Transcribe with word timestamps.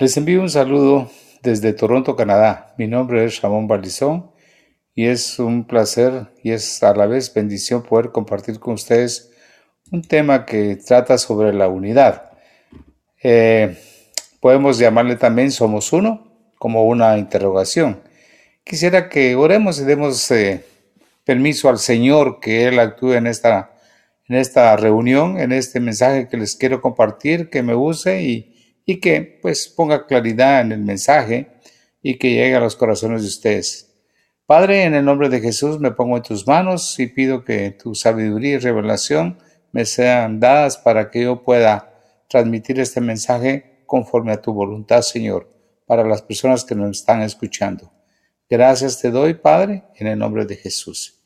Les 0.00 0.16
envío 0.16 0.40
un 0.40 0.48
saludo 0.48 1.10
desde 1.42 1.74
Toronto, 1.74 2.16
Canadá. 2.16 2.72
Mi 2.78 2.86
nombre 2.86 3.22
es 3.26 3.42
Ramón 3.42 3.68
Balizón 3.68 4.30
y 4.94 5.04
es 5.04 5.38
un 5.38 5.66
placer 5.66 6.28
y 6.42 6.52
es 6.52 6.82
a 6.82 6.94
la 6.94 7.04
vez 7.04 7.34
bendición 7.34 7.82
poder 7.82 8.10
compartir 8.10 8.58
con 8.58 8.72
ustedes 8.72 9.30
un 9.92 10.00
tema 10.00 10.46
que 10.46 10.76
trata 10.76 11.18
sobre 11.18 11.52
la 11.52 11.68
unidad. 11.68 12.30
Eh, 13.22 13.76
podemos 14.40 14.78
llamarle 14.78 15.16
también 15.16 15.52
Somos 15.52 15.92
Uno 15.92 16.32
como 16.58 16.86
una 16.86 17.18
interrogación. 17.18 18.00
Quisiera 18.64 19.10
que 19.10 19.34
oremos 19.34 19.80
y 19.80 19.84
demos 19.84 20.30
eh, 20.30 20.64
permiso 21.26 21.68
al 21.68 21.78
Señor 21.78 22.40
que 22.40 22.64
Él 22.64 22.78
actúe 22.78 23.12
en 23.12 23.26
esta, 23.26 23.72
en 24.30 24.36
esta 24.36 24.74
reunión, 24.78 25.38
en 25.38 25.52
este 25.52 25.78
mensaje 25.78 26.26
que 26.26 26.38
les 26.38 26.56
quiero 26.56 26.80
compartir, 26.80 27.50
que 27.50 27.62
me 27.62 27.74
use 27.74 28.22
y 28.22 28.49
y 28.84 29.00
que 29.00 29.38
pues 29.42 29.68
ponga 29.68 30.06
claridad 30.06 30.60
en 30.60 30.72
el 30.72 30.80
mensaje 30.80 31.48
y 32.02 32.18
que 32.18 32.30
llegue 32.30 32.56
a 32.56 32.60
los 32.60 32.76
corazones 32.76 33.22
de 33.22 33.28
ustedes. 33.28 33.90
Padre, 34.46 34.84
en 34.84 34.94
el 34.94 35.04
nombre 35.04 35.28
de 35.28 35.40
Jesús 35.40 35.78
me 35.78 35.92
pongo 35.92 36.16
en 36.16 36.22
tus 36.22 36.46
manos 36.46 36.98
y 36.98 37.06
pido 37.06 37.44
que 37.44 37.70
tu 37.70 37.94
sabiduría 37.94 38.54
y 38.54 38.58
revelación 38.58 39.38
me 39.72 39.84
sean 39.84 40.40
dadas 40.40 40.76
para 40.76 41.10
que 41.10 41.22
yo 41.22 41.44
pueda 41.44 41.92
transmitir 42.28 42.80
este 42.80 43.00
mensaje 43.00 43.82
conforme 43.86 44.32
a 44.32 44.40
tu 44.40 44.52
voluntad, 44.52 45.02
Señor, 45.02 45.48
para 45.86 46.04
las 46.04 46.22
personas 46.22 46.64
que 46.64 46.74
nos 46.74 46.98
están 46.98 47.22
escuchando. 47.22 47.92
Gracias 48.48 49.00
te 49.00 49.10
doy, 49.10 49.34
Padre, 49.34 49.84
en 49.94 50.08
el 50.08 50.18
nombre 50.18 50.44
de 50.44 50.56
Jesús. 50.56 51.20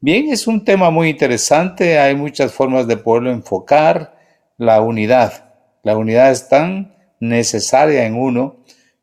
Bien, 0.00 0.30
es 0.30 0.46
un 0.46 0.64
tema 0.64 0.90
muy 0.90 1.08
interesante, 1.08 1.98
hay 1.98 2.14
muchas 2.14 2.52
formas 2.52 2.86
de 2.86 2.96
poderlo 2.96 3.30
enfocar, 3.30 4.18
la 4.58 4.80
unidad. 4.80 5.53
La 5.84 5.96
unidad 5.96 6.32
es 6.32 6.48
tan 6.48 6.96
necesaria 7.20 8.06
en 8.06 8.16
uno 8.16 8.56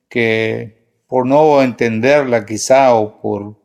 que 0.09 0.81
por 1.07 1.25
no 1.25 1.61
entenderla 1.61 2.45
quizá 2.45 2.93
o 2.95 3.21
por 3.21 3.55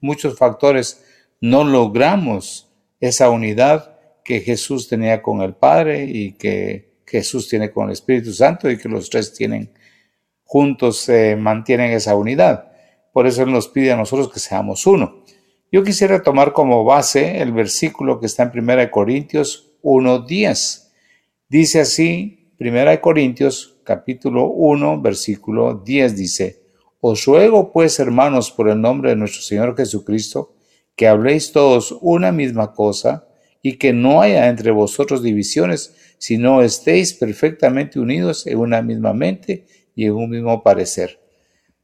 muchos 0.00 0.36
factores 0.36 1.04
no 1.40 1.64
logramos 1.64 2.68
esa 2.98 3.30
unidad 3.30 3.96
que 4.24 4.40
Jesús 4.40 4.88
tenía 4.88 5.22
con 5.22 5.42
el 5.42 5.54
Padre 5.54 6.04
y 6.04 6.32
que 6.32 7.02
Jesús 7.06 7.48
tiene 7.48 7.70
con 7.70 7.86
el 7.86 7.92
Espíritu 7.92 8.32
Santo 8.32 8.70
y 8.70 8.78
que 8.78 8.88
los 8.88 9.10
tres 9.10 9.34
tienen 9.34 9.70
juntos 10.44 10.98
se 10.98 11.36
mantienen 11.36 11.92
esa 11.92 12.14
unidad. 12.14 12.72
Por 13.12 13.26
eso 13.26 13.42
Él 13.42 13.52
nos 13.52 13.68
pide 13.68 13.92
a 13.92 13.96
nosotros 13.96 14.32
que 14.32 14.40
seamos 14.40 14.86
uno. 14.86 15.24
Yo 15.70 15.82
quisiera 15.82 16.22
tomar 16.22 16.52
como 16.52 16.84
base 16.84 17.40
el 17.40 17.52
versículo 17.52 18.20
que 18.20 18.26
está 18.26 18.42
en 18.42 18.58
1 18.58 18.90
Corintios 18.90 19.72
1.10. 19.82 20.90
Dice 21.48 21.80
así, 21.80 22.41
1 22.62 23.00
Corintios 23.00 23.80
capítulo 23.82 24.46
1, 24.46 25.02
versículo 25.02 25.82
10 25.84 26.16
dice, 26.16 26.62
Os 27.00 27.24
ruego 27.24 27.72
pues, 27.72 27.98
hermanos, 27.98 28.52
por 28.52 28.68
el 28.68 28.80
nombre 28.80 29.10
de 29.10 29.16
nuestro 29.16 29.42
Señor 29.42 29.76
Jesucristo, 29.76 30.54
que 30.94 31.08
habléis 31.08 31.50
todos 31.50 31.96
una 32.00 32.30
misma 32.30 32.72
cosa 32.72 33.26
y 33.62 33.78
que 33.78 33.92
no 33.92 34.22
haya 34.22 34.48
entre 34.48 34.70
vosotros 34.70 35.24
divisiones, 35.24 35.94
sino 36.18 36.62
estéis 36.62 37.14
perfectamente 37.14 37.98
unidos 37.98 38.46
en 38.46 38.58
una 38.58 38.80
misma 38.80 39.12
mente 39.12 39.66
y 39.96 40.04
en 40.04 40.12
un 40.12 40.30
mismo 40.30 40.62
parecer. 40.62 41.18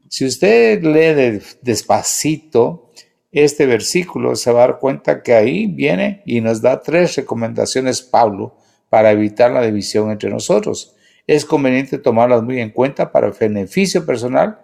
Si 0.09 0.25
usted 0.25 0.83
lee 0.83 1.41
despacito 1.61 2.93
este 3.33 3.67
versículo, 3.67 4.37
se 4.37 4.53
va 4.53 4.65
a 4.65 4.67
dar 4.69 4.79
cuenta 4.79 5.23
que 5.23 5.35
ahí 5.35 5.67
viene 5.67 6.23
y 6.25 6.41
nos 6.41 6.63
da 6.63 6.81
tres 6.81 7.17
recomendaciones 7.17 8.01
Pablo 8.01 8.57
para 8.89 9.11
evitar 9.11 9.51
la 9.51 9.63
división 9.63 10.11
entre 10.11 10.31
nosotros 10.31 10.95
es 11.29 11.45
conveniente 11.45 11.99
tomarlas 11.99 12.43
muy 12.43 12.59
en 12.59 12.71
cuenta 12.71 13.13
para 13.13 13.31
beneficio 13.31 14.05
personal, 14.05 14.61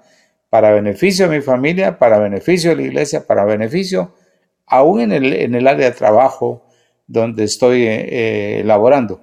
para 0.49 0.73
beneficio 0.73 1.29
de 1.29 1.37
mi 1.37 1.43
familia, 1.43 1.99
para 1.99 2.19
beneficio 2.19 2.71
de 2.71 2.77
la 2.77 2.83
iglesia, 2.83 3.27
para 3.27 3.45
beneficio 3.45 4.15
aún 4.67 5.01
en 5.01 5.13
el, 5.13 5.69
área 5.69 5.91
de 5.91 5.95
trabajo 5.95 6.67
donde 7.07 7.45
estoy 7.45 7.83
eh, 7.83 8.61
elaborando. 8.61 9.21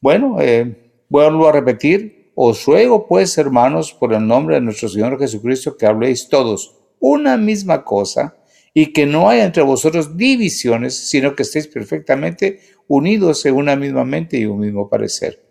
Bueno, 0.00 0.38
eh, 0.40 0.92
vuelvo 1.08 1.48
a 1.48 1.52
repetir, 1.52 2.32
os 2.34 2.66
ruego 2.66 3.06
pues, 3.06 3.38
hermanos, 3.38 3.92
por 3.92 4.12
el 4.12 4.26
nombre 4.26 4.56
de 4.56 4.60
nuestro 4.60 4.88
Señor 4.88 5.16
Jesucristo, 5.16 5.76
que 5.76 5.86
habléis 5.86 6.28
todos 6.28 6.76
una 6.98 7.36
misma 7.36 7.84
cosa 7.84 8.34
y 8.74 8.92
que 8.92 9.06
no 9.06 9.30
haya 9.30 9.44
entre 9.44 9.62
vosotros 9.62 10.16
divisiones, 10.16 10.96
sino 11.08 11.36
que 11.36 11.44
estéis 11.44 11.68
perfectamente 11.68 12.58
unidos 12.88 13.44
en 13.46 13.54
una 13.54 13.76
misma 13.76 14.04
mente 14.04 14.38
y 14.38 14.46
un 14.46 14.58
mismo 14.58 14.88
parecer. 14.88 15.44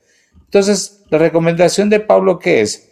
Entonces, 0.44 1.03
la 1.09 1.18
recomendación 1.18 1.90
de 1.90 2.00
Pablo 2.00 2.40
que 2.40 2.62
es 2.62 2.92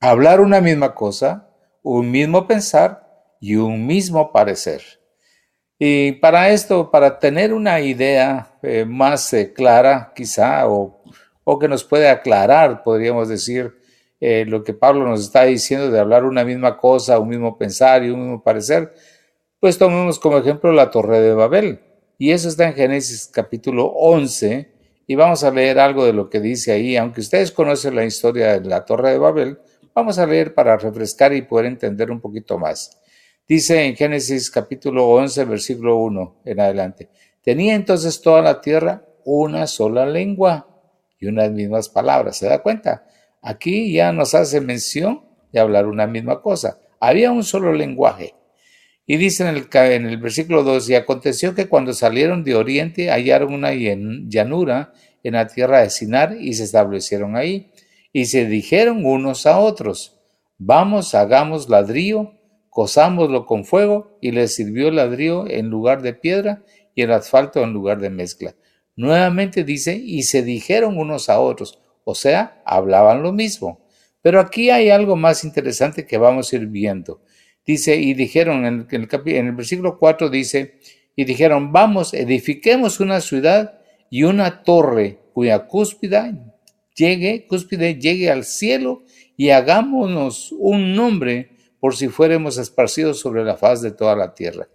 hablar 0.00 0.40
una 0.40 0.60
misma 0.60 0.94
cosa, 0.94 1.50
un 1.82 2.10
mismo 2.10 2.46
pensar 2.46 3.36
y 3.40 3.56
un 3.56 3.86
mismo 3.86 4.32
parecer. 4.32 4.82
Y 5.78 6.12
para 6.12 6.50
esto, 6.50 6.90
para 6.90 7.18
tener 7.18 7.54
una 7.54 7.80
idea 7.80 8.58
eh, 8.62 8.84
más 8.84 9.32
eh, 9.32 9.52
clara, 9.52 10.12
quizá, 10.14 10.68
o, 10.68 11.02
que 11.58 11.68
nos 11.68 11.82
puede 11.82 12.08
aclarar, 12.08 12.82
podríamos 12.84 13.28
decir, 13.28 13.74
eh, 14.20 14.44
lo 14.46 14.62
que 14.62 14.72
Pablo 14.72 15.08
nos 15.08 15.20
está 15.20 15.44
diciendo 15.44 15.90
de 15.90 15.98
hablar 15.98 16.24
una 16.24 16.44
misma 16.44 16.76
cosa, 16.76 17.18
un 17.18 17.28
mismo 17.28 17.58
pensar 17.58 18.04
y 18.04 18.10
un 18.10 18.20
mismo 18.20 18.42
parecer, 18.42 18.94
pues 19.58 19.76
tomemos 19.76 20.20
como 20.20 20.38
ejemplo 20.38 20.70
la 20.72 20.90
Torre 20.90 21.20
de 21.20 21.34
Babel. 21.34 21.80
Y 22.20 22.32
eso 22.32 22.48
está 22.50 22.68
en 22.68 22.74
Génesis 22.74 23.30
capítulo 23.32 23.86
11, 23.86 24.70
y 25.06 25.14
vamos 25.14 25.42
a 25.42 25.50
leer 25.50 25.80
algo 25.80 26.04
de 26.04 26.12
lo 26.12 26.28
que 26.28 26.38
dice 26.38 26.70
ahí. 26.70 26.94
Aunque 26.98 27.22
ustedes 27.22 27.50
conocen 27.50 27.94
la 27.94 28.04
historia 28.04 28.60
de 28.60 28.68
la 28.68 28.84
Torre 28.84 29.12
de 29.12 29.18
Babel, 29.18 29.58
vamos 29.94 30.18
a 30.18 30.26
leer 30.26 30.52
para 30.52 30.76
refrescar 30.76 31.32
y 31.32 31.40
poder 31.40 31.64
entender 31.64 32.10
un 32.10 32.20
poquito 32.20 32.58
más. 32.58 33.00
Dice 33.48 33.86
en 33.86 33.96
Génesis 33.96 34.50
capítulo 34.50 35.08
11, 35.08 35.46
versículo 35.46 35.96
1 35.96 36.42
en 36.44 36.60
adelante. 36.60 37.08
Tenía 37.40 37.74
entonces 37.74 38.20
toda 38.20 38.42
la 38.42 38.60
tierra 38.60 39.02
una 39.24 39.66
sola 39.66 40.04
lengua 40.04 40.68
y 41.18 41.26
unas 41.26 41.50
mismas 41.50 41.88
palabras. 41.88 42.36
¿Se 42.36 42.46
da 42.46 42.58
cuenta? 42.58 43.06
Aquí 43.40 43.94
ya 43.94 44.12
nos 44.12 44.34
hace 44.34 44.60
mención 44.60 45.24
de 45.52 45.60
hablar 45.60 45.86
una 45.86 46.06
misma 46.06 46.42
cosa. 46.42 46.80
Había 47.00 47.32
un 47.32 47.44
solo 47.44 47.72
lenguaje. 47.72 48.34
Y 49.06 49.16
dice 49.16 49.48
en 49.48 49.56
el, 49.56 49.68
en 49.72 50.06
el 50.06 50.18
versículo 50.18 50.62
2, 50.62 50.90
y 50.90 50.94
aconteció 50.94 51.54
que 51.54 51.68
cuando 51.68 51.92
salieron 51.92 52.44
de 52.44 52.54
oriente 52.54 53.10
hallaron 53.10 53.52
una 53.52 53.72
llanura 53.72 54.92
en 55.22 55.34
la 55.34 55.46
tierra 55.46 55.80
de 55.80 55.90
Sinar 55.90 56.36
y 56.40 56.54
se 56.54 56.64
establecieron 56.64 57.36
ahí. 57.36 57.72
Y 58.12 58.26
se 58.26 58.46
dijeron 58.46 59.04
unos 59.04 59.46
a 59.46 59.58
otros, 59.58 60.20
vamos, 60.58 61.14
hagamos 61.14 61.68
ladrillo, 61.68 62.32
cosámoslo 62.68 63.46
con 63.46 63.64
fuego, 63.64 64.18
y 64.20 64.30
les 64.30 64.54
sirvió 64.54 64.88
el 64.88 64.96
ladrillo 64.96 65.48
en 65.48 65.70
lugar 65.70 66.02
de 66.02 66.14
piedra 66.14 66.64
y 66.94 67.02
el 67.02 67.12
asfalto 67.12 67.62
en 67.62 67.72
lugar 67.72 68.00
de 68.00 68.10
mezcla. 68.10 68.54
Nuevamente 68.96 69.64
dice, 69.64 69.94
y 69.96 70.24
se 70.24 70.42
dijeron 70.42 70.98
unos 70.98 71.28
a 71.28 71.40
otros, 71.40 71.80
o 72.04 72.14
sea, 72.14 72.62
hablaban 72.64 73.22
lo 73.22 73.32
mismo. 73.32 73.80
Pero 74.22 74.40
aquí 74.40 74.70
hay 74.70 74.90
algo 74.90 75.16
más 75.16 75.44
interesante 75.44 76.06
que 76.06 76.18
vamos 76.18 76.52
a 76.52 76.56
ir 76.56 76.66
viendo. 76.66 77.22
Dice, 77.70 77.94
y 77.94 78.14
dijeron, 78.14 78.66
en 78.66 78.88
el, 78.90 79.08
en 79.26 79.46
el 79.46 79.52
versículo 79.52 79.96
4 79.96 80.28
dice, 80.28 80.80
y 81.14 81.24
dijeron, 81.24 81.70
vamos, 81.70 82.14
edifiquemos 82.14 82.98
una 82.98 83.20
ciudad 83.20 83.78
y 84.10 84.24
una 84.24 84.64
torre 84.64 85.20
cuya 85.32 85.68
cúspide 85.68 86.34
llegue, 86.96 87.46
cúspide 87.46 87.94
llegue 87.94 88.28
al 88.28 88.42
cielo 88.42 89.04
y 89.36 89.50
hagámonos 89.50 90.52
un 90.58 90.96
nombre 90.96 91.50
por 91.78 91.94
si 91.94 92.08
fuéramos 92.08 92.58
esparcidos 92.58 93.20
sobre 93.20 93.44
la 93.44 93.56
faz 93.56 93.82
de 93.82 93.92
toda 93.92 94.16
la 94.16 94.34
tierra. 94.34 94.66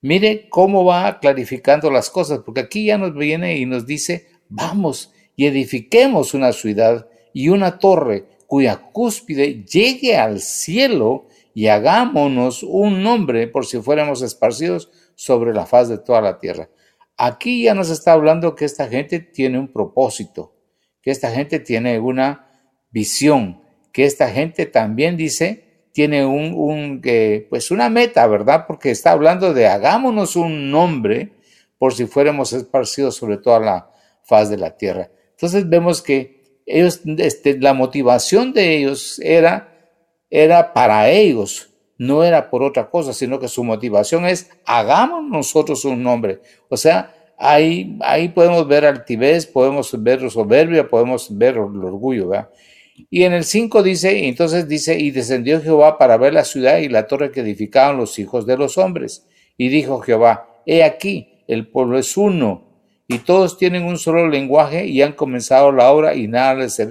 Mire 0.00 0.48
cómo 0.48 0.84
va 0.84 1.20
clarificando 1.20 1.92
las 1.92 2.10
cosas, 2.10 2.40
porque 2.44 2.62
aquí 2.62 2.86
ya 2.86 2.98
nos 2.98 3.14
viene 3.14 3.56
y 3.56 3.66
nos 3.66 3.86
dice, 3.86 4.26
vamos 4.48 5.12
y 5.36 5.46
edifiquemos 5.46 6.34
una 6.34 6.50
ciudad 6.52 7.06
y 7.32 7.50
una 7.50 7.78
torre 7.78 8.24
cuya 8.48 8.78
cúspide 8.90 9.64
llegue 9.64 10.16
al 10.16 10.40
cielo 10.40 11.28
y 11.54 11.66
hagámonos 11.68 12.62
un 12.62 13.02
nombre 13.02 13.46
por 13.48 13.66
si 13.66 13.78
fuéramos 13.78 14.22
esparcidos 14.22 14.90
sobre 15.14 15.52
la 15.52 15.66
faz 15.66 15.88
de 15.88 15.98
toda 15.98 16.20
la 16.20 16.38
tierra. 16.38 16.68
Aquí 17.16 17.64
ya 17.64 17.74
nos 17.74 17.90
está 17.90 18.12
hablando 18.12 18.54
que 18.54 18.64
esta 18.64 18.88
gente 18.88 19.20
tiene 19.20 19.58
un 19.58 19.68
propósito, 19.68 20.54
que 21.02 21.10
esta 21.10 21.30
gente 21.30 21.60
tiene 21.60 21.98
una 21.98 22.48
visión, 22.90 23.62
que 23.92 24.04
esta 24.04 24.28
gente 24.30 24.66
también 24.66 25.16
dice 25.16 25.72
tiene 25.92 26.24
un, 26.24 26.54
un 26.54 27.02
pues 27.50 27.70
una 27.70 27.90
meta, 27.90 28.26
¿verdad? 28.26 28.64
Porque 28.66 28.90
está 28.90 29.12
hablando 29.12 29.52
de 29.52 29.66
hagámonos 29.66 30.36
un 30.36 30.70
nombre 30.70 31.32
por 31.78 31.94
si 31.94 32.06
fuéramos 32.06 32.52
esparcidos 32.52 33.16
sobre 33.16 33.36
toda 33.36 33.60
la 33.60 33.90
faz 34.24 34.48
de 34.48 34.56
la 34.56 34.76
tierra. 34.76 35.10
Entonces 35.32 35.68
vemos 35.68 36.00
que 36.00 36.60
ellos, 36.64 37.00
este, 37.18 37.58
la 37.58 37.74
motivación 37.74 38.52
de 38.52 38.76
ellos 38.76 39.18
era 39.18 39.71
era 40.34 40.72
para 40.72 41.10
ellos, 41.10 41.68
no 41.98 42.24
era 42.24 42.48
por 42.48 42.62
otra 42.62 42.88
cosa, 42.88 43.12
sino 43.12 43.38
que 43.38 43.48
su 43.48 43.62
motivación 43.62 44.24
es 44.24 44.48
hagamos 44.64 45.22
nosotros 45.28 45.84
un 45.84 46.02
nombre. 46.02 46.40
O 46.70 46.76
sea, 46.78 47.14
ahí, 47.36 47.98
ahí 48.00 48.30
podemos 48.30 48.66
ver 48.66 48.86
altivez, 48.86 49.46
podemos 49.46 49.94
ver 50.02 50.30
soberbia, 50.30 50.88
podemos 50.88 51.36
ver 51.36 51.56
el 51.56 51.84
orgullo, 51.84 52.28
¿verdad? 52.28 52.48
Y 53.10 53.24
en 53.24 53.34
el 53.34 53.44
5 53.44 53.82
dice, 53.82 54.26
entonces 54.26 54.66
dice, 54.66 54.98
y 54.98 55.10
descendió 55.10 55.60
Jehová 55.60 55.98
para 55.98 56.16
ver 56.16 56.32
la 56.32 56.44
ciudad 56.44 56.78
y 56.78 56.88
la 56.88 57.06
torre 57.06 57.30
que 57.30 57.40
edificaban 57.40 57.98
los 57.98 58.18
hijos 58.18 58.46
de 58.46 58.56
los 58.56 58.78
hombres. 58.78 59.26
Y 59.58 59.68
dijo 59.68 60.00
Jehová, 60.00 60.48
he 60.64 60.82
aquí, 60.82 61.44
el 61.46 61.68
pueblo 61.68 61.98
es 61.98 62.16
uno, 62.16 62.68
y 63.06 63.18
todos 63.18 63.58
tienen 63.58 63.84
un 63.84 63.98
solo 63.98 64.26
lenguaje 64.28 64.86
y 64.86 65.02
han 65.02 65.12
comenzado 65.12 65.72
la 65.72 65.90
obra 65.90 66.14
y 66.14 66.26
nada 66.26 66.54
les, 66.54 66.82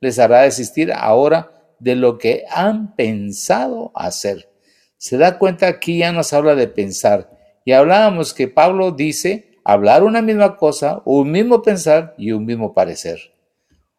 les 0.00 0.18
hará 0.18 0.42
desistir 0.42 0.90
ahora 0.94 1.50
de 1.78 1.96
lo 1.96 2.18
que 2.18 2.44
han 2.50 2.94
pensado 2.94 3.92
hacer. 3.94 4.50
Se 4.96 5.18
da 5.18 5.38
cuenta 5.38 5.68
aquí 5.68 5.98
ya 5.98 6.12
nos 6.12 6.32
habla 6.32 6.54
de 6.54 6.68
pensar. 6.68 7.30
Y 7.64 7.72
hablábamos 7.72 8.32
que 8.32 8.48
Pablo 8.48 8.92
dice 8.92 9.58
hablar 9.64 10.04
una 10.04 10.22
misma 10.22 10.56
cosa, 10.56 11.02
un 11.04 11.30
mismo 11.30 11.62
pensar 11.62 12.14
y 12.16 12.32
un 12.32 12.44
mismo 12.46 12.72
parecer. 12.72 13.18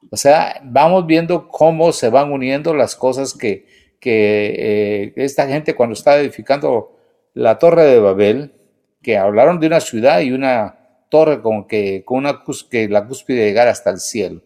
O 0.10 0.18
sea, 0.18 0.62
vamos 0.64 1.06
viendo 1.06 1.50
cómo 1.50 1.92
se 1.92 2.10
van 2.10 2.32
uniendo 2.32 2.74
las 2.74 2.96
cosas 2.96 3.34
que, 3.34 3.66
que 4.00 4.56
eh, 4.58 5.14
esta 5.18 5.48
gente 5.48 5.76
cuando 5.76 5.94
está 5.94 6.18
edificando 6.18 6.98
la 7.34 7.60
torre 7.60 7.84
de 7.84 8.00
Babel, 8.00 8.54
que 9.02 9.18
hablaron 9.18 9.60
de 9.60 9.68
una 9.68 9.80
ciudad 9.80 10.22
y 10.22 10.32
una 10.32 10.80
torre 11.10 11.42
con 11.42 11.68
que, 11.68 12.04
con 12.06 12.20
una 12.20 12.44
que 12.70 12.90
la 12.90 13.06
cúspide 13.06 13.46
llegar 13.46 13.68
hasta 13.68 13.90
el 13.90 14.00
cielo. 14.00 14.42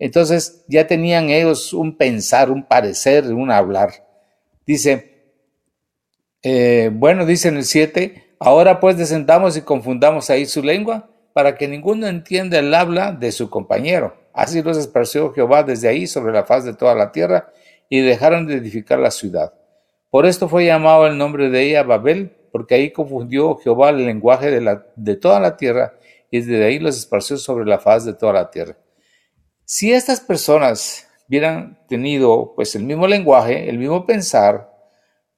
Entonces 0.00 0.64
ya 0.66 0.86
tenían 0.86 1.28
ellos 1.28 1.74
un 1.74 1.96
pensar, 1.96 2.50
un 2.50 2.64
parecer, 2.64 3.32
un 3.32 3.50
hablar. 3.50 3.90
Dice, 4.66 5.34
eh, 6.42 6.90
bueno, 6.92 7.26
dice 7.26 7.48
en 7.48 7.58
el 7.58 7.64
7, 7.64 8.34
ahora 8.40 8.80
pues 8.80 8.96
descendamos 8.96 9.58
y 9.58 9.62
confundamos 9.62 10.30
ahí 10.30 10.46
su 10.46 10.62
lengua 10.62 11.10
para 11.34 11.54
que 11.56 11.68
ninguno 11.68 12.06
entienda 12.06 12.58
el 12.58 12.74
habla 12.74 13.12
de 13.12 13.30
su 13.30 13.50
compañero. 13.50 14.16
Así 14.32 14.62
los 14.62 14.78
esparció 14.78 15.34
Jehová 15.34 15.64
desde 15.64 15.88
ahí 15.88 16.06
sobre 16.06 16.32
la 16.32 16.44
faz 16.44 16.64
de 16.64 16.72
toda 16.72 16.94
la 16.94 17.12
tierra 17.12 17.52
y 17.90 18.00
dejaron 18.00 18.46
de 18.46 18.54
edificar 18.54 18.98
la 18.98 19.10
ciudad. 19.10 19.52
Por 20.08 20.24
esto 20.24 20.48
fue 20.48 20.64
llamado 20.64 21.06
el 21.06 21.18
nombre 21.18 21.50
de 21.50 21.62
ella 21.62 21.82
Babel, 21.82 22.32
porque 22.52 22.74
ahí 22.74 22.90
confundió 22.90 23.56
Jehová 23.56 23.90
el 23.90 24.06
lenguaje 24.06 24.50
de, 24.50 24.62
la, 24.62 24.86
de 24.96 25.16
toda 25.16 25.40
la 25.40 25.58
tierra 25.58 25.94
y 26.30 26.40
desde 26.40 26.64
ahí 26.64 26.78
los 26.78 26.96
esparció 26.96 27.36
sobre 27.36 27.66
la 27.66 27.78
faz 27.78 28.06
de 28.06 28.14
toda 28.14 28.32
la 28.32 28.50
tierra. 28.50 28.78
Si 29.72 29.92
estas 29.92 30.18
personas 30.18 31.06
hubieran 31.28 31.78
tenido 31.86 32.54
pues 32.56 32.74
el 32.74 32.82
mismo 32.82 33.06
lenguaje, 33.06 33.70
el 33.70 33.78
mismo 33.78 34.04
pensar, 34.04 34.68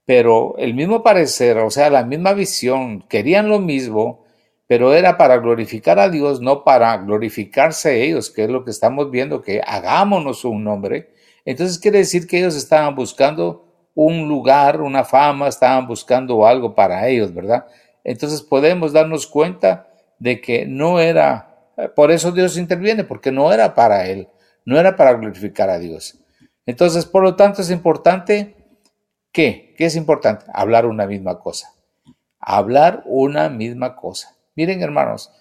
pero 0.06 0.54
el 0.56 0.72
mismo 0.72 1.02
parecer, 1.02 1.58
o 1.58 1.70
sea, 1.70 1.90
la 1.90 2.02
misma 2.02 2.32
visión, 2.32 3.02
querían 3.10 3.50
lo 3.50 3.58
mismo, 3.58 4.24
pero 4.66 4.94
era 4.94 5.18
para 5.18 5.36
glorificar 5.36 5.98
a 5.98 6.08
Dios, 6.08 6.40
no 6.40 6.64
para 6.64 6.96
glorificarse 6.96 8.04
ellos, 8.04 8.30
que 8.30 8.44
es 8.44 8.48
lo 8.48 8.64
que 8.64 8.70
estamos 8.70 9.10
viendo, 9.10 9.42
que 9.42 9.60
hagámonos 9.60 10.46
un 10.46 10.64
nombre. 10.64 11.10
Entonces 11.44 11.78
quiere 11.78 11.98
decir 11.98 12.26
que 12.26 12.38
ellos 12.38 12.56
estaban 12.56 12.94
buscando 12.94 13.66
un 13.94 14.30
lugar, 14.30 14.80
una 14.80 15.04
fama, 15.04 15.48
estaban 15.48 15.86
buscando 15.86 16.46
algo 16.46 16.74
para 16.74 17.06
ellos, 17.06 17.34
¿verdad? 17.34 17.66
Entonces 18.02 18.40
podemos 18.40 18.94
darnos 18.94 19.26
cuenta 19.26 19.88
de 20.18 20.40
que 20.40 20.64
no 20.64 21.00
era, 21.00 21.51
por 21.94 22.10
eso 22.10 22.32
Dios 22.32 22.56
interviene, 22.56 23.04
porque 23.04 23.32
no 23.32 23.52
era 23.52 23.74
para 23.74 24.06
Él, 24.06 24.28
no 24.64 24.78
era 24.78 24.96
para 24.96 25.12
glorificar 25.14 25.70
a 25.70 25.78
Dios. 25.78 26.18
Entonces, 26.66 27.06
por 27.06 27.22
lo 27.22 27.34
tanto, 27.34 27.62
es 27.62 27.70
importante, 27.70 28.54
¿qué? 29.32 29.74
¿Qué 29.76 29.86
es 29.86 29.96
importante? 29.96 30.44
Hablar 30.52 30.86
una 30.86 31.06
misma 31.06 31.38
cosa. 31.38 31.72
Hablar 32.38 33.02
una 33.06 33.48
misma 33.48 33.96
cosa. 33.96 34.36
Miren, 34.54 34.82
hermanos, 34.82 35.32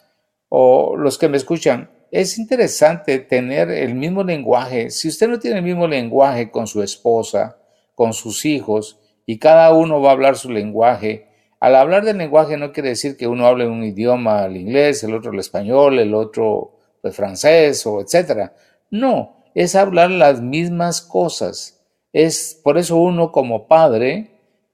o 0.50 0.95
los 0.98 1.18
que 1.18 1.30
me 1.30 1.38
escuchan, 1.38 1.89
es 2.12 2.38
interesante 2.38 3.19
tener 3.19 3.69
el 3.72 3.95
mismo 3.95 4.24
lenguaje. 4.24 4.89
Si 4.89 5.07
usted 5.07 5.30
no 5.30 5.39
tiene 5.39 5.57
el 5.57 5.63
mismo 5.63 5.88
lenguaje 5.88 6.51
con 6.51 6.68
su 6.68 6.83
esposa, 6.83 7.57
con 7.95 8.13
sus 8.13 8.45
hijos, 8.45 9.00
y 9.25 9.39
cada 9.39 9.74
uno 9.74 10.01
va 10.01 10.10
a 10.10 10.13
hablar 10.13 10.36
su 10.36 10.50
lenguaje, 10.50 11.31
al 11.61 11.75
hablar 11.75 12.03
del 12.03 12.17
lenguaje 12.17 12.57
no 12.57 12.73
quiere 12.73 12.89
decir 12.89 13.15
que 13.15 13.27
uno 13.27 13.45
hable 13.45 13.67
un 13.67 13.83
idioma, 13.83 14.45
el 14.45 14.57
inglés, 14.57 15.03
el 15.03 15.13
otro 15.13 15.31
el 15.31 15.39
español, 15.39 15.99
el 15.99 16.15
otro 16.15 16.79
el 17.03 17.11
francés 17.11 17.85
o 17.85 18.01
etcétera. 18.01 18.53
No, 18.89 19.37
es 19.53 19.75
hablar 19.75 20.09
las 20.09 20.41
mismas 20.41 21.03
cosas. 21.03 21.79
Es 22.13 22.59
por 22.63 22.79
eso 22.79 22.97
uno 22.97 23.31
como 23.31 23.67
padre 23.67 24.31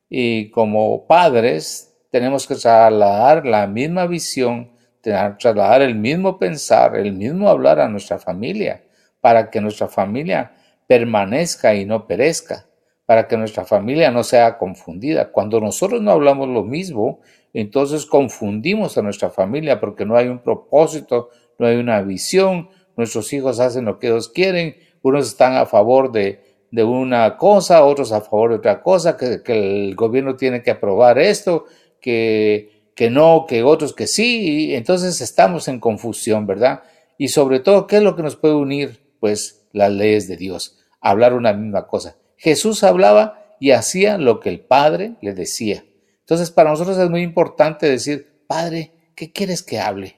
y 0.09 0.49
como 0.51 1.05
padres 1.07 1.93
tenemos 2.09 2.47
que 2.47 2.55
trasladar 2.55 3.45
la 3.45 3.67
misma 3.67 4.07
visión, 4.07 4.71
trasladar 5.01 5.81
el 5.81 5.95
mismo 5.95 6.39
pensar, 6.39 6.95
el 6.95 7.11
mismo 7.11 7.49
hablar 7.49 7.81
a 7.81 7.89
nuestra 7.89 8.17
familia, 8.17 8.81
para 9.19 9.49
que 9.49 9.59
nuestra 9.59 9.89
familia 9.89 10.53
permanezca 10.87 11.75
y 11.75 11.83
no 11.83 12.07
perezca, 12.07 12.66
para 13.07 13.27
que 13.27 13.37
nuestra 13.37 13.63
familia 13.63 14.11
no 14.11 14.21
sea 14.21 14.57
confundida. 14.57 15.31
Cuando 15.31 15.61
nosotros 15.61 16.01
no 16.01 16.11
hablamos 16.11 16.49
lo 16.49 16.63
mismo, 16.63 17.21
entonces 17.53 18.05
confundimos 18.05 18.97
a 18.97 19.01
nuestra 19.01 19.29
familia 19.29 19.79
porque 19.79 20.05
no 20.05 20.17
hay 20.17 20.27
un 20.27 20.39
propósito, 20.39 21.29
no 21.57 21.67
hay 21.67 21.77
una 21.77 22.01
visión, 22.01 22.69
nuestros 22.97 23.31
hijos 23.31 23.61
hacen 23.61 23.85
lo 23.85 23.97
que 23.97 24.07
ellos 24.07 24.27
quieren, 24.27 24.75
unos 25.03 25.29
están 25.29 25.55
a 25.55 25.65
favor 25.65 26.11
de, 26.11 26.41
de 26.69 26.83
una 26.83 27.37
cosa, 27.37 27.85
otros 27.85 28.11
a 28.11 28.19
favor 28.19 28.49
de 28.49 28.57
otra 28.57 28.83
cosa, 28.83 29.15
que, 29.15 29.41
el 29.45 29.95
gobierno 29.95 30.35
tiene 30.35 30.61
que 30.61 30.71
aprobar 30.71 31.17
esto, 31.17 31.63
que, 32.01 32.91
que 32.93 33.09
no, 33.09 33.45
que 33.47 33.63
otros 33.63 33.93
que 33.95 34.07
sí, 34.07 34.75
entonces 34.75 35.21
estamos 35.21 35.69
en 35.69 35.79
confusión, 35.79 36.45
¿verdad? 36.45 36.83
Y 37.17 37.29
sobre 37.29 37.61
todo, 37.61 37.87
¿qué 37.87 37.97
es 37.97 38.03
lo 38.03 38.17
que 38.17 38.23
nos 38.23 38.35
puede 38.35 38.55
unir? 38.55 38.99
Pues 39.21 39.65
las 39.71 39.93
leyes 39.93 40.27
de 40.27 40.35
Dios, 40.35 40.77
hablar 40.99 41.33
una 41.33 41.53
misma 41.53 41.87
cosa. 41.87 42.17
Jesús 42.37 42.83
hablaba 42.83 43.55
y 43.59 43.71
hacía 43.71 44.17
lo 44.17 44.39
que 44.39 44.49
el 44.49 44.61
Padre 44.61 45.15
le 45.21 45.33
decía. 45.33 45.83
Entonces, 46.19 46.51
para 46.51 46.69
nosotros 46.69 46.97
es 46.97 47.09
muy 47.09 47.21
importante 47.21 47.89
decir, 47.89 48.43
Padre, 48.47 48.91
¿qué 49.15 49.31
quieres 49.31 49.63
que 49.63 49.79
hable? 49.79 50.17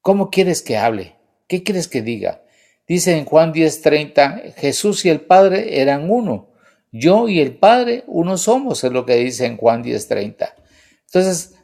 ¿Cómo 0.00 0.30
quieres 0.30 0.62
que 0.62 0.76
hable? 0.76 1.16
¿Qué 1.48 1.62
quieres 1.62 1.88
que 1.88 2.02
diga? 2.02 2.42
Dice 2.86 3.16
en 3.16 3.24
Juan 3.24 3.52
10:30, 3.52 4.54
Jesús 4.56 5.04
y 5.04 5.08
el 5.08 5.20
Padre 5.20 5.80
eran 5.80 6.10
uno. 6.10 6.50
Yo 6.92 7.28
y 7.28 7.40
el 7.40 7.56
Padre 7.56 8.04
uno 8.06 8.38
somos, 8.38 8.84
es 8.84 8.92
lo 8.92 9.04
que 9.04 9.16
dice 9.16 9.46
en 9.46 9.56
Juan 9.56 9.82
10:30. 9.82 10.54
Entonces, 11.06 11.54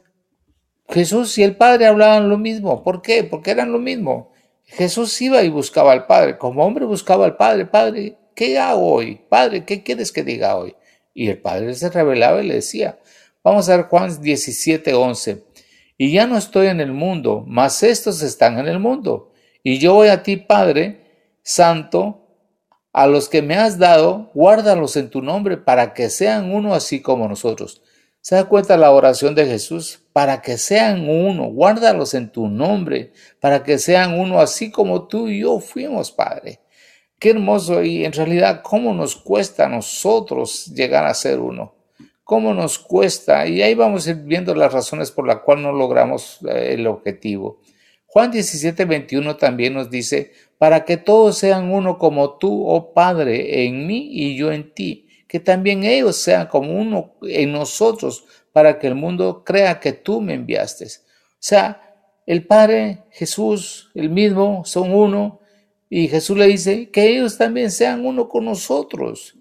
Jesús 0.89 1.37
y 1.37 1.43
el 1.43 1.55
Padre 1.55 1.87
hablaban 1.87 2.29
lo 2.29 2.37
mismo. 2.37 2.83
¿Por 2.83 3.01
qué? 3.01 3.23
Porque 3.23 3.51
eran 3.51 3.71
lo 3.71 3.79
mismo. 3.79 4.31
Jesús 4.65 5.21
iba 5.21 5.41
y 5.43 5.49
buscaba 5.49 5.91
al 5.91 6.05
Padre. 6.05 6.37
Como 6.37 6.65
hombre 6.65 6.85
buscaba 6.85 7.25
al 7.25 7.37
Padre. 7.37 7.65
Padre, 7.65 8.17
¿qué 8.35 8.57
hago 8.59 8.93
hoy? 8.93 9.21
Padre, 9.29 9.65
¿qué 9.65 9.83
quieres 9.83 10.11
que 10.11 10.23
diga 10.23 10.55
hoy? 10.55 10.75
Y 11.13 11.29
el 11.29 11.39
Padre 11.39 11.73
se 11.75 11.89
revelaba 11.89 12.41
y 12.41 12.47
le 12.47 12.55
decía. 12.55 12.99
Vamos 13.43 13.67
a 13.67 13.77
ver 13.77 13.85
Juan 13.87 14.09
17:11. 14.21 15.43
Y 15.97 16.11
ya 16.11 16.27
no 16.27 16.37
estoy 16.37 16.67
en 16.67 16.81
el 16.81 16.91
mundo, 16.91 17.43
mas 17.45 17.83
estos 17.83 18.21
están 18.21 18.57
en 18.57 18.67
el 18.67 18.79
mundo. 18.79 19.31
Y 19.63 19.79
yo 19.79 19.93
voy 19.93 20.07
a 20.07 20.23
ti, 20.23 20.37
Padre 20.37 21.01
Santo, 21.43 22.23
a 22.93 23.07
los 23.07 23.27
que 23.27 23.41
me 23.41 23.55
has 23.55 23.79
dado, 23.79 24.31
guárdalos 24.33 24.95
en 24.95 25.09
tu 25.09 25.21
nombre 25.21 25.57
para 25.57 25.93
que 25.93 26.09
sean 26.09 26.53
uno 26.53 26.73
así 26.73 27.01
como 27.01 27.27
nosotros. 27.27 27.81
¿Se 28.21 28.35
da 28.35 28.45
cuenta 28.45 28.77
la 28.77 28.91
oración 28.91 29.35
de 29.35 29.45
Jesús? 29.45 30.01
Para 30.13 30.41
que 30.41 30.57
sean 30.57 31.09
uno, 31.09 31.45
guárdalos 31.45 32.13
en 32.13 32.31
tu 32.31 32.47
nombre, 32.47 33.11
para 33.41 33.63
que 33.63 33.77
sean 33.77 34.17
uno 34.17 34.39
así 34.39 34.71
como 34.71 35.07
tú 35.07 35.27
y 35.27 35.41
yo 35.41 35.59
fuimos, 35.59 36.11
Padre. 36.11 36.62
Qué 37.23 37.29
hermoso 37.29 37.81
y 37.81 38.03
en 38.03 38.11
realidad 38.11 38.59
cómo 38.61 38.93
nos 38.93 39.15
cuesta 39.15 39.67
a 39.67 39.69
nosotros 39.69 40.65
llegar 40.75 41.05
a 41.05 41.13
ser 41.13 41.39
uno. 41.39 41.73
Cómo 42.25 42.53
nos 42.53 42.77
cuesta 42.77 43.47
y 43.47 43.61
ahí 43.61 43.75
vamos 43.75 44.05
a 44.05 44.09
ir 44.09 44.17
viendo 44.17 44.53
las 44.53 44.73
razones 44.73 45.09
por 45.09 45.25
las 45.25 45.37
cuales 45.37 45.63
no 45.63 45.71
logramos 45.71 46.39
eh, 46.45 46.73
el 46.73 46.85
objetivo. 46.85 47.61
Juan 48.07 48.29
17, 48.29 48.83
21 48.83 49.37
también 49.37 49.73
nos 49.73 49.89
dice, 49.89 50.33
para 50.57 50.83
que 50.83 50.97
todos 50.97 51.37
sean 51.37 51.71
uno 51.71 51.97
como 51.97 52.31
tú, 52.31 52.67
oh 52.67 52.93
Padre, 52.93 53.67
en 53.67 53.87
mí 53.87 54.09
y 54.11 54.35
yo 54.35 54.51
en 54.51 54.73
ti, 54.73 55.07
que 55.25 55.39
también 55.39 55.85
ellos 55.85 56.17
sean 56.17 56.47
como 56.47 56.77
uno 56.77 57.13
en 57.21 57.53
nosotros, 57.53 58.25
para 58.51 58.77
que 58.79 58.87
el 58.87 58.95
mundo 58.95 59.45
crea 59.45 59.79
que 59.79 59.93
tú 59.93 60.19
me 60.19 60.33
enviaste. 60.33 60.87
O 60.87 60.89
sea, 61.39 61.95
el 62.25 62.45
Padre, 62.45 63.05
Jesús, 63.11 63.91
el 63.95 64.09
mismo, 64.09 64.63
son 64.65 64.93
uno, 64.93 65.39
y 65.95 66.07
Jesús 66.07 66.35
le 66.35 66.47
dice 66.47 66.89
que 66.89 67.07
ellos 67.07 67.37
también 67.37 67.69
sean 67.69 68.03
uno 68.03 68.27
con 68.27 68.45
nosotros, 68.45 69.37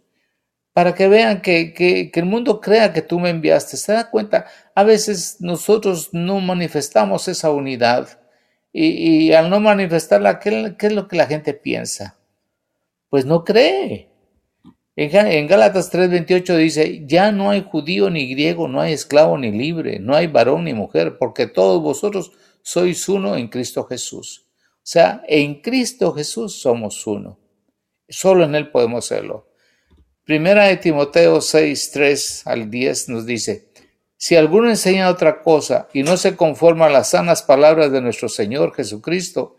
para 0.75 0.95
que 0.95 1.09
vean 1.09 1.41
que, 1.41 1.73
que, 1.73 2.11
que 2.11 2.21
el 2.21 2.27
mundo 2.27 2.61
crea 2.61 2.93
que 2.93 3.01
tú 3.01 3.19
me 3.19 3.31
enviaste. 3.31 3.79
¿Se 3.79 3.95
da 3.95 4.11
cuenta? 4.11 4.45
A 4.75 4.85
veces 4.85 5.39
nosotros 5.41 6.11
no 6.13 6.41
manifestamos 6.41 7.27
esa 7.27 7.51
unidad 7.51 8.21
y, 8.71 9.33
al 9.33 9.49
no 9.49 9.61
manifestarla, 9.61 10.39
¿qué, 10.41 10.77
es 10.79 10.93
lo 10.93 11.09
que 11.09 11.17
la 11.17 11.27
gente 11.27 11.55
piensa? 11.55 12.19
Pues 13.09 13.25
no 13.25 13.45
cree. 13.45 14.11
En, 14.95 15.27
en 15.27 15.47
Gálatas 15.47 15.91
3:28 15.91 16.57
dice, 16.59 17.07
ya 17.07 17.33
no 17.33 17.49
hay 17.49 17.63
judío 17.67 18.11
ni 18.11 18.29
griego, 18.29 18.69
no 18.69 18.83
hay 18.83 18.93
esclavo 18.93 19.39
ni 19.39 19.53
libre, 19.53 20.01
no 20.01 20.15
hay 20.15 20.27
varón 20.27 20.65
ni 20.65 20.75
mujer, 20.75 21.17
porque 21.17 21.47
todos 21.47 21.81
vosotros 21.81 22.31
sois 22.61 23.09
uno 23.09 23.39
en 23.39 23.49
Cristo 23.49 23.85
Jesús. 23.85 24.52
Sea, 24.83 25.23
en 25.29 25.61
Cristo 25.61 26.13
Jesús 26.13 26.61
somos 26.61 27.07
uno. 27.07 27.39
Solo 28.09 28.45
en 28.45 28.55
Él 28.55 28.71
podemos 28.71 29.05
hacerlo. 29.05 29.49
Primera 30.25 30.65
de 30.65 30.77
Timoteo 30.77 31.41
6, 31.41 31.91
3 31.93 32.47
al 32.47 32.71
10 32.71 33.09
nos 33.09 33.27
dice, 33.27 33.73
si 34.17 34.37
alguno 34.37 34.71
enseña 34.71 35.09
otra 35.09 35.43
cosa 35.43 35.89
y 35.93 36.05
no 36.05 36.17
se 36.17 36.37
conforma 36.37 36.87
a 36.87 36.91
las 36.91 37.11
sanas 37.11 37.43
palabras 37.43 37.91
de 37.91 38.01
nuestro 38.01 38.29
Señor 38.29 38.73
Jesucristo 38.73 39.57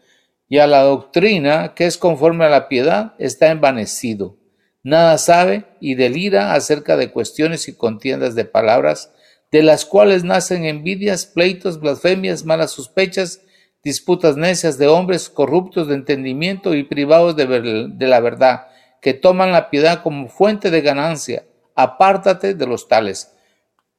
y 0.47 0.59
a 0.59 0.67
la 0.67 0.83
doctrina 0.83 1.73
que 1.75 1.85
es 1.85 1.97
conforme 1.97 2.45
a 2.45 2.49
la 2.49 2.69
piedad, 2.69 3.13
está 3.17 3.49
envanecido. 3.51 4.37
Nada 4.81 5.17
sabe 5.17 5.65
y 5.81 5.95
delira 5.95 6.53
acerca 6.53 6.95
de 6.95 7.11
cuestiones 7.11 7.67
y 7.67 7.75
contiendas 7.75 8.35
de 8.35 8.45
palabras, 8.45 9.11
de 9.51 9.63
las 9.63 9.85
cuales 9.85 10.23
nacen 10.23 10.63
envidias, 10.65 11.25
pleitos, 11.25 11.79
blasfemias, 11.79 12.45
malas 12.45 12.71
sospechas, 12.71 13.41
disputas 13.83 14.37
necias 14.37 14.77
de 14.77 14.87
hombres 14.87 15.29
corruptos 15.29 15.87
de 15.87 15.95
entendimiento 15.95 16.73
y 16.73 16.83
privados 16.83 17.35
de, 17.35 17.89
de 17.89 18.07
la 18.07 18.19
verdad, 18.19 18.67
que 19.01 19.13
toman 19.13 19.51
la 19.51 19.69
piedad 19.69 20.01
como 20.01 20.29
fuente 20.29 20.71
de 20.71 20.81
ganancia. 20.81 21.45
Apártate 21.75 22.53
de 22.53 22.67
los 22.67 22.87
tales 22.87 23.33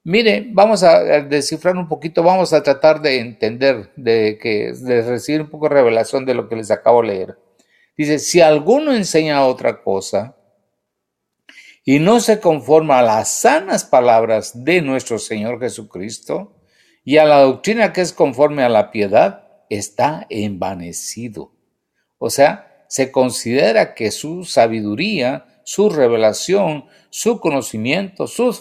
Mire, 0.06 0.46
vamos 0.52 0.82
a 0.82 1.00
descifrar 1.22 1.78
un 1.78 1.88
poquito, 1.88 2.22
vamos 2.22 2.52
a 2.52 2.62
tratar 2.62 3.00
de 3.00 3.20
entender, 3.20 3.90
de, 3.96 4.38
que, 4.38 4.74
de 4.74 5.00
recibir 5.00 5.40
un 5.40 5.48
poco 5.48 5.66
de 5.66 5.76
revelación 5.76 6.26
de 6.26 6.34
lo 6.34 6.46
que 6.46 6.56
les 6.56 6.70
acabo 6.70 7.00
de 7.00 7.08
leer. 7.08 7.38
Dice, 7.96 8.18
si 8.18 8.42
alguno 8.42 8.92
enseña 8.92 9.46
otra 9.46 9.82
cosa 9.82 10.36
y 11.86 12.00
no 12.00 12.20
se 12.20 12.38
conforma 12.38 12.98
a 12.98 13.02
las 13.02 13.30
sanas 13.30 13.86
palabras 13.86 14.62
de 14.62 14.82
nuestro 14.82 15.18
Señor 15.18 15.58
Jesucristo 15.58 16.54
y 17.02 17.16
a 17.16 17.24
la 17.24 17.40
doctrina 17.40 17.94
que 17.94 18.02
es 18.02 18.12
conforme 18.12 18.62
a 18.62 18.68
la 18.68 18.90
piedad, 18.90 19.43
está 19.70 20.26
envanecido. 20.30 21.52
O 22.18 22.30
sea, 22.30 22.86
se 22.88 23.10
considera 23.10 23.94
que 23.94 24.10
su 24.10 24.44
sabiduría, 24.44 25.46
su 25.64 25.90
revelación, 25.90 26.86
su 27.10 27.40
conocimiento, 27.40 28.26
sus 28.26 28.60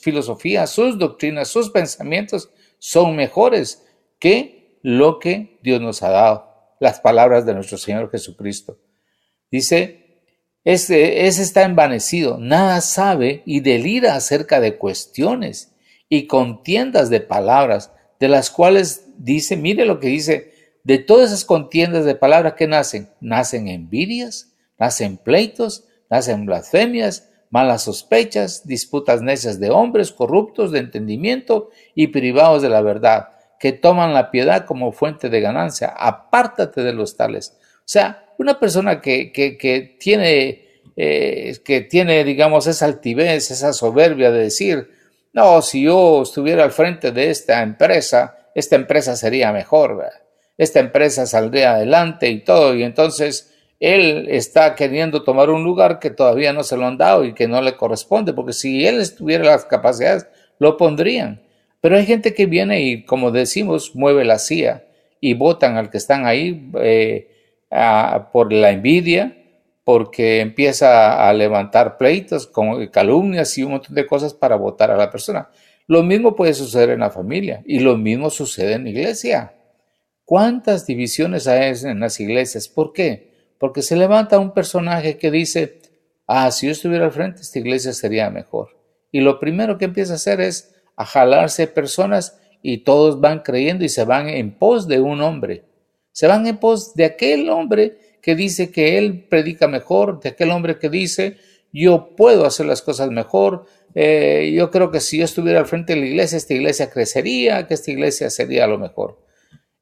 filosofías, 0.00 0.70
sus 0.70 0.98
doctrinas, 0.98 1.48
sus 1.48 1.70
pensamientos 1.70 2.50
son 2.78 3.16
mejores 3.16 3.84
que 4.18 4.78
lo 4.82 5.18
que 5.18 5.58
Dios 5.62 5.80
nos 5.80 6.02
ha 6.02 6.10
dado, 6.10 6.76
las 6.80 7.00
palabras 7.00 7.46
de 7.46 7.54
nuestro 7.54 7.78
Señor 7.78 8.10
Jesucristo. 8.10 8.78
Dice, 9.50 10.24
ese, 10.64 11.26
ese 11.26 11.42
está 11.42 11.62
envanecido, 11.62 12.38
nada 12.38 12.80
sabe 12.80 13.42
y 13.46 13.60
delira 13.60 14.14
acerca 14.14 14.60
de 14.60 14.78
cuestiones 14.78 15.74
y 16.08 16.26
contiendas 16.26 17.10
de 17.10 17.20
palabras, 17.20 17.92
de 18.20 18.28
las 18.28 18.50
cuales 18.50 19.08
dice, 19.22 19.56
mire 19.56 19.84
lo 19.84 20.00
que 20.00 20.08
dice, 20.08 20.52
de 20.84 20.98
todas 20.98 21.28
esas 21.28 21.44
contiendas 21.44 22.04
de 22.04 22.14
palabras 22.14 22.54
que 22.54 22.66
nacen, 22.66 23.08
nacen 23.20 23.68
envidias, 23.68 24.52
nacen 24.78 25.16
pleitos, 25.16 25.84
nacen 26.10 26.44
blasfemias, 26.44 27.28
malas 27.50 27.84
sospechas, 27.84 28.66
disputas 28.66 29.22
necias 29.22 29.60
de 29.60 29.70
hombres 29.70 30.10
corruptos 30.10 30.72
de 30.72 30.80
entendimiento 30.80 31.70
y 31.94 32.08
privados 32.08 32.62
de 32.62 32.68
la 32.68 32.80
verdad, 32.80 33.28
que 33.60 33.72
toman 33.72 34.12
la 34.12 34.30
piedad 34.30 34.64
como 34.66 34.90
fuente 34.90 35.28
de 35.28 35.40
ganancia. 35.40 35.94
Apártate 35.96 36.82
de 36.82 36.92
los 36.92 37.16
tales. 37.16 37.56
O 37.60 37.84
sea, 37.92 38.24
una 38.38 38.58
persona 38.58 39.00
que, 39.00 39.32
que, 39.32 39.96
tiene, 40.00 40.66
eh, 40.96 41.56
que 41.64 41.82
tiene, 41.82 42.24
digamos, 42.24 42.66
esa 42.66 42.86
altivez, 42.86 43.50
esa 43.50 43.72
soberbia 43.72 44.32
de 44.32 44.44
decir, 44.44 44.90
no, 45.32 45.62
si 45.62 45.82
yo 45.84 46.22
estuviera 46.22 46.64
al 46.64 46.72
frente 46.72 47.12
de 47.12 47.30
esta 47.30 47.62
empresa, 47.62 48.36
esta 48.54 48.76
empresa 48.76 49.16
sería 49.16 49.52
mejor, 49.52 50.04
esta 50.58 50.80
empresa 50.80 51.26
saldría 51.26 51.74
adelante 51.74 52.30
y 52.30 52.40
todo, 52.40 52.74
y 52.74 52.82
entonces 52.82 53.52
él 53.80 54.28
está 54.30 54.76
queriendo 54.76 55.24
tomar 55.24 55.50
un 55.50 55.64
lugar 55.64 55.98
que 55.98 56.10
todavía 56.10 56.52
no 56.52 56.62
se 56.62 56.76
lo 56.76 56.86
han 56.86 56.98
dado 56.98 57.24
y 57.24 57.34
que 57.34 57.48
no 57.48 57.60
le 57.60 57.76
corresponde, 57.76 58.32
porque 58.32 58.52
si 58.52 58.86
él 58.86 59.02
tuviera 59.16 59.44
las 59.44 59.64
capacidades, 59.64 60.28
lo 60.60 60.76
pondrían. 60.76 61.42
Pero 61.80 61.96
hay 61.96 62.06
gente 62.06 62.32
que 62.32 62.46
viene 62.46 62.80
y, 62.82 63.04
como 63.04 63.32
decimos, 63.32 63.96
mueve 63.96 64.24
la 64.24 64.38
silla 64.38 64.84
y 65.20 65.34
votan 65.34 65.76
al 65.76 65.90
que 65.90 65.98
están 65.98 66.26
ahí 66.26 66.70
eh, 66.76 67.28
por 68.32 68.52
la 68.52 68.70
envidia, 68.70 69.36
porque 69.82 70.38
empieza 70.38 71.28
a 71.28 71.32
levantar 71.32 71.96
pleitos, 71.98 72.46
con 72.46 72.86
calumnias 72.86 73.58
y 73.58 73.64
un 73.64 73.72
montón 73.72 73.96
de 73.96 74.06
cosas 74.06 74.32
para 74.32 74.54
votar 74.54 74.92
a 74.92 74.96
la 74.96 75.10
persona. 75.10 75.48
Lo 75.92 76.02
mismo 76.02 76.34
puede 76.34 76.54
suceder 76.54 76.90
en 76.90 77.00
la 77.00 77.10
familia 77.10 77.62
y 77.66 77.80
lo 77.80 77.96
mismo 77.96 78.30
sucede 78.30 78.72
en 78.74 78.84
la 78.84 78.90
iglesia. 78.90 79.54
¿Cuántas 80.24 80.86
divisiones 80.86 81.46
hay 81.46 81.74
en 81.84 82.00
las 82.00 82.18
iglesias? 82.20 82.68
¿Por 82.68 82.92
qué? 82.92 83.32
porque 83.62 83.82
se 83.82 83.94
levanta 83.94 84.40
un 84.40 84.54
personaje 84.54 85.18
que 85.18 85.30
dice, 85.30 85.82
ah, 86.26 86.50
si 86.50 86.66
yo 86.66 86.72
estuviera 86.72 87.04
al 87.04 87.12
frente, 87.12 87.42
esta 87.42 87.60
iglesia 87.60 87.92
sería 87.92 88.28
mejor. 88.28 88.76
Y 89.12 89.20
lo 89.20 89.38
primero 89.38 89.78
que 89.78 89.84
empieza 89.84 90.14
a 90.14 90.16
hacer 90.16 90.40
es 90.40 90.74
a 90.96 91.04
jalarse 91.04 91.68
personas 91.68 92.40
y 92.60 92.78
todos 92.78 93.20
van 93.20 93.38
creyendo 93.38 93.84
y 93.84 93.88
se 93.88 94.04
van 94.04 94.28
en 94.28 94.58
pos 94.58 94.88
de 94.88 94.98
un 94.98 95.20
hombre. 95.20 95.62
Se 96.10 96.26
van 96.26 96.44
en 96.48 96.56
pos 96.56 96.96
de 96.96 97.04
aquel 97.04 97.48
hombre 97.50 98.18
que 98.20 98.34
dice 98.34 98.72
que 98.72 98.98
él 98.98 99.28
predica 99.30 99.68
mejor, 99.68 100.18
de 100.18 100.30
aquel 100.30 100.50
hombre 100.50 100.80
que 100.80 100.88
dice, 100.88 101.36
yo 101.72 102.14
puedo 102.16 102.44
hacer 102.44 102.66
las 102.66 102.82
cosas 102.82 103.10
mejor, 103.10 103.66
eh, 103.94 104.52
yo 104.54 104.70
creo 104.70 104.90
que 104.90 105.00
si 105.00 105.18
yo 105.18 105.24
estuviera 105.24 105.60
al 105.60 105.66
frente 105.66 105.94
de 105.94 106.00
la 106.00 106.06
iglesia, 106.06 106.38
esta 106.38 106.54
iglesia 106.54 106.90
crecería, 106.90 107.66
que 107.66 107.74
esta 107.74 107.90
iglesia 107.90 108.30
sería 108.30 108.66
lo 108.66 108.78
mejor. 108.78 109.24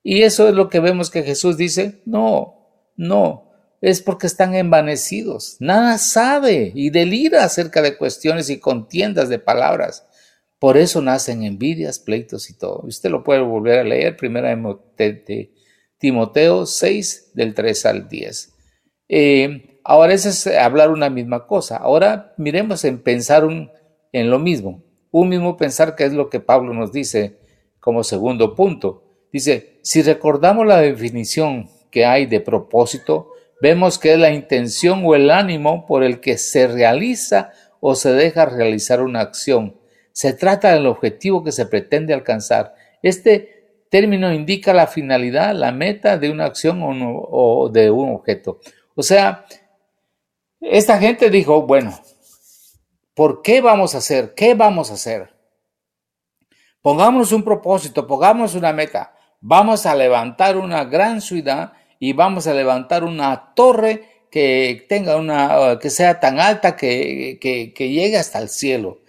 Y 0.02 0.22
eso 0.22 0.48
es 0.48 0.54
lo 0.54 0.68
que 0.68 0.80
vemos 0.80 1.10
que 1.10 1.22
Jesús 1.22 1.56
dice, 1.56 2.00
no, 2.06 2.92
no, 2.96 3.50
es 3.80 4.02
porque 4.02 4.26
están 4.26 4.54
envanecidos. 4.54 5.56
Nada 5.60 5.98
sabe 5.98 6.72
y 6.74 6.90
delira 6.90 7.44
acerca 7.44 7.82
de 7.82 7.96
cuestiones 7.96 8.50
y 8.50 8.58
contiendas 8.58 9.28
de 9.28 9.38
palabras. 9.38 10.06
Por 10.58 10.76
eso 10.76 11.00
nacen 11.00 11.42
envidias, 11.42 11.98
pleitos 11.98 12.50
y 12.50 12.58
todo. 12.58 12.82
Usted 12.84 13.10
lo 13.10 13.24
puede 13.24 13.40
volver 13.40 13.78
a 13.78 13.84
leer, 13.84 14.16
primera 14.16 14.54
de 14.96 15.52
Timoteo 15.98 16.66
6, 16.66 17.32
del 17.34 17.54
3 17.54 17.86
al 17.86 18.08
10. 18.08 18.52
Eh, 19.08 19.69
ahora, 19.84 20.14
es 20.14 20.46
hablar 20.46 20.90
una 20.90 21.10
misma 21.10 21.46
cosa. 21.46 21.76
Ahora 21.76 22.32
miremos 22.36 22.84
en 22.84 23.02
pensar 23.02 23.44
en 24.12 24.30
lo 24.30 24.38
mismo. 24.38 24.82
Un 25.10 25.28
mismo 25.28 25.56
pensar 25.56 25.96
que 25.96 26.04
es 26.04 26.12
lo 26.12 26.30
que 26.30 26.40
Pablo 26.40 26.72
nos 26.72 26.92
dice 26.92 27.38
como 27.80 28.04
segundo 28.04 28.54
punto. 28.54 29.02
Dice, 29.32 29.78
si 29.82 30.02
recordamos 30.02 30.66
la 30.66 30.80
definición 30.80 31.68
que 31.90 32.04
hay 32.04 32.26
de 32.26 32.40
propósito, 32.40 33.32
vemos 33.60 33.98
que 33.98 34.12
es 34.12 34.18
la 34.18 34.32
intención 34.32 35.02
o 35.04 35.14
el 35.14 35.30
ánimo 35.30 35.86
por 35.86 36.02
el 36.02 36.20
que 36.20 36.38
se 36.38 36.66
realiza 36.66 37.50
o 37.80 37.94
se 37.94 38.12
deja 38.12 38.46
realizar 38.46 39.02
una 39.02 39.20
acción. 39.20 39.76
Se 40.12 40.32
trata 40.32 40.72
del 40.72 40.86
objetivo 40.86 41.42
que 41.42 41.52
se 41.52 41.66
pretende 41.66 42.12
alcanzar. 42.12 42.74
Este 43.02 43.60
término 43.88 44.32
indica 44.32 44.72
la 44.72 44.86
finalidad, 44.86 45.54
la 45.54 45.72
meta 45.72 46.18
de 46.18 46.30
una 46.30 46.44
acción 46.44 46.80
o, 46.82 47.70
de 47.72 47.90
un 47.90 48.14
objeto. 48.14 48.60
O 48.94 49.02
sea, 49.02 49.46
esta 50.60 50.98
gente 50.98 51.30
dijo, 51.30 51.62
bueno, 51.62 51.98
¿por 53.14 53.42
qué 53.42 53.60
vamos 53.60 53.94
a 53.94 53.98
hacer? 53.98 54.34
¿Qué 54.34 54.54
vamos 54.54 54.90
a 54.90 54.94
hacer? 54.94 55.34
Pongámonos 56.82 57.32
un 57.32 57.42
propósito, 57.42 58.06
pongamos 58.06 58.54
una 58.54 58.72
meta. 58.72 59.14
Vamos 59.40 59.86
a 59.86 59.94
levantar 59.94 60.56
una 60.56 60.84
gran 60.84 61.20
ciudad 61.20 61.72
y 61.98 62.12
vamos 62.12 62.46
a 62.46 62.54
levantar 62.54 63.04
una 63.04 63.54
torre 63.54 64.26
que 64.30 64.86
tenga 64.88 65.16
una, 65.16 65.78
que 65.80 65.90
sea 65.90 66.20
tan 66.20 66.38
alta 66.38 66.76
que, 66.76 67.38
que, 67.40 67.72
que 67.74 67.88
llegue 67.90 68.16
hasta 68.16 68.38
el 68.38 68.48
cielo. 68.48 69.00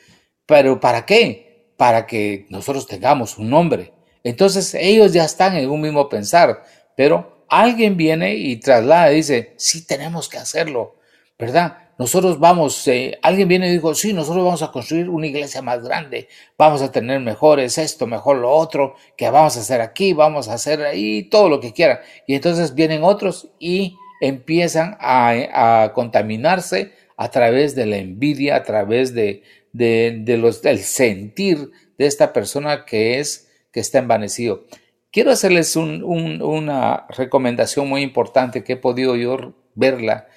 Pero 0.46 0.80
¿para 0.80 1.06
qué? 1.06 1.74
Para 1.78 2.06
que 2.08 2.46
nosotros 2.50 2.88
tengamos 2.88 3.38
un 3.38 3.50
nombre. 3.50 3.94
Entonces 4.24 4.74
ellos 4.74 5.14
ya 5.14 5.26
están 5.26 5.56
en 5.56 5.70
un 5.70 5.82
mismo 5.82 6.08
pensar, 6.10 6.64
pero 6.96 7.46
alguien 7.50 7.98
viene 7.98 8.36
y 8.36 8.58
traslada 8.58 9.12
y 9.12 9.18
dice, 9.18 9.54
sí 9.58 9.86
tenemos 9.86 10.30
que 10.30 10.38
hacerlo, 10.38 10.96
¿verdad? 11.42 11.78
nosotros 11.98 12.40
vamos, 12.40 12.88
eh, 12.88 13.20
alguien 13.22 13.48
viene 13.48 13.68
y 13.68 13.74
dijo, 13.74 13.94
sí, 13.96 14.14
nosotros 14.14 14.44
vamos 14.44 14.62
a 14.62 14.72
construir 14.72 15.10
una 15.10 15.26
iglesia 15.28 15.62
más 15.62 15.84
grande, 15.84 16.28
vamos 16.58 16.82
a 16.82 16.92
tener 16.92 17.20
mejores 17.20 17.78
esto, 17.78 18.08
mejor 18.08 18.38
lo 18.38 18.52
otro, 18.52 18.96
que 19.18 19.30
vamos 19.30 19.58
a 19.58 19.60
hacer 19.60 19.82
aquí, 19.82 20.14
vamos 20.14 20.48
a 20.48 20.54
hacer 20.54 20.82
ahí, 20.82 21.24
todo 21.24 21.50
lo 21.50 21.60
que 21.60 21.74
quieran. 21.74 22.00
Y 22.26 22.36
entonces 22.36 22.74
vienen 22.76 23.04
otros 23.04 23.50
y 23.60 23.98
empiezan 24.20 24.98
a, 25.00 25.92
contaminarse 25.94 26.94
a 27.18 27.30
través 27.30 27.76
de 27.76 27.86
la 27.88 27.98
envidia, 27.98 28.56
a 28.56 28.64
través 28.64 29.14
de, 29.14 29.44
de, 29.72 30.38
los, 30.38 30.62
del 30.62 30.80
sentir 30.80 31.72
de 31.98 32.06
esta 32.06 32.34
persona 32.34 32.86
que 32.86 33.20
es, 33.20 33.50
que 33.72 33.80
está 33.80 34.00
envanecido. 34.00 34.66
Quiero 35.12 35.32
hacerles 35.32 35.76
una 35.76 37.06
recomendación 37.10 37.88
muy 37.88 38.02
importante 38.02 38.64
que 38.64 38.74
he 38.74 38.78
podido 38.78 39.16
yo 39.16 39.54
verla 39.76 40.28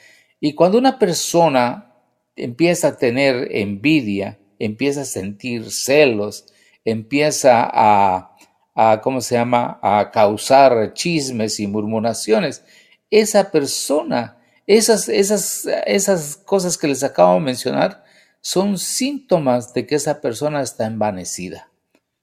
y 0.44 0.52
cuando 0.52 0.76
una 0.76 0.98
persona 0.98 1.94
empieza 2.36 2.88
a 2.88 2.96
tener 2.98 3.48
envidia, 3.50 4.38
empieza 4.58 5.00
a 5.00 5.06
sentir 5.06 5.70
celos, 5.70 6.52
empieza 6.84 7.66
a, 7.72 9.00
¿cómo 9.02 9.22
se 9.22 9.36
llama?, 9.36 9.78
a 9.82 10.10
causar 10.10 10.92
chismes 10.92 11.60
y 11.60 11.66
murmuraciones, 11.66 12.62
esa 13.10 13.50
persona 13.50 14.36
Esas, 14.66 15.08
esas, 15.08 15.66
esas 15.86 16.36
cosas 16.36 16.76
que 16.76 16.88
les 16.88 17.02
acabo 17.02 17.36
de 17.36 17.40
mencionar 17.40 18.04
son 18.42 18.76
síntomas 18.76 19.72
de 19.72 19.86
que 19.86 19.94
esa 19.94 20.20
persona 20.20 20.60
está 20.60 20.84
envanecida. 20.84 21.70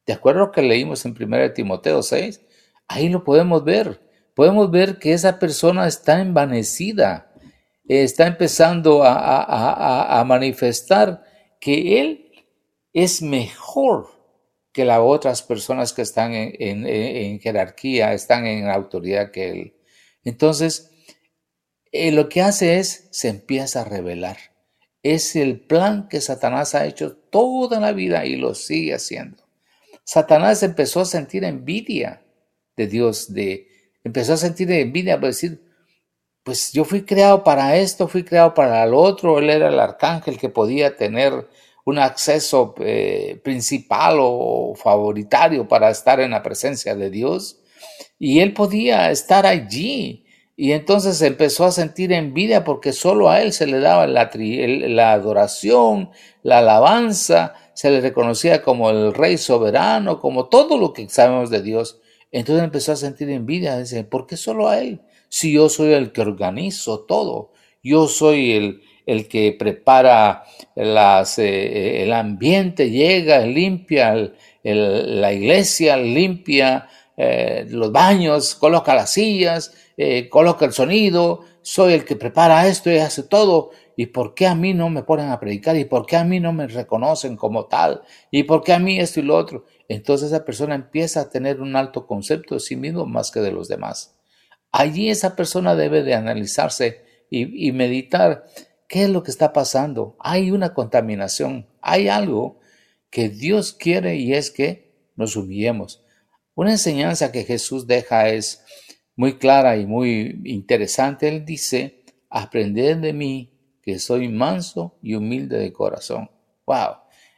¿De 0.05 0.13
acuerdo 0.13 0.43
a 0.43 0.45
lo 0.45 0.51
que 0.51 0.61
leímos 0.61 1.05
en 1.05 1.15
1 1.19 1.53
Timoteo 1.53 2.03
6? 2.03 2.39
Ahí 2.87 3.09
lo 3.09 3.23
podemos 3.23 3.63
ver. 3.63 3.99
Podemos 4.35 4.69
ver 4.69 4.99
que 4.99 5.13
esa 5.13 5.39
persona 5.39 5.87
está 5.87 6.21
envanecida, 6.21 7.30
está 7.99 8.27
empezando 8.27 9.03
a, 9.03 10.23
manifestar 10.25 11.23
que 11.59 11.99
él 11.99 12.31
es 12.93 13.21
mejor 13.21 14.07
que 14.71 14.85
las 14.85 14.99
otras 15.01 15.43
personas 15.43 15.91
que 15.91 16.01
están 16.01 16.31
en, 16.33 17.39
jerarquía, 17.41 18.13
están 18.13 18.47
en 18.47 18.69
autoridad 18.69 19.31
que 19.31 19.49
él. 19.49 19.75
Entonces, 20.23 20.89
eh, 21.91 22.13
lo 22.13 22.29
que 22.29 22.41
hace 22.41 22.77
es, 22.79 23.09
se 23.11 23.27
empieza 23.27 23.81
a 23.81 23.85
revelar. 23.85 24.37
Es 25.03 25.35
el 25.35 25.59
plan 25.59 26.07
que 26.07 26.21
Satanás 26.21 26.75
ha 26.75 26.85
hecho 26.85 27.17
toda 27.17 27.81
la 27.81 27.91
vida 27.91 28.25
y 28.25 28.37
lo 28.37 28.55
sigue 28.55 28.93
haciendo. 28.93 29.43
Satanás 30.05 30.63
empezó 30.63 31.01
a 31.01 31.05
sentir 31.05 31.43
envidia 31.43 32.23
de 32.77 32.87
Dios, 32.87 33.33
de, 33.33 33.67
empezó 34.05 34.33
a 34.33 34.37
sentir 34.37 34.71
envidia, 34.71 35.19
por 35.19 35.27
decir, 35.27 35.70
pues 36.43 36.71
yo 36.71 36.85
fui 36.85 37.03
creado 37.03 37.43
para 37.43 37.77
esto, 37.77 38.07
fui 38.07 38.23
creado 38.23 38.53
para 38.53 38.85
lo 38.85 38.99
otro, 38.99 39.39
él 39.39 39.49
era 39.49 39.69
el 39.69 39.79
arcángel 39.79 40.37
que 40.37 40.49
podía 40.49 40.95
tener 40.95 41.47
un 41.85 41.99
acceso 41.99 42.75
eh, 42.79 43.39
principal 43.43 44.17
o 44.19 44.73
favoritario 44.75 45.67
para 45.67 45.89
estar 45.89 46.19
en 46.19 46.31
la 46.31 46.43
presencia 46.43 46.95
de 46.95 47.09
Dios. 47.09 47.59
Y 48.19 48.39
él 48.39 48.53
podía 48.53 49.11
estar 49.11 49.45
allí. 49.45 50.25
Y 50.55 50.73
entonces 50.73 51.21
empezó 51.21 51.65
a 51.65 51.71
sentir 51.71 52.11
envidia 52.11 52.63
porque 52.63 52.93
solo 52.93 53.29
a 53.29 53.41
él 53.41 53.51
se 53.51 53.65
le 53.65 53.79
daba 53.79 54.05
la, 54.05 54.29
adoración, 55.11 56.11
la 56.43 56.59
alabanza, 56.59 57.53
se 57.73 57.89
le 57.89 58.01
reconocía 58.01 58.61
como 58.61 58.91
el 58.91 59.13
rey 59.13 59.37
soberano, 59.37 60.19
como 60.19 60.49
todo 60.49 60.77
lo 60.77 60.93
que 60.93 61.09
sabemos 61.09 61.49
de 61.49 61.63
Dios. 61.63 61.99
Entonces 62.31 62.63
empezó 62.63 62.91
a 62.91 62.95
sentir 62.95 63.29
envidia, 63.29 63.77
dice, 63.79 64.03
¿por 64.03 64.27
qué 64.27 64.37
solo 64.37 64.69
a 64.69 64.79
él? 64.79 65.01
Si 65.33 65.53
yo 65.53 65.69
soy 65.69 65.93
el 65.93 66.11
que 66.11 66.19
organizo 66.19 67.05
todo, 67.05 67.53
yo 67.81 68.09
soy 68.09 68.51
el, 68.51 68.81
el 69.05 69.29
que 69.29 69.55
prepara 69.57 70.43
las, 70.75 71.39
eh, 71.39 72.03
el 72.03 72.11
ambiente, 72.11 72.89
llega, 72.89 73.39
limpia 73.45 74.33
la 74.61 75.33
iglesia, 75.33 75.95
limpia 75.95 76.89
eh, 77.15 77.65
los 77.69 77.93
baños, 77.93 78.55
coloca 78.55 78.93
las 78.93 79.11
sillas, 79.13 79.73
eh, 79.95 80.27
coloca 80.27 80.65
el 80.65 80.73
sonido, 80.73 81.45
soy 81.61 81.93
el 81.93 82.03
que 82.03 82.17
prepara 82.17 82.67
esto 82.67 82.91
y 82.91 82.97
hace 82.97 83.23
todo. 83.23 83.71
¿Y 83.95 84.07
por 84.07 84.33
qué 84.33 84.47
a 84.47 84.55
mí 84.55 84.73
no 84.73 84.89
me 84.89 85.03
ponen 85.03 85.29
a 85.29 85.39
predicar? 85.39 85.77
¿Y 85.77 85.85
por 85.85 86.05
qué 86.05 86.17
a 86.17 86.25
mí 86.25 86.41
no 86.41 86.51
me 86.51 86.67
reconocen 86.67 87.37
como 87.37 87.67
tal? 87.67 88.01
¿Y 88.31 88.43
por 88.43 88.63
qué 88.63 88.73
a 88.73 88.79
mí 88.79 88.99
esto 88.99 89.21
y 89.21 89.23
lo 89.23 89.37
otro? 89.37 89.63
Entonces 89.87 90.33
esa 90.33 90.43
persona 90.43 90.75
empieza 90.75 91.21
a 91.21 91.29
tener 91.29 91.61
un 91.61 91.77
alto 91.77 92.05
concepto 92.05 92.55
de 92.55 92.59
sí 92.59 92.75
mismo 92.75 93.05
más 93.05 93.31
que 93.31 93.39
de 93.39 93.53
los 93.53 93.69
demás. 93.69 94.17
Allí 94.71 95.09
esa 95.09 95.35
persona 95.35 95.75
debe 95.75 96.03
de 96.03 96.13
analizarse 96.13 97.03
y, 97.29 97.71
meditar 97.71 98.45
¿Qué 98.91 99.03
es 99.03 99.09
lo 99.09 99.23
que 99.23 99.31
está 99.31 99.53
pasando? 99.53 100.17
Hay 100.19 100.51
una 100.51 100.73
contaminación, 100.73 101.65
hay 101.81 102.09
algo 102.09 102.59
que 103.09 103.29
Dios 103.29 103.71
quiere 103.71 104.17
y 104.17 104.33
es 104.33 104.51
que 104.51 104.91
nos 105.15 105.37
humillemos. 105.37 106.03
Una 106.55 106.71
enseñanza 106.71 107.31
que 107.31 107.45
Jesús 107.45 107.87
deja 107.87 108.27
es 108.27 108.61
muy 109.15 109.37
clara 109.37 109.77
y 109.77 109.85
muy 109.85 110.41
interesante. 110.43 111.29
Él 111.29 111.45
dice, 111.45 112.03
aprended 112.29 112.97
de 112.97 113.13
mí 113.13 113.53
que 113.81 113.97
soy 113.97 114.27
manso 114.27 114.97
y 115.01 115.15
humilde 115.15 115.57
de 115.57 115.71
corazón. 115.71 116.29
¡Wow! 116.65 116.95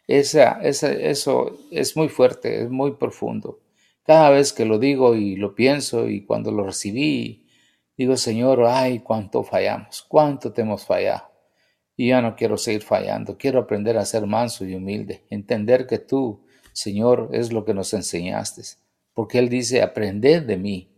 Eso 0.08 1.60
es 1.72 1.96
muy 1.96 2.10
fuerte, 2.10 2.64
es 2.64 2.70
muy 2.72 2.94
profundo. 2.94 3.63
Cada 4.04 4.30
vez 4.30 4.52
que 4.52 4.66
lo 4.66 4.80
digo 4.80 5.16
y 5.16 5.36
lo 5.38 5.56
pienso 5.56 6.10
y 6.10 6.26
cuando 6.26 6.52
lo 6.52 6.66
recibí, 6.66 7.48
digo, 7.98 8.18
Señor, 8.18 8.66
ay, 8.68 9.00
cuánto 9.00 9.44
fallamos, 9.44 10.02
cuánto 10.08 10.52
te 10.52 10.62
hemos 10.62 10.86
fallado. 10.86 11.32
Y 11.96 12.10
ya 12.10 12.22
no 12.22 12.36
quiero 12.36 12.58
seguir 12.58 12.82
fallando, 12.82 13.38
quiero 13.38 13.60
aprender 13.60 13.98
a 13.98 14.06
ser 14.06 14.26
manso 14.26 14.66
y 14.66 14.76
humilde, 14.76 15.24
entender 15.30 15.88
que 15.88 16.00
tú, 16.00 16.44
Señor, 16.74 17.30
es 17.32 17.54
lo 17.54 17.64
que 17.64 17.74
nos 17.74 17.94
enseñaste, 17.94 18.64
porque 19.14 19.40
Él 19.40 19.48
dice, 19.48 19.82
aprended 19.82 20.44
de 20.44 20.58
mí. 20.58 20.90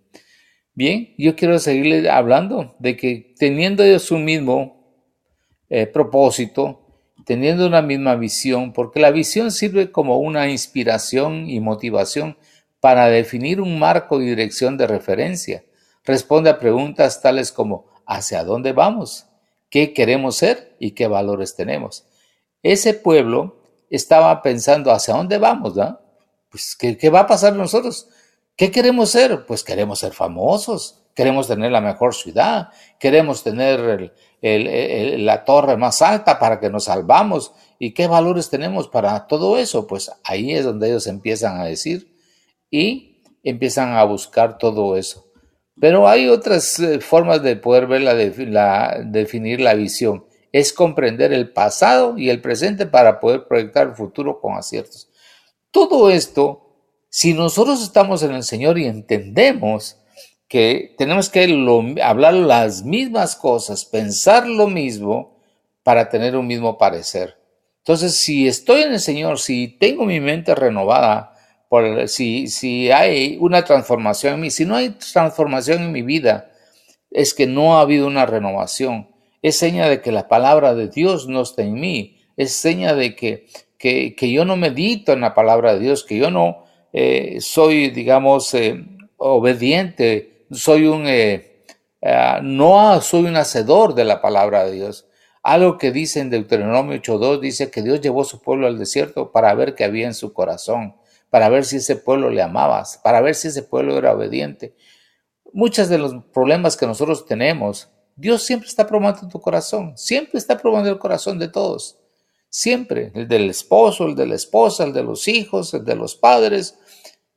Bien, 0.73 1.13
yo 1.17 1.35
quiero 1.35 1.59
seguirle 1.59 2.09
hablando 2.09 2.75
de 2.79 2.97
que 2.97 3.33
teniendo 3.37 3.83
ellos 3.83 4.09
un 4.11 4.25
mismo 4.25 4.75
eh, 5.69 5.85
propósito, 5.85 6.85
teniendo 7.25 7.67
una 7.67 7.81
misma 7.81 8.15
visión, 8.15 8.73
porque 8.73 8.99
la 8.99 9.11
visión 9.11 9.51
sirve 9.51 9.91
como 9.91 10.17
una 10.17 10.49
inspiración 10.49 11.49
y 11.49 11.59
motivación 11.59 12.37
para 12.85 13.07
definir 13.07 13.61
un 13.61 13.79
marco 13.79 14.21
y 14.21 14.25
dirección 14.25 14.77
de 14.77 14.85
referencia. 14.85 15.63
Responde 16.03 16.51
a 16.51 16.59
preguntas 16.59 17.19
tales 17.19 17.51
como 17.51 17.87
¿hacia 18.05 18.43
dónde 18.43 18.73
vamos? 18.73 19.25
qué 19.71 19.91
queremos 19.91 20.35
ser 20.35 20.75
y 20.77 20.91
qué 20.91 21.07
valores 21.07 21.55
tenemos. 21.55 22.05
Ese 22.61 22.93
pueblo 22.93 23.57
estaba 23.89 24.39
pensando 24.43 24.91
hacia 24.91 25.15
dónde 25.15 25.39
vamos. 25.39 25.73
Pues, 26.47 26.75
¿qué, 26.75 27.09
va 27.09 27.21
a 27.21 27.27
pasar 27.27 27.55
nosotros? 27.55 28.07
¿Qué 28.55 28.69
queremos 28.69 29.09
ser? 29.09 29.47
Pues 29.47 29.63
queremos 29.63 29.97
ser 29.97 30.13
famosos, 30.13 31.01
queremos 31.15 31.47
tener 31.47 31.71
la 31.71 31.81
mejor 31.81 32.13
ciudad, 32.13 32.69
queremos 32.99 33.41
tener 33.41 34.13
la 34.43 35.43
torre 35.43 35.75
más 35.75 36.03
alta 36.03 36.37
para 36.37 36.59
que 36.59 36.69
nos 36.69 36.83
salvamos. 36.83 37.51
¿Y 37.79 37.95
qué 37.95 38.05
valores 38.05 38.51
tenemos 38.51 38.87
para 38.87 39.25
todo 39.25 39.57
eso? 39.57 39.87
Pues 39.87 40.11
ahí 40.23 40.53
es 40.53 40.65
donde 40.65 40.89
ellos 40.89 41.07
empiezan 41.07 41.59
a 41.59 41.65
decir 41.65 42.14
y 42.69 43.21
empiezan 43.43 43.93
a 43.93 44.03
buscar 44.03 44.57
todo 44.57 44.97
eso. 44.97 45.25
Pero 45.79 46.07
hay 46.07 46.27
otras 46.27 46.79
eh, 46.79 46.99
formas 46.99 47.43
de 47.43 47.55
poder 47.55 47.89
la, 48.01 48.99
definir 49.05 49.59
la 49.59 49.73
visión. 49.73 50.25
Es 50.51 50.71
comprender 50.71 51.33
el 51.33 51.51
pasado 51.51 52.17
y 52.17 52.29
el 52.29 52.41
presente 52.41 52.85
para 52.85 53.19
poder 53.19 53.47
proyectar 53.47 53.87
el 53.87 53.95
futuro 53.95 54.39
con 54.39 54.57
aciertos. 54.57 55.09
Todo 55.71 56.09
esto, 56.09 56.77
si 57.09 57.33
nosotros 57.33 57.83
estamos 57.83 58.23
en 58.23 58.31
el 58.31 58.43
Señor 58.43 58.77
y 58.77 58.85
entendemos 58.85 59.97
que 60.47 60.95
tenemos 60.97 61.29
que 61.29 61.97
hablar 62.01 62.33
las 62.33 62.83
mismas 62.83 63.35
cosas, 63.35 63.83
pensar 63.83 64.47
lo 64.47 64.67
mismo 64.67 65.37
para 65.83 66.09
tener 66.09 66.37
un 66.37 66.47
mismo 66.47 66.77
parecer. 66.77 67.37
Entonces, 67.79 68.15
si 68.15 68.47
estoy 68.47 68.83
en 68.83 68.93
el 68.93 68.99
Señor, 68.99 69.39
si 69.39 69.67
tengo 69.67 70.05
mi 70.05 70.19
mente 70.19 70.55
renovada, 70.55 71.34
si, 72.07 72.47
si 72.47 72.91
hay 72.91 73.37
una 73.39 73.63
transformación 73.63 74.35
en 74.35 74.41
mí, 74.41 74.51
si 74.51 74.65
no 74.65 74.75
hay 74.75 74.89
transformación 74.91 75.83
en 75.83 75.91
mi 75.91 76.01
vida, 76.01 76.51
es 77.11 77.33
que 77.33 77.47
no 77.47 77.77
ha 77.77 77.81
habido 77.81 78.07
una 78.07 78.25
renovación. 78.25 79.09
Es 79.41 79.57
seña 79.57 79.87
de 79.87 80.01
que 80.01 80.11
la 80.11 80.27
palabra 80.27 80.75
de 80.75 80.89
Dios 80.89 81.27
no 81.27 81.41
está 81.41 81.63
en 81.63 81.75
mí. 81.75 82.17
Es 82.37 82.53
seña 82.53 82.93
de 82.93 83.15
que, 83.15 83.47
que, 83.77 84.31
yo 84.31 84.43
no 84.43 84.57
medito 84.57 85.13
en 85.13 85.21
la 85.21 85.33
palabra 85.33 85.73
de 85.73 85.79
Dios, 85.79 86.03
que 86.03 86.17
yo 86.17 86.31
no 86.31 86.65
eh, 86.91 87.37
soy, 87.39 87.89
digamos, 87.89 88.53
eh, 88.53 88.83
obediente, 89.17 90.45
soy 90.51 90.87
un, 90.87 91.05
eh, 91.07 91.61
no 92.41 93.01
soy 93.01 93.25
un 93.25 93.37
hacedor 93.37 93.95
de 93.95 94.03
la 94.03 94.21
palabra 94.21 94.65
de 94.65 94.71
Dios. 94.73 95.07
Algo 95.43 95.77
que 95.77 95.91
dice 95.91 96.19
en 96.19 96.31
Deuteronomio 96.31 96.97
8.2 96.97 97.39
dice 97.39 97.69
que 97.69 97.83
Dios 97.83 98.01
llevó 98.01 98.21
a 98.21 98.25
su 98.25 98.41
pueblo 98.41 98.67
al 98.67 98.79
desierto 98.79 99.31
para 99.31 99.53
ver 99.53 99.75
qué 99.75 99.83
había 99.83 100.07
en 100.07 100.15
su 100.15 100.33
corazón 100.33 100.95
para 101.35 101.49
ver 101.49 101.65
si 101.65 101.75
ese 101.75 101.97
pueblo 101.97 102.29
le 102.29 102.41
amaba, 102.41 102.85
para 103.03 103.19
ver 103.19 103.35
si 103.35 103.49
ese 103.49 103.61
pueblo 103.61 103.97
era 103.97 104.13
obediente. 104.13 104.73
Muchos 105.51 105.89
de 105.89 105.97
los 105.97 106.15
problemas 106.31 106.77
que 106.77 106.87
nosotros 106.87 107.25
tenemos, 107.25 107.89
Dios 108.15 108.43
siempre 108.43 108.69
está 108.69 108.87
probando 108.87 109.27
tu 109.27 109.41
corazón, 109.41 109.97
siempre 109.97 110.37
está 110.37 110.57
probando 110.57 110.89
el 110.89 110.97
corazón 110.97 111.37
de 111.37 111.49
todos, 111.49 111.99
siempre, 112.47 113.11
el 113.15 113.27
del 113.27 113.49
esposo, 113.49 114.05
el 114.05 114.15
de 114.15 114.27
la 114.27 114.35
esposa, 114.35 114.85
el 114.85 114.93
de 114.93 115.03
los 115.03 115.27
hijos, 115.27 115.73
el 115.73 115.83
de 115.83 115.95
los 115.97 116.15
padres, 116.15 116.77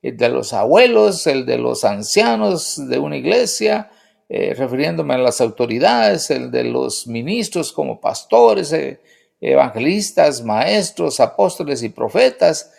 el 0.00 0.16
de 0.16 0.28
los 0.28 0.52
abuelos, 0.52 1.26
el 1.26 1.44
de 1.44 1.58
los 1.58 1.82
ancianos 1.82 2.80
de 2.88 3.00
una 3.00 3.16
iglesia, 3.16 3.90
eh, 4.28 4.54
refiriéndome 4.54 5.14
a 5.14 5.18
las 5.18 5.40
autoridades, 5.40 6.30
el 6.30 6.52
de 6.52 6.62
los 6.62 7.08
ministros 7.08 7.72
como 7.72 8.00
pastores, 8.00 8.72
eh, 8.72 9.00
evangelistas, 9.40 10.44
maestros, 10.44 11.18
apóstoles 11.18 11.82
y 11.82 11.88
profetas, 11.88 12.70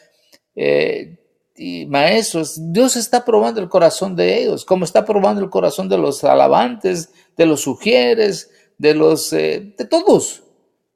eh, 0.56 1.18
y 1.56 1.86
maestros, 1.88 2.72
Dios 2.72 2.96
está 2.96 3.26
probando 3.26 3.60
el 3.60 3.68
corazón 3.68 4.16
de 4.16 4.42
ellos, 4.42 4.64
como 4.64 4.86
está 4.86 5.04
probando 5.04 5.42
el 5.42 5.50
corazón 5.50 5.90
de 5.90 5.98
los 5.98 6.24
alabantes, 6.24 7.12
de 7.36 7.46
los 7.46 7.62
sugieres, 7.62 8.50
de 8.78 8.94
los, 8.94 9.34
eh, 9.34 9.74
de 9.78 9.86
todos, 9.86 10.44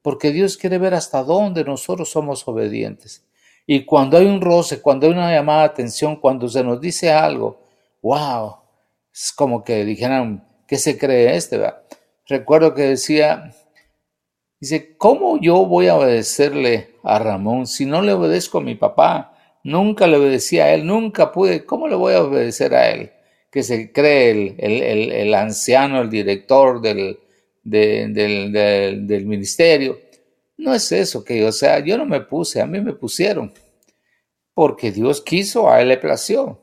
porque 0.00 0.32
Dios 0.32 0.56
quiere 0.56 0.78
ver 0.78 0.94
hasta 0.94 1.22
dónde 1.22 1.64
nosotros 1.64 2.10
somos 2.10 2.46
obedientes. 2.48 3.24
Y 3.66 3.84
cuando 3.84 4.16
hay 4.16 4.26
un 4.26 4.40
roce, 4.40 4.80
cuando 4.80 5.06
hay 5.06 5.12
una 5.12 5.32
llamada 5.32 5.60
de 5.60 5.66
atención, 5.66 6.16
cuando 6.16 6.48
se 6.48 6.64
nos 6.64 6.80
dice 6.80 7.12
algo, 7.12 7.60
wow, 8.02 8.56
es 9.12 9.32
como 9.32 9.62
que 9.62 9.84
dijeran, 9.84 10.46
¿qué 10.66 10.76
se 10.78 10.98
cree 10.98 11.36
este? 11.36 11.60
recuerdo 12.26 12.74
que 12.74 12.82
decía, 12.82 13.50
dice, 14.60 14.96
¿cómo 14.96 15.38
yo 15.38 15.66
voy 15.66 15.88
a 15.88 15.96
obedecerle 15.96 16.96
a 17.02 17.18
Ramón 17.18 17.66
si 17.66 17.84
no 17.86 18.02
le 18.02 18.12
obedezco 18.12 18.58
a 18.58 18.62
mi 18.62 18.74
papá? 18.74 19.33
Nunca 19.64 20.06
le 20.06 20.18
obedecí 20.18 20.58
a 20.60 20.74
él, 20.74 20.86
nunca 20.86 21.32
pude, 21.32 21.64
¿cómo 21.64 21.88
le 21.88 21.96
voy 21.96 22.14
a 22.14 22.22
obedecer 22.22 22.74
a 22.74 22.90
él? 22.90 23.10
Que 23.50 23.62
se 23.62 23.92
cree 23.92 24.30
el, 24.30 24.54
el, 24.58 25.10
el, 25.10 25.34
anciano, 25.34 26.02
el 26.02 26.10
director 26.10 26.80
del, 26.80 27.18
del, 27.62 28.52
del 28.52 29.26
ministerio. 29.26 29.98
No 30.58 30.74
es 30.74 30.92
eso 30.92 31.24
que, 31.24 31.44
o 31.44 31.52
sea, 31.52 31.80
yo 31.80 31.96
no 31.96 32.04
me 32.04 32.20
puse, 32.20 32.60
a 32.60 32.66
mí 32.66 32.80
me 32.80 32.92
pusieron, 32.92 33.52
porque 34.52 34.92
Dios 34.92 35.22
quiso, 35.22 35.70
a 35.70 35.80
él 35.80 35.88
le 35.88 35.96
plació. 35.96 36.60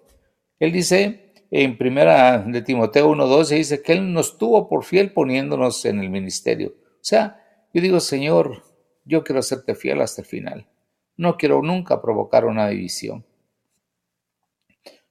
Él 0.59 0.71
dice 0.71 1.33
en 1.51 1.77
primera 1.77 2.37
de 2.37 2.61
Timoteo 2.61 3.11
1.12, 3.11 3.57
dice 3.57 3.81
que 3.81 3.91
él 3.91 4.13
nos 4.13 4.37
tuvo 4.37 4.69
por 4.69 4.85
fiel 4.85 5.11
poniéndonos 5.11 5.83
en 5.85 5.99
el 5.99 6.09
ministerio. 6.09 6.75
O 6.85 7.03
sea, 7.03 7.43
yo 7.73 7.81
digo, 7.81 7.99
Señor, 7.99 8.63
yo 9.03 9.23
quiero 9.23 9.41
serte 9.41 9.75
fiel 9.75 10.01
hasta 10.01 10.21
el 10.21 10.27
final. 10.27 10.70
No 11.21 11.37
quiero 11.37 11.61
nunca 11.61 12.01
provocar 12.01 12.45
una 12.45 12.67
división. 12.67 13.23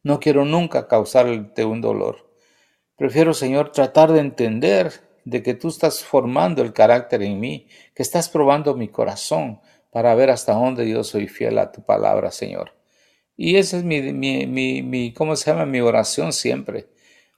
No 0.02 0.18
quiero 0.18 0.44
nunca 0.44 0.88
causarte 0.88 1.64
un 1.64 1.80
dolor. 1.80 2.32
Prefiero, 2.96 3.32
Señor, 3.32 3.70
tratar 3.70 4.10
de 4.10 4.18
entender 4.18 4.92
de 5.24 5.40
que 5.44 5.54
tú 5.54 5.68
estás 5.68 6.02
formando 6.02 6.62
el 6.62 6.72
carácter 6.72 7.22
en 7.22 7.38
mí, 7.38 7.68
que 7.94 8.02
estás 8.02 8.28
probando 8.28 8.74
mi 8.74 8.88
corazón 8.88 9.60
para 9.92 10.12
ver 10.16 10.30
hasta 10.30 10.54
dónde 10.54 10.90
yo 10.90 11.04
soy 11.04 11.28
fiel 11.28 11.58
a 11.58 11.70
tu 11.70 11.84
palabra, 11.84 12.32
Señor. 12.32 12.74
Y 13.36 13.54
esa 13.54 13.76
es 13.76 13.84
mi, 13.84 14.02
mi, 14.12 14.82
mi, 14.82 15.14
¿cómo 15.14 15.36
se 15.36 15.52
llama? 15.52 15.64
Mi 15.64 15.80
oración 15.80 16.32
siempre. 16.32 16.88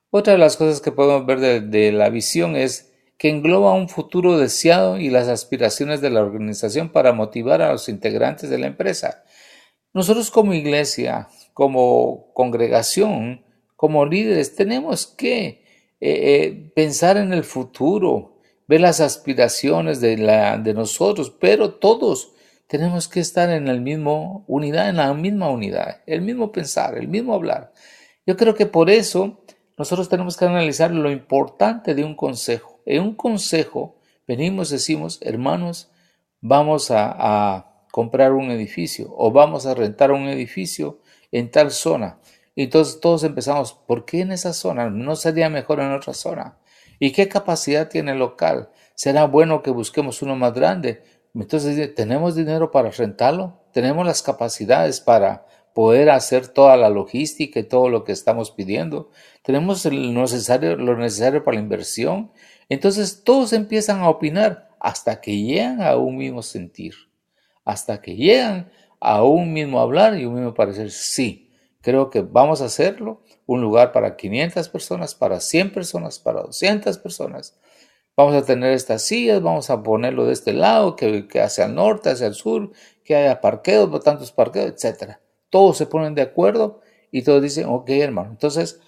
Otra 0.08 0.32
de 0.32 0.38
las 0.38 0.56
cosas 0.56 0.80
que 0.80 0.92
podemos 0.92 1.26
ver 1.26 1.40
de, 1.40 1.60
de 1.60 1.92
la 1.92 2.08
visión 2.08 2.56
es 2.56 2.91
que 3.22 3.28
engloba 3.28 3.72
un 3.72 3.88
futuro 3.88 4.36
deseado 4.36 4.98
y 4.98 5.08
las 5.08 5.28
aspiraciones 5.28 6.00
de 6.00 6.10
la 6.10 6.22
organización 6.22 6.88
para 6.88 7.12
motivar 7.12 7.62
a 7.62 7.70
los 7.70 7.88
integrantes 7.88 8.50
de 8.50 8.58
la 8.58 8.66
empresa. 8.66 9.22
Nosotros 9.94 10.32
como 10.32 10.54
iglesia, 10.54 11.28
como 11.54 12.32
congregación, 12.34 13.44
como 13.76 14.06
líderes, 14.06 14.56
tenemos 14.56 15.06
que 15.06 15.40
eh, 15.46 15.62
eh, 16.00 16.72
pensar 16.74 17.16
en 17.16 17.32
el 17.32 17.44
futuro, 17.44 18.40
ver 18.66 18.80
las 18.80 19.00
aspiraciones 19.00 20.00
de, 20.00 20.16
nosotros, 20.74 21.30
pero 21.30 21.74
todos 21.74 22.32
tenemos 22.66 23.06
que 23.06 23.20
estar 23.20 23.50
en 23.50 23.66
la 23.66 23.74
misma 23.74 24.42
unidad, 24.48 24.88
en 24.88 24.96
la 24.96 25.14
misma 25.14 25.48
unidad, 25.48 26.02
el 26.06 26.22
mismo 26.22 26.50
pensar, 26.50 26.98
el 26.98 27.06
mismo 27.06 27.34
hablar. 27.34 27.72
Yo 28.26 28.36
creo 28.36 28.56
que 28.56 28.66
por 28.66 28.90
eso 28.90 29.44
nosotros 29.78 30.08
tenemos 30.08 30.36
que 30.36 30.46
analizar 30.46 30.90
lo 30.90 31.12
importante 31.12 31.94
de 31.94 32.02
un 32.02 32.16
consejo. 32.16 32.71
En 32.86 33.02
un 33.02 33.14
consejo 33.14 33.96
venimos, 34.26 34.70
decimos, 34.70 35.18
hermanos, 35.22 35.90
vamos 36.40 36.90
a, 36.90 37.68
comprar 37.90 38.32
un 38.32 38.50
edificio 38.50 39.12
o 39.18 39.30
vamos 39.32 39.66
a 39.66 39.74
rentar 39.74 40.12
un 40.12 40.26
edificio 40.26 41.00
en 41.30 41.50
tal 41.50 41.70
zona. 41.70 42.18
Y 42.54 42.62
entonces 42.62 43.00
todos 43.00 43.22
empezamos, 43.22 43.74
¿por 43.74 44.06
qué 44.06 44.22
en 44.22 44.32
esa 44.32 44.54
zona? 44.54 44.88
¿No 44.88 45.14
sería 45.14 45.50
mejor 45.50 45.80
en 45.80 45.92
otra 45.92 46.14
zona? 46.14 46.56
¿Y 46.98 47.12
qué 47.12 47.28
capacidad 47.28 47.90
tiene 47.90 48.12
el 48.12 48.18
local? 48.18 48.70
¿Será 48.94 49.26
bueno 49.26 49.62
que 49.62 49.70
busquemos 49.70 50.22
uno 50.22 50.36
más 50.36 50.54
grande? 50.54 51.02
Entonces, 51.34 51.94
¿tenemos 51.94 52.34
dinero 52.34 52.70
para 52.70 52.90
rentarlo? 52.90 53.60
¿Tenemos 53.72 54.06
las 54.06 54.22
capacidades 54.22 55.00
para 55.00 55.46
poder 55.74 56.10
hacer 56.10 56.48
toda 56.48 56.76
la 56.76 56.88
logística 56.88 57.60
y 57.60 57.64
todo 57.64 57.88
lo 57.88 58.04
que 58.04 58.12
estamos 58.12 58.50
pidiendo? 58.50 59.10
¿Tenemos 59.42 59.84
lo 59.84 60.22
necesario, 60.22 60.76
lo 60.76 60.96
necesario 60.96 61.42
para 61.44 61.56
la 61.56 61.62
inversión? 61.62 62.32
Entonces, 62.72 63.22
todos 63.24 63.52
empiezan 63.52 64.00
a 64.00 64.08
opinar 64.08 64.70
hasta 64.80 65.20
que 65.20 65.36
llegan 65.36 65.82
a 65.82 65.96
un 65.96 66.16
mismo 66.16 66.42
sentir, 66.42 66.94
hasta 67.64 68.00
que 68.00 68.16
llegan 68.16 68.70
a 69.00 69.22
un 69.22 69.52
mismo 69.52 69.80
hablar 69.80 70.18
y 70.18 70.24
un 70.24 70.34
mismo 70.34 70.54
parecer. 70.54 70.90
Sí, 70.90 71.42
Creo 71.82 72.10
que 72.10 72.20
vamos 72.20 72.62
a 72.62 72.66
hacerlo, 72.66 73.22
un 73.44 73.60
lugar 73.60 73.90
para 73.90 74.16
500 74.16 74.68
personas, 74.68 75.16
para 75.16 75.40
100 75.40 75.72
personas, 75.72 76.20
para 76.20 76.42
200 76.42 76.96
personas. 76.98 77.58
Vamos 78.16 78.34
a 78.36 78.44
tener 78.44 78.72
estas 78.72 79.02
sillas, 79.02 79.42
vamos 79.42 79.68
a 79.68 79.82
ponerlo 79.82 80.24
de 80.24 80.32
este 80.32 80.52
lado, 80.52 80.94
que, 80.94 81.26
hacia 81.40 81.64
el 81.64 81.74
norte, 81.74 82.10
hacia 82.10 82.28
el 82.28 82.34
sur, 82.34 82.70
que 83.04 83.16
haya 83.16 83.40
parqueos, 83.40 84.02
tantos 84.04 84.30
parqueos, 84.30 84.84
etc. 84.84 85.16
Todos 85.50 85.76
se 85.76 85.86
ponen 85.86 86.14
de 86.14 86.22
acuerdo 86.22 86.80
y 87.10 87.22
todos 87.22 87.42
dicen, 87.42 87.66
ok, 87.68 87.90
hermano. 87.90 88.30
Entonces, 88.30 88.80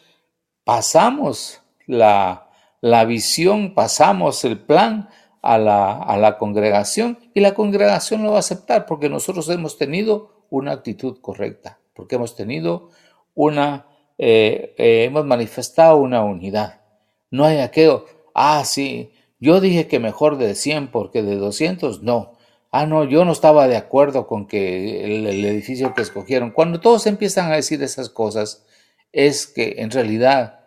pasamos 0.62 1.62
la, 1.86 2.43
la 2.84 3.06
visión, 3.06 3.72
pasamos 3.72 4.44
el 4.44 4.58
plan 4.58 5.08
a 5.40 5.56
la, 5.56 5.92
a 5.92 6.18
la 6.18 6.36
congregación 6.36 7.18
y 7.32 7.40
la 7.40 7.54
congregación 7.54 8.22
lo 8.22 8.32
va 8.32 8.36
a 8.36 8.40
aceptar 8.40 8.84
porque 8.84 9.08
nosotros 9.08 9.48
hemos 9.48 9.78
tenido 9.78 10.44
una 10.50 10.72
actitud 10.72 11.18
correcta 11.22 11.78
porque 11.94 12.16
hemos 12.16 12.36
tenido 12.36 12.90
una, 13.34 13.86
eh, 14.18 14.74
eh, 14.76 15.04
hemos 15.04 15.24
manifestado 15.24 15.96
una 15.96 16.22
unidad. 16.22 16.82
No 17.30 17.46
hay 17.46 17.60
aquello, 17.60 18.04
ah, 18.34 18.62
sí, 18.66 19.12
yo 19.40 19.60
dije 19.60 19.86
que 19.86 19.98
mejor 19.98 20.36
de 20.36 20.54
100 20.54 20.90
porque 20.90 21.22
de 21.22 21.36
200 21.36 22.02
no. 22.02 22.32
Ah, 22.70 22.84
no, 22.84 23.04
yo 23.04 23.24
no 23.24 23.32
estaba 23.32 23.66
de 23.66 23.78
acuerdo 23.78 24.26
con 24.26 24.46
que 24.46 25.04
el, 25.04 25.26
el 25.26 25.44
edificio 25.46 25.94
que 25.94 26.02
escogieron. 26.02 26.50
Cuando 26.50 26.80
todos 26.80 27.06
empiezan 27.06 27.50
a 27.50 27.56
decir 27.56 27.82
esas 27.82 28.10
cosas, 28.10 28.66
es 29.10 29.46
que 29.46 29.76
en 29.78 29.90
realidad 29.90 30.60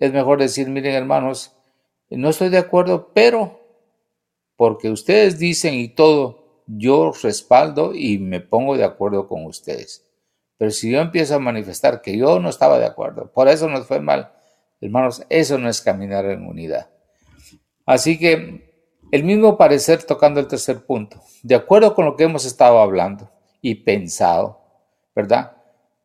es 0.00 0.12
mejor 0.12 0.40
decir, 0.40 0.68
miren 0.68 0.94
hermanos, 0.94 1.52
no 2.10 2.30
estoy 2.30 2.48
de 2.48 2.58
acuerdo, 2.58 3.10
pero 3.14 3.60
porque 4.56 4.90
ustedes 4.90 5.38
dicen 5.38 5.74
y 5.74 5.88
todo, 5.88 6.64
yo 6.66 7.12
respaldo 7.22 7.94
y 7.94 8.18
me 8.18 8.40
pongo 8.40 8.76
de 8.76 8.84
acuerdo 8.84 9.26
con 9.26 9.46
ustedes. 9.46 10.06
Pero 10.58 10.70
si 10.70 10.90
yo 10.90 11.00
empiezo 11.00 11.36
a 11.36 11.38
manifestar 11.38 12.02
que 12.02 12.16
yo 12.16 12.38
no 12.38 12.50
estaba 12.50 12.78
de 12.78 12.86
acuerdo, 12.86 13.32
por 13.32 13.48
eso 13.48 13.68
nos 13.68 13.86
fue 13.86 14.00
mal, 14.00 14.32
hermanos, 14.80 15.24
eso 15.30 15.56
no 15.56 15.68
es 15.68 15.80
caminar 15.80 16.26
en 16.26 16.46
unidad. 16.46 16.90
Así 17.86 18.18
que 18.18 18.70
el 19.10 19.24
mismo 19.24 19.56
parecer 19.56 20.02
tocando 20.02 20.38
el 20.38 20.46
tercer 20.46 20.84
punto, 20.84 21.22
de 21.42 21.54
acuerdo 21.54 21.94
con 21.94 22.04
lo 22.04 22.16
que 22.16 22.24
hemos 22.24 22.44
estado 22.44 22.80
hablando 22.80 23.30
y 23.62 23.76
pensado, 23.76 24.60
¿verdad? 25.14 25.56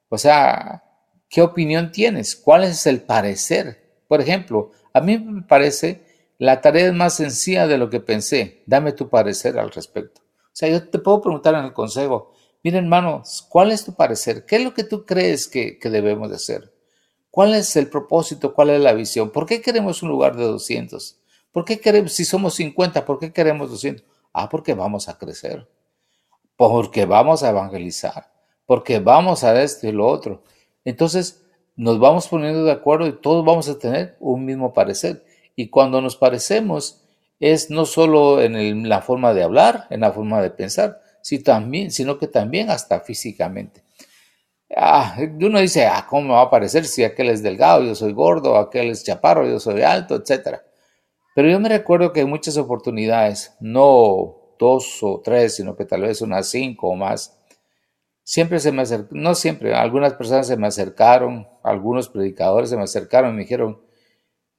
O 0.10 0.18
sea, 0.18 0.84
¿qué 1.30 1.42
opinión 1.42 1.92
tienes? 1.92 2.36
¿Cuál 2.36 2.64
es 2.64 2.88
el 2.88 3.02
parecer? 3.02 4.02
Por 4.08 4.22
ejemplo, 4.22 4.72
a 4.96 5.02
mí 5.02 5.18
me 5.18 5.42
parece 5.42 6.04
la 6.38 6.62
tarea 6.62 6.92
más 6.92 7.16
sencilla 7.16 7.68
de 7.68 7.78
lo 7.78 7.90
que 7.90 8.00
pensé. 8.00 8.64
Dame 8.66 8.94
tu 8.94 9.10
parecer 9.10 9.60
al 9.60 9.72
respecto. 9.72 10.22
O 10.22 10.54
sea, 10.54 10.70
yo 10.70 10.88
te 10.88 11.00
puedo 11.00 11.22
preguntar 11.22 11.54
en 11.56 11.66
el 11.66 11.74
consejo, 11.74 12.34
Mira, 12.66 12.80
hermanos, 12.80 13.46
¿cuál 13.48 13.72
es 13.72 13.86
tu 13.86 13.94
parecer? 13.94 14.44
¿Qué 14.44 14.56
es 14.56 14.64
lo 14.64 14.74
que 14.74 14.84
tú 14.84 15.06
crees 15.06 15.48
que, 15.48 15.78
debemos 15.84 16.32
de 16.32 16.38
hacer? 16.38 16.74
¿Cuál 17.30 17.54
es 17.54 17.76
el 17.76 17.90
propósito? 17.90 18.56
¿Cuál 18.56 18.72
es 18.72 18.82
la 18.82 18.94
visión? 18.94 19.30
¿Por 19.30 19.46
qué 19.46 19.62
queremos 19.62 20.02
un 20.02 20.10
lugar 20.10 20.36
de 20.36 20.46
200? 20.46 21.20
¿Por 21.52 21.64
qué 21.64 21.80
queremos, 21.80 22.14
si 22.14 22.26
somos 22.26 22.56
50, 22.56 23.06
por 23.06 23.20
qué 23.20 23.32
queremos 23.32 23.70
200? 23.70 24.04
Ah, 24.34 24.50
porque 24.50 24.74
vamos 24.74 25.08
a 25.08 25.16
crecer. 25.20 25.70
Porque 26.56 27.06
vamos 27.06 27.44
a 27.44 27.52
evangelizar. 27.52 28.34
Porque 28.66 29.00
vamos 29.00 29.44
a 29.44 29.62
esto 29.62 29.86
y 29.88 29.92
lo 29.92 30.08
otro. 30.08 30.42
Entonces, 30.84 31.45
nos 31.76 32.00
vamos 32.00 32.28
poniendo 32.28 32.64
de 32.64 32.72
acuerdo 32.72 33.08
y 33.08 33.20
todos 33.20 33.46
vamos 33.46 33.68
a 33.70 33.78
tener 33.78 34.16
un 34.20 34.46
mismo 34.46 34.74
parecer. 34.74 35.26
Y 35.56 35.70
cuando 35.70 36.02
nos 36.02 36.16
parecemos, 36.16 37.02
es 37.40 37.70
no 37.70 37.86
solo 37.86 38.42
en 38.42 38.88
la 38.88 39.02
forma 39.02 39.34
de 39.34 39.44
hablar, 39.44 39.88
en 39.90 40.02
la 40.02 40.12
forma 40.12 40.42
de 40.42 40.52
pensar, 40.52 41.00
sino 41.22 42.18
que 42.18 42.28
también 42.28 42.70
hasta 42.70 43.00
físicamente. 43.00 43.84
Ah, 44.76 45.18
uno 45.42 45.60
dice, 45.60 45.86
ah, 45.86 46.06
¿cómo 46.10 46.30
me 46.30 46.34
va 46.34 46.42
a 46.44 46.50
parecer 46.50 46.86
si 46.86 47.04
aquel 47.04 47.30
es 47.30 47.44
delgado, 47.44 47.84
yo 47.84 47.96
soy 47.96 48.14
gordo, 48.14 48.58
aquel 48.58 48.90
es 48.90 49.04
chaparro, 49.04 49.48
yo 49.48 49.60
soy 49.60 49.82
alto, 49.82 50.16
etcétera? 50.16 50.64
Pero 51.36 51.50
yo 51.50 51.60
me 51.60 51.70
recuerdo 51.70 52.14
que 52.14 52.26
muchas 52.26 52.58
oportunidades, 52.58 53.56
no 53.60 54.36
dos 54.58 55.00
o 55.02 55.22
tres, 55.24 55.56
sino 55.56 55.76
que 55.76 55.86
tal 55.86 56.02
vez 56.02 56.22
unas 56.22 56.48
cinco 56.48 56.90
o 56.90 56.96
más, 56.96 57.38
siempre 58.26 58.60
se 58.60 58.74
me 58.74 58.82
acercaron, 58.82 59.24
no 59.24 59.36
siempre, 59.36 59.74
algunas 59.74 60.14
personas 60.16 60.48
se 60.48 60.58
me 60.58 60.68
acercaron, 60.68 61.48
algunos 61.64 62.10
predicadores 62.10 62.70
se 62.70 62.76
me 62.76 62.84
acercaron 62.84 63.32
y 63.32 63.34
me 63.38 63.44
dijeron, 63.44 63.82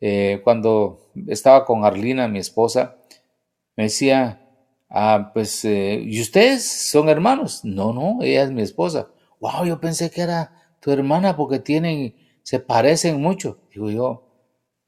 eh, 0.01 0.41
cuando 0.43 1.11
estaba 1.27 1.67
con 1.67 1.85
Arlina, 1.85 2.29
mi 2.29 2.39
esposa, 2.39 2.97
me 3.77 3.85
decía, 3.85 4.47
Ah, 4.89 5.31
pues, 5.35 5.65
eh, 5.65 6.01
¿y 6.05 6.21
ustedes 6.21 6.65
son 6.91 7.09
hermanos? 7.09 7.65
No, 7.65 7.93
no, 7.93 8.19
ella 8.23 8.45
es 8.45 8.51
mi 8.53 8.63
esposa. 8.63 9.09
Wow, 9.41 9.65
yo 9.65 9.81
pensé 9.81 10.11
que 10.11 10.23
era 10.23 10.53
tu 10.81 10.93
hermana 10.93 11.37
porque 11.37 11.59
tienen, 11.59 12.15
se 12.43 12.61
parecen 12.61 13.21
mucho. 13.21 13.59
Digo 13.73 13.91
yo, 13.91 14.29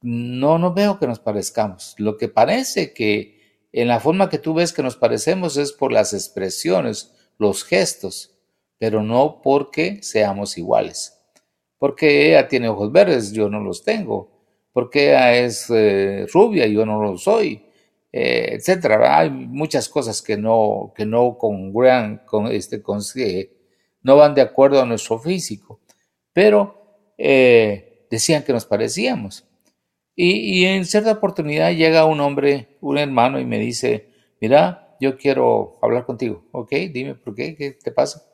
no, 0.02 0.58
no 0.58 0.72
veo 0.72 0.98
que 0.98 1.06
nos 1.06 1.18
parezcamos. 1.18 1.94
Lo 1.98 2.16
que 2.16 2.28
parece 2.28 2.92
que 2.94 3.66
en 3.72 3.88
la 3.88 4.00
forma 4.00 4.28
que 4.30 4.38
tú 4.38 4.54
ves 4.54 4.72
que 4.72 4.82
nos 4.82 4.96
parecemos 4.96 5.56
es 5.56 5.72
por 5.72 5.92
las 5.92 6.14
expresiones, 6.14 7.14
los 7.38 7.64
gestos, 7.64 8.37
pero 8.78 9.02
no 9.02 9.40
porque 9.42 10.02
seamos 10.02 10.56
iguales. 10.58 11.18
Porque 11.78 12.28
ella 12.28 12.48
tiene 12.48 12.68
ojos 12.68 12.90
verdes, 12.92 13.32
yo 13.32 13.48
no 13.48 13.60
los 13.60 13.84
tengo 13.84 14.38
porque 14.78 15.08
ella 15.08 15.34
es 15.34 15.66
eh, 15.70 16.24
rubia 16.32 16.64
yo 16.68 16.86
no 16.86 17.02
lo 17.02 17.16
soy, 17.16 17.64
eh, 18.12 18.50
etcétera. 18.52 19.18
Hay 19.18 19.28
muchas 19.28 19.88
cosas 19.88 20.22
que 20.22 20.36
no, 20.36 20.92
que 20.94 21.04
no 21.04 21.36
congruan 21.36 22.22
con 22.24 22.46
este, 22.46 22.80
con, 22.80 23.00
no 24.04 24.16
van 24.16 24.34
de 24.36 24.40
acuerdo 24.40 24.80
a 24.80 24.86
nuestro 24.86 25.18
físico, 25.18 25.80
pero 26.32 27.10
eh, 27.18 28.06
decían 28.08 28.44
que 28.44 28.52
nos 28.52 28.66
parecíamos. 28.66 29.48
Y, 30.14 30.60
y, 30.60 30.64
en 30.66 30.84
cierta 30.84 31.10
oportunidad 31.10 31.72
llega 31.72 32.04
un 32.04 32.20
hombre, 32.20 32.76
un 32.80 32.98
hermano, 32.98 33.40
y 33.40 33.44
me 33.44 33.58
dice, 33.58 34.10
mira, 34.40 34.96
yo 35.00 35.18
quiero 35.18 35.80
hablar 35.82 36.06
contigo, 36.06 36.44
¿ok? 36.52 36.70
Dime 36.92 37.16
por 37.16 37.34
qué, 37.34 37.56
¿qué 37.56 37.72
te 37.72 37.90
pasa? 37.90 38.27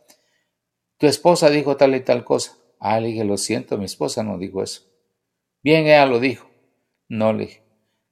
Tu 1.05 1.09
esposa 1.09 1.51
dijo 1.51 1.77
tal 1.77 1.95
y 1.95 2.01
tal 2.01 2.25
cosa. 2.25 2.57
Ah, 2.81 2.99
le 2.99 3.09
dije, 3.09 3.25
lo 3.25 3.37
siento, 3.37 3.77
mi 3.77 3.85
esposa 3.85 4.23
no 4.23 4.39
dijo 4.39 4.63
eso. 4.63 4.85
Bien, 5.63 5.85
ella 5.85 6.07
lo 6.07 6.19
dijo. 6.19 6.49
No 7.11 7.35
le 7.35 7.45
dije. 7.45 7.63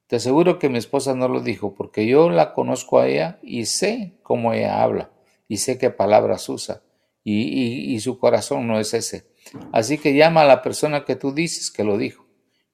Te 0.08 0.16
aseguro 0.16 0.58
que 0.58 0.68
mi 0.68 0.76
esposa 0.76 1.14
no 1.14 1.26
lo 1.26 1.40
dijo 1.40 1.74
porque 1.74 2.06
yo 2.06 2.28
la 2.28 2.52
conozco 2.52 2.98
a 2.98 3.08
ella 3.08 3.38
y 3.42 3.64
sé 3.64 4.18
cómo 4.22 4.52
ella 4.52 4.82
habla 4.82 5.10
y 5.48 5.56
sé 5.56 5.78
qué 5.78 5.88
palabras 5.88 6.46
usa 6.50 6.82
y, 7.24 7.94
y, 7.94 7.98
su 8.00 8.18
corazón 8.18 8.66
no 8.66 8.78
es 8.78 8.92
ese. 8.92 9.24
Así 9.72 9.96
que 9.96 10.14
llama 10.14 10.42
a 10.42 10.46
la 10.46 10.60
persona 10.60 11.06
que 11.06 11.16
tú 11.16 11.32
dices 11.32 11.70
que 11.70 11.84
lo 11.84 11.96
dijo. 11.96 12.26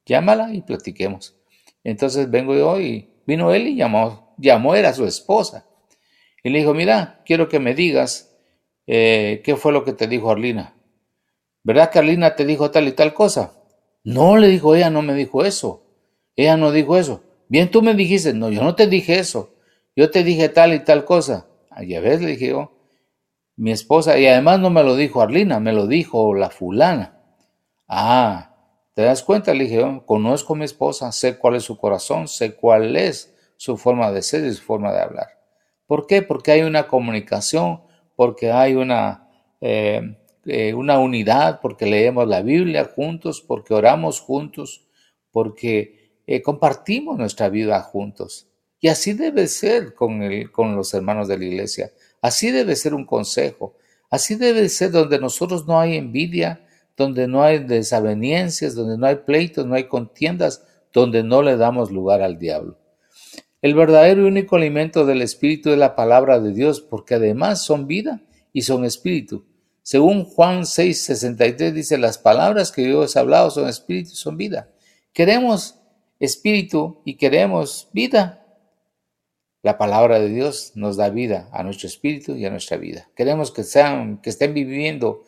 Llámala 0.04 0.52
y 0.52 0.62
platiquemos. 0.62 1.36
Entonces 1.84 2.28
vengo 2.28 2.56
yo 2.56 2.80
y 2.80 3.08
vino 3.24 3.54
él 3.54 3.68
y 3.68 3.76
llamó, 3.76 4.34
llamó 4.36 4.74
era 4.74 4.92
su 4.94 5.06
esposa. 5.06 5.68
Y 6.42 6.50
le 6.50 6.58
dijo, 6.58 6.74
mira, 6.74 7.22
quiero 7.24 7.48
que 7.48 7.60
me 7.60 7.72
digas 7.72 8.28
eh, 8.88 9.42
qué 9.44 9.54
fue 9.54 9.72
lo 9.72 9.84
que 9.84 9.92
te 9.92 10.06
dijo 10.06 10.30
Arlina. 10.30 10.74
¿Verdad 11.62 11.90
que 11.90 11.98
Arlina 11.98 12.34
te 12.34 12.46
dijo 12.46 12.70
tal 12.70 12.88
y 12.88 12.92
tal 12.92 13.12
cosa? 13.12 13.52
No, 14.02 14.38
le 14.38 14.48
dijo, 14.48 14.74
ella 14.74 14.88
no 14.88 15.02
me 15.02 15.12
dijo 15.12 15.44
eso. 15.44 15.84
Ella 16.34 16.56
no 16.56 16.72
dijo 16.72 16.96
eso. 16.96 17.22
Bien, 17.48 17.70
tú 17.70 17.82
me 17.82 17.92
dijiste, 17.92 18.32
no, 18.32 18.48
yo 18.48 18.62
no 18.62 18.74
te 18.74 18.86
dije 18.86 19.18
eso. 19.18 19.54
Yo 19.94 20.10
te 20.10 20.24
dije 20.24 20.48
tal 20.48 20.72
y 20.72 20.80
tal 20.80 21.04
cosa. 21.04 21.46
Ah, 21.70 21.84
ya 21.84 22.00
ves, 22.00 22.22
le 22.22 22.28
dije 22.28 22.48
yo, 22.48 22.72
mi 23.56 23.72
esposa, 23.72 24.18
y 24.18 24.26
además 24.26 24.58
no 24.60 24.70
me 24.70 24.82
lo 24.82 24.96
dijo 24.96 25.20
Arlina, 25.20 25.60
me 25.60 25.74
lo 25.74 25.86
dijo 25.86 26.34
la 26.34 26.48
fulana. 26.48 27.20
Ah, 27.86 28.54
¿te 28.94 29.02
das 29.02 29.22
cuenta? 29.22 29.52
Le 29.52 29.64
dije 29.64 29.76
yo, 29.76 30.06
conozco 30.06 30.54
a 30.54 30.56
mi 30.56 30.64
esposa, 30.64 31.12
sé 31.12 31.36
cuál 31.36 31.56
es 31.56 31.64
su 31.64 31.76
corazón, 31.76 32.26
sé 32.26 32.54
cuál 32.54 32.96
es 32.96 33.34
su 33.58 33.76
forma 33.76 34.10
de 34.12 34.22
ser 34.22 34.46
y 34.46 34.54
su 34.54 34.62
forma 34.62 34.92
de 34.92 35.02
hablar. 35.02 35.26
¿Por 35.86 36.06
qué? 36.06 36.22
Porque 36.22 36.52
hay 36.52 36.62
una 36.62 36.86
comunicación, 36.86 37.82
porque 38.18 38.50
hay 38.50 38.74
una, 38.74 39.28
eh, 39.60 40.16
eh, 40.44 40.74
una 40.74 40.98
unidad, 40.98 41.60
porque 41.62 41.86
leemos 41.86 42.26
la 42.26 42.42
Biblia 42.42 42.84
juntos, 42.84 43.40
porque 43.40 43.74
oramos 43.74 44.18
juntos, 44.18 44.88
porque 45.30 46.18
eh, 46.26 46.42
compartimos 46.42 47.16
nuestra 47.16 47.48
vida 47.48 47.80
juntos. 47.80 48.48
Y 48.80 48.88
así 48.88 49.12
debe 49.12 49.46
ser 49.46 49.94
con, 49.94 50.20
el, 50.24 50.50
con 50.50 50.74
los 50.74 50.92
hermanos 50.94 51.28
de 51.28 51.38
la 51.38 51.44
iglesia. 51.44 51.92
Así 52.20 52.50
debe 52.50 52.74
ser 52.74 52.92
un 52.92 53.06
consejo. 53.06 53.76
Así 54.10 54.34
debe 54.34 54.68
ser 54.68 54.90
donde 54.90 55.20
nosotros 55.20 55.68
no 55.68 55.78
hay 55.78 55.96
envidia, 55.96 56.66
donde 56.96 57.28
no 57.28 57.44
hay 57.44 57.60
desavenencias, 57.60 58.74
donde 58.74 58.98
no 58.98 59.06
hay 59.06 59.14
pleitos, 59.14 59.64
no 59.64 59.76
hay 59.76 59.84
contiendas, 59.84 60.66
donde 60.92 61.22
no 61.22 61.40
le 61.40 61.56
damos 61.56 61.92
lugar 61.92 62.22
al 62.22 62.36
diablo. 62.36 62.77
El 63.60 63.74
verdadero 63.74 64.22
y 64.22 64.28
único 64.28 64.54
alimento 64.54 65.04
del 65.04 65.20
espíritu 65.20 65.70
es 65.70 65.78
la 65.78 65.96
palabra 65.96 66.38
de 66.38 66.52
Dios, 66.52 66.80
porque 66.80 67.14
además 67.14 67.64
son 67.64 67.88
vida 67.88 68.22
y 68.52 68.62
son 68.62 68.84
espíritu. 68.84 69.46
Según 69.82 70.24
Juan 70.24 70.64
6, 70.64 71.02
63 71.02 71.74
dice, 71.74 71.98
las 71.98 72.18
palabras 72.18 72.70
que 72.70 72.82
Dios 72.82 73.16
ha 73.16 73.20
hablado 73.20 73.50
son 73.50 73.68
espíritu 73.68 74.10
y 74.12 74.16
son 74.16 74.36
vida. 74.36 74.70
Queremos 75.12 75.80
espíritu 76.20 77.02
y 77.04 77.16
queremos 77.16 77.88
vida. 77.92 78.46
La 79.62 79.76
palabra 79.76 80.20
de 80.20 80.28
Dios 80.28 80.72
nos 80.76 80.96
da 80.96 81.08
vida 81.10 81.48
a 81.52 81.64
nuestro 81.64 81.88
espíritu 81.88 82.36
y 82.36 82.46
a 82.46 82.50
nuestra 82.50 82.76
vida. 82.76 83.08
Queremos 83.16 83.50
que 83.50 83.64
sean, 83.64 84.18
que 84.18 84.30
estén 84.30 84.54
viviendo, 84.54 85.24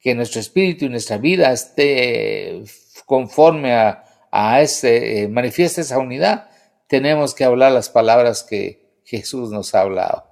que 0.00 0.14
nuestro 0.14 0.40
espíritu 0.40 0.84
y 0.84 0.90
nuestra 0.90 1.16
vida 1.16 1.50
esté 1.50 2.62
conforme 3.06 3.72
a, 3.72 4.04
a 4.30 4.60
ese, 4.60 5.22
eh, 5.22 5.28
manifieste 5.28 5.80
esa 5.80 5.98
unidad 5.98 6.49
tenemos 6.90 7.36
que 7.36 7.44
hablar 7.44 7.70
las 7.70 7.88
palabras 7.88 8.42
que 8.42 9.00
Jesús 9.04 9.52
nos 9.52 9.76
ha 9.76 9.82
hablado. 9.82 10.24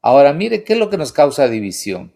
Ahora, 0.00 0.32
mire 0.32 0.64
qué 0.64 0.72
es 0.72 0.78
lo 0.78 0.88
que 0.88 0.96
nos 0.96 1.12
causa 1.12 1.46
división. 1.46 2.14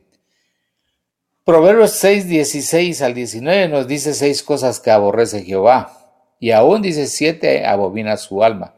Proverbios 1.44 1.90
6, 1.90 2.26
16 2.26 3.02
al 3.02 3.12
19 3.12 3.68
nos 3.68 3.86
dice 3.86 4.14
seis 4.14 4.42
cosas 4.42 4.80
que 4.80 4.90
aborrece 4.90 5.44
Jehová, 5.44 5.98
y 6.38 6.52
aún 6.52 6.80
dice 6.80 7.08
siete 7.08 7.66
abomina 7.66 8.16
su 8.16 8.42
alma. 8.42 8.74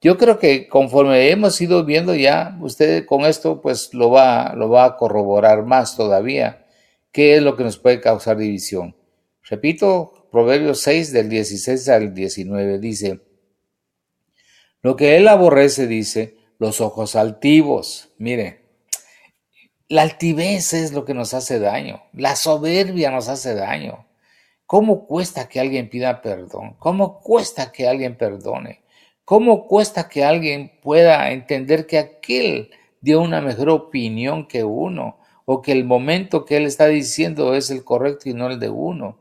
Yo 0.00 0.18
creo 0.18 0.40
que 0.40 0.68
conforme 0.68 1.30
hemos 1.30 1.60
ido 1.60 1.84
viendo 1.84 2.12
ya, 2.16 2.58
usted 2.60 3.06
con 3.06 3.26
esto 3.26 3.60
pues 3.60 3.94
lo 3.94 4.10
va, 4.10 4.54
lo 4.56 4.70
va 4.70 4.86
a 4.86 4.96
corroborar 4.96 5.64
más 5.64 5.96
todavía, 5.96 6.66
qué 7.12 7.36
es 7.36 7.42
lo 7.44 7.56
que 7.56 7.62
nos 7.62 7.78
puede 7.78 8.00
causar 8.00 8.38
división. 8.38 8.96
Repito, 9.48 10.26
Proverbios 10.32 10.80
6 10.80 11.12
del 11.12 11.28
16 11.28 11.88
al 11.90 12.12
19 12.12 12.80
dice, 12.80 13.20
lo 14.84 14.96
que 14.96 15.16
él 15.16 15.28
aborrece, 15.28 15.86
dice, 15.86 16.36
los 16.58 16.82
ojos 16.82 17.16
altivos. 17.16 18.10
Mire, 18.18 18.66
la 19.88 20.02
altivez 20.02 20.74
es 20.74 20.92
lo 20.92 21.06
que 21.06 21.14
nos 21.14 21.32
hace 21.32 21.58
daño. 21.58 22.02
La 22.12 22.36
soberbia 22.36 23.10
nos 23.10 23.28
hace 23.28 23.54
daño. 23.54 24.06
¿Cómo 24.66 25.06
cuesta 25.06 25.48
que 25.48 25.58
alguien 25.58 25.88
pida 25.88 26.20
perdón? 26.20 26.76
¿Cómo 26.78 27.20
cuesta 27.20 27.72
que 27.72 27.88
alguien 27.88 28.18
perdone? 28.18 28.82
¿Cómo 29.24 29.66
cuesta 29.68 30.06
que 30.06 30.22
alguien 30.22 30.78
pueda 30.82 31.30
entender 31.30 31.86
que 31.86 31.96
aquel 31.96 32.70
dio 33.00 33.22
una 33.22 33.40
mejor 33.40 33.70
opinión 33.70 34.46
que 34.46 34.64
uno? 34.64 35.18
O 35.46 35.62
que 35.62 35.72
el 35.72 35.86
momento 35.86 36.44
que 36.44 36.58
él 36.58 36.66
está 36.66 36.88
diciendo 36.88 37.54
es 37.54 37.70
el 37.70 37.84
correcto 37.84 38.28
y 38.28 38.34
no 38.34 38.48
el 38.48 38.60
de 38.60 38.68
uno. 38.68 39.18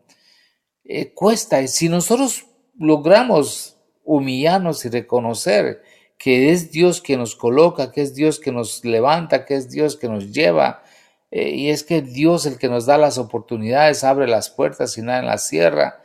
Eh, 0.84 1.13
cuesta. 1.13 1.65
Si 1.67 1.88
nosotros 1.88 2.47
logramos 2.78 3.72
humillarnos 4.03 4.85
y 4.85 4.89
reconocer 4.89 5.81
que 6.17 6.51
es 6.51 6.71
Dios 6.71 7.01
que 7.01 7.17
nos 7.17 7.35
coloca, 7.35 7.91
que 7.91 8.01
es 8.01 8.15
Dios 8.15 8.39
que 8.39 8.51
nos 8.51 8.85
levanta, 8.85 9.45
que 9.45 9.55
es 9.55 9.69
Dios 9.69 9.97
que 9.97 10.07
nos 10.07 10.31
lleva, 10.31 10.83
eh, 11.31 11.49
y 11.49 11.69
es 11.69 11.83
que 11.83 12.01
Dios 12.01 12.45
el 12.45 12.57
que 12.57 12.69
nos 12.69 12.85
da 12.85 12.97
las 12.97 13.17
oportunidades, 13.17 14.03
abre 14.03 14.27
las 14.27 14.49
puertas 14.49 14.97
y 14.97 15.01
nada 15.01 15.19
en 15.19 15.25
la 15.25 15.37
sierra, 15.37 16.01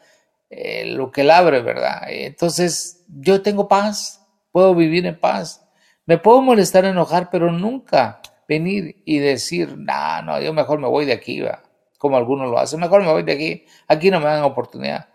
eh, 0.51 0.87
lo 0.87 1.13
que 1.13 1.21
él 1.21 1.31
abre, 1.31 1.61
¿verdad? 1.61 2.03
Entonces, 2.09 3.05
yo 3.09 3.43
tengo 3.43 3.69
paz, 3.69 4.25
puedo 4.51 4.75
vivir 4.75 5.07
en 5.07 5.21
paz. 5.21 5.65
Me 6.07 6.19
puedo 6.19 6.41
molestar, 6.41 6.85
enojar, 6.87 7.29
pero 7.31 7.53
nunca 7.53 8.23
venir 8.49 9.03
y 9.05 9.19
decir, 9.19 9.77
no, 9.77 10.23
no, 10.23 10.41
yo 10.41 10.55
mejor 10.55 10.79
me 10.81 10.89
voy 10.89 11.05
de 11.05 11.13
aquí, 11.13 11.43
¿va? 11.43 11.63
como 11.99 12.17
algunos 12.17 12.51
lo 12.51 12.59
hacen, 12.59 12.81
mejor 12.81 13.03
me 13.03 13.13
voy 13.13 13.25
de 13.25 13.33
aquí, 13.33 13.67
aquí 13.89 14.11
no 14.11 14.21
me 14.21 14.27
dan 14.27 14.45
oportunidad. 14.45 15.09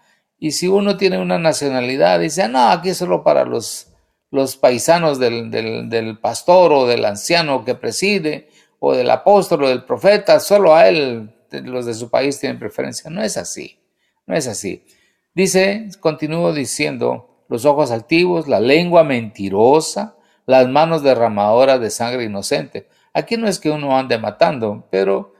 Y 0.43 0.51
si 0.51 0.67
uno 0.67 0.97
tiene 0.97 1.19
una 1.19 1.39
nacionalidad, 1.39 2.19
dice, 2.19 2.49
no, 2.49 2.67
aquí 2.67 2.89
es 2.89 2.97
solo 2.97 3.23
para 3.23 3.45
los, 3.45 3.87
los 4.29 4.57
paisanos 4.57 5.17
del, 5.17 5.49
del, 5.49 6.19
pastor 6.19 6.73
o 6.73 6.85
del 6.85 7.05
anciano 7.05 7.63
que 7.63 7.75
preside, 7.75 8.49
o 8.79 8.93
del 8.93 9.09
apóstol 9.09 9.63
o 9.63 9.69
del 9.69 9.85
profeta, 9.85 10.41
solo 10.41 10.75
a 10.75 10.89
él 10.89 11.33
los 11.49 11.85
de 11.85 11.93
su 11.93 12.09
país 12.09 12.41
tienen 12.41 12.59
preferencia. 12.59 13.09
No 13.09 13.23
es 13.23 13.37
así, 13.37 13.79
no 14.27 14.35
es 14.35 14.47
así. 14.47 14.85
Dice, 15.33 15.87
continúo 16.01 16.51
diciendo, 16.51 17.45
los 17.47 17.63
ojos 17.63 17.89
altivos, 17.91 18.49
la 18.49 18.59
lengua 18.59 19.05
mentirosa, 19.05 20.17
las 20.45 20.67
manos 20.67 21.03
derramadoras 21.03 21.79
de 21.79 21.89
sangre 21.89 22.25
inocente. 22.25 22.89
Aquí 23.13 23.37
no 23.37 23.47
es 23.47 23.59
que 23.59 23.71
uno 23.71 23.97
ande 23.97 24.17
matando, 24.17 24.89
pero 24.91 25.32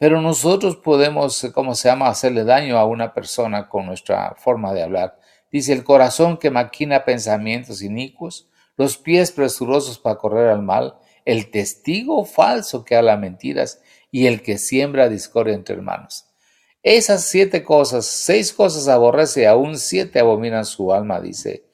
pero 0.00 0.22
nosotros 0.22 0.76
podemos, 0.76 1.46
¿cómo 1.52 1.74
se 1.74 1.90
llama?, 1.90 2.08
hacerle 2.08 2.44
daño 2.44 2.78
a 2.78 2.86
una 2.86 3.12
persona 3.12 3.68
con 3.68 3.84
nuestra 3.84 4.34
forma 4.34 4.72
de 4.72 4.82
hablar. 4.82 5.20
Dice, 5.52 5.74
el 5.74 5.84
corazón 5.84 6.38
que 6.38 6.48
maquina 6.48 7.04
pensamientos 7.04 7.82
inicuos, 7.82 8.48
los 8.78 8.96
pies 8.96 9.30
presurosos 9.30 9.98
para 9.98 10.16
correr 10.16 10.48
al 10.48 10.62
mal, 10.62 10.96
el 11.26 11.50
testigo 11.50 12.24
falso 12.24 12.82
que 12.82 12.96
habla 12.96 13.18
mentiras 13.18 13.82
y 14.10 14.26
el 14.26 14.40
que 14.40 14.56
siembra 14.56 15.10
discordia 15.10 15.52
entre 15.52 15.74
hermanos. 15.74 16.24
Esas 16.82 17.24
siete 17.26 17.62
cosas, 17.62 18.06
seis 18.06 18.54
cosas 18.54 18.88
aborrece, 18.88 19.46
aún 19.46 19.76
siete 19.76 20.18
abominan 20.18 20.64
su 20.64 20.94
alma, 20.94 21.20
dice. 21.20 21.66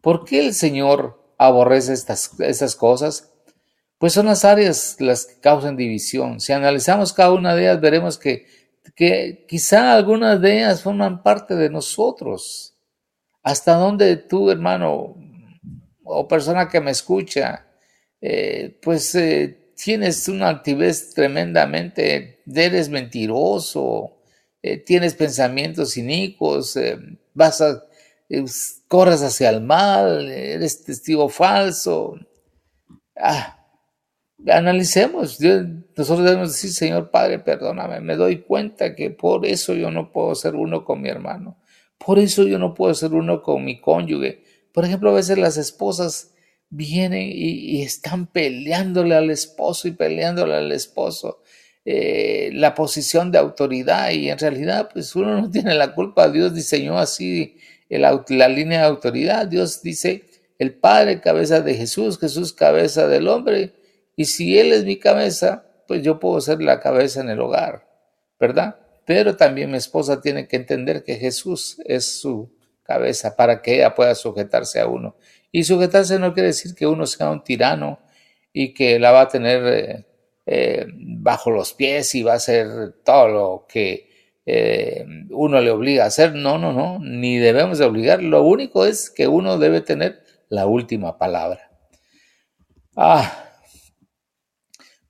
¿Por 0.00 0.24
qué 0.24 0.44
el 0.44 0.54
Señor 0.54 1.22
aborrece 1.38 1.92
estas, 1.92 2.32
estas 2.40 2.74
cosas? 2.74 3.32
Pues 4.00 4.14
son 4.14 4.26
las 4.26 4.46
áreas 4.46 4.96
las 4.98 5.26
que 5.26 5.40
causan 5.40 5.76
división. 5.76 6.40
Si 6.40 6.54
analizamos 6.54 7.12
cada 7.12 7.32
una 7.34 7.54
de 7.54 7.64
ellas, 7.64 7.82
veremos 7.82 8.16
que, 8.16 8.46
que 8.96 9.44
quizá 9.46 9.92
algunas 9.94 10.40
de 10.40 10.56
ellas 10.56 10.82
forman 10.82 11.22
parte 11.22 11.54
de 11.54 11.68
nosotros. 11.68 12.78
Hasta 13.42 13.74
donde 13.74 14.16
tú, 14.16 14.50
hermano, 14.50 15.16
o 16.02 16.26
persona 16.26 16.66
que 16.66 16.80
me 16.80 16.92
escucha, 16.92 17.66
eh, 18.22 18.78
pues 18.80 19.14
eh, 19.16 19.74
tienes 19.76 20.28
una 20.28 20.48
actividad 20.48 20.96
tremendamente, 21.14 22.40
eres 22.46 22.88
mentiroso, 22.88 24.22
eh, 24.62 24.78
tienes 24.78 25.12
pensamientos 25.12 25.98
inicuos, 25.98 26.78
vas 27.34 27.60
a 27.60 27.84
corres 28.88 29.22
hacia 29.22 29.50
el 29.50 29.60
mal, 29.60 30.30
eres 30.30 30.84
testigo 30.84 31.28
falso. 31.28 32.14
Ah, 33.14 33.59
analicemos. 34.48 35.38
nosotros 35.40 36.24
debemos 36.24 36.52
decir, 36.52 36.70
Señor 36.70 37.10
Padre, 37.10 37.38
perdóname, 37.38 38.00
me 38.00 38.16
doy 38.16 38.42
cuenta 38.42 38.94
que 38.94 39.10
por 39.10 39.46
eso 39.46 39.74
yo 39.74 39.90
no 39.90 40.12
puedo 40.12 40.34
ser 40.34 40.54
uno 40.54 40.84
con 40.84 41.02
mi 41.02 41.08
hermano. 41.08 41.58
Por 41.98 42.18
eso 42.18 42.44
yo 42.44 42.58
no 42.58 42.74
puedo 42.74 42.94
ser 42.94 43.12
uno 43.12 43.42
con 43.42 43.64
mi 43.64 43.80
cónyuge. 43.80 44.42
Por 44.72 44.84
ejemplo, 44.84 45.10
a 45.10 45.14
veces 45.14 45.36
las 45.38 45.56
esposas 45.56 46.32
vienen 46.70 47.28
y, 47.32 47.82
están 47.82 48.26
peleándole 48.26 49.14
al 49.14 49.30
esposo 49.30 49.88
y 49.88 49.92
peleándole 49.92 50.54
al 50.54 50.72
esposo. 50.72 51.42
Eh, 51.84 52.50
la 52.54 52.74
posición 52.74 53.32
de 53.32 53.38
autoridad 53.38 54.10
y 54.10 54.28
en 54.30 54.38
realidad 54.38 54.90
pues 54.92 55.16
uno 55.16 55.40
no 55.40 55.50
tiene 55.50 55.74
la 55.74 55.94
culpa. 55.94 56.30
Dios 56.30 56.54
diseñó 56.54 56.98
así 56.98 57.56
la 57.88 58.48
línea 58.48 58.80
de 58.80 58.86
autoridad. 58.86 59.46
Dios 59.46 59.82
dice, 59.82 60.24
el 60.58 60.74
Padre 60.74 61.20
cabeza 61.20 61.60
de 61.60 61.74
Jesús, 61.74 62.18
Jesús 62.18 62.52
cabeza 62.52 63.08
del 63.08 63.28
hombre 63.28 63.74
y 64.20 64.26
si 64.26 64.58
Él 64.58 64.74
es 64.74 64.84
mi 64.84 64.98
cabeza, 64.98 65.64
pues 65.88 66.02
yo 66.02 66.20
puedo 66.20 66.42
ser 66.42 66.60
la 66.60 66.78
cabeza 66.78 67.22
en 67.22 67.30
el 67.30 67.40
hogar, 67.40 67.88
¿verdad? 68.38 68.76
Pero 69.06 69.34
también 69.34 69.70
mi 69.70 69.78
esposa 69.78 70.20
tiene 70.20 70.46
que 70.46 70.56
entender 70.56 71.04
que 71.04 71.14
Jesús 71.14 71.80
es 71.86 72.20
su 72.20 72.52
cabeza 72.82 73.34
para 73.34 73.62
que 73.62 73.76
ella 73.76 73.94
pueda 73.94 74.14
sujetarse 74.14 74.78
a 74.78 74.86
uno. 74.86 75.16
Y 75.50 75.64
sujetarse 75.64 76.18
no 76.18 76.34
quiere 76.34 76.48
decir 76.48 76.74
que 76.74 76.86
uno 76.86 77.06
sea 77.06 77.30
un 77.30 77.42
tirano 77.42 77.98
y 78.52 78.74
que 78.74 78.98
la 78.98 79.10
va 79.10 79.22
a 79.22 79.28
tener 79.28 79.66
eh, 79.66 80.06
eh, 80.44 80.86
bajo 80.92 81.50
los 81.50 81.72
pies 81.72 82.14
y 82.14 82.22
va 82.22 82.32
a 82.34 82.36
hacer 82.36 82.96
todo 83.02 83.28
lo 83.28 83.66
que 83.66 84.10
eh, 84.44 85.06
uno 85.30 85.62
le 85.62 85.70
obliga 85.70 86.04
a 86.04 86.08
hacer. 86.08 86.34
No, 86.34 86.58
no, 86.58 86.74
no, 86.74 86.98
ni 86.98 87.38
debemos 87.38 87.78
de 87.78 87.86
obligar. 87.86 88.22
Lo 88.22 88.42
único 88.42 88.84
es 88.84 89.08
que 89.08 89.28
uno 89.28 89.56
debe 89.56 89.80
tener 89.80 90.22
la 90.50 90.66
última 90.66 91.16
palabra. 91.16 91.70
Ah, 92.94 93.46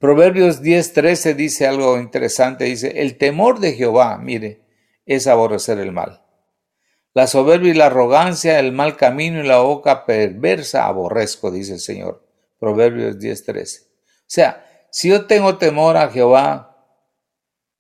Proverbios 0.01 0.63
10:13 0.63 1.35
dice 1.35 1.67
algo 1.67 1.99
interesante, 1.99 2.65
dice, 2.65 3.03
el 3.03 3.19
temor 3.19 3.61
de 3.61 3.75
Jehová, 3.75 4.17
mire, 4.17 4.63
es 5.05 5.27
aborrecer 5.27 5.79
el 5.79 5.93
mal. 5.93 6.25
La 7.13 7.27
soberbia 7.27 7.73
y 7.73 7.75
la 7.75 7.87
arrogancia, 7.87 8.59
el 8.59 8.73
mal 8.73 8.97
camino 8.97 9.45
y 9.45 9.47
la 9.47 9.59
boca 9.59 10.07
perversa 10.07 10.87
aborrezco, 10.87 11.51
dice 11.51 11.75
el 11.75 11.81
Señor. 11.81 12.27
Proverbios 12.59 13.19
10:13. 13.19 13.83
O 13.83 14.25
sea, 14.27 14.65
si 14.91 15.11
yo 15.11 15.27
tengo 15.27 15.59
temor 15.59 15.99
a 15.99 16.09
Jehová, 16.09 16.97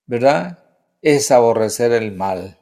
¿verdad? 0.04 0.58
Es 1.00 1.30
aborrecer 1.30 1.92
el 1.92 2.12
mal. 2.12 2.58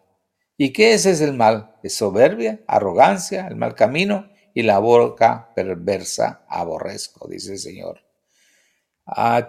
¿Y 0.56 0.72
qué 0.72 0.94
es 0.94 1.04
ese 1.04 1.24
el 1.24 1.34
mal? 1.34 1.74
Es 1.82 1.96
soberbia, 1.96 2.60
arrogancia, 2.68 3.48
el 3.48 3.56
mal 3.56 3.74
camino 3.74 4.30
y 4.54 4.62
la 4.62 4.78
boca 4.78 5.50
perversa 5.56 6.44
aborrezco, 6.48 7.26
dice 7.26 7.54
el 7.54 7.58
Señor 7.58 8.07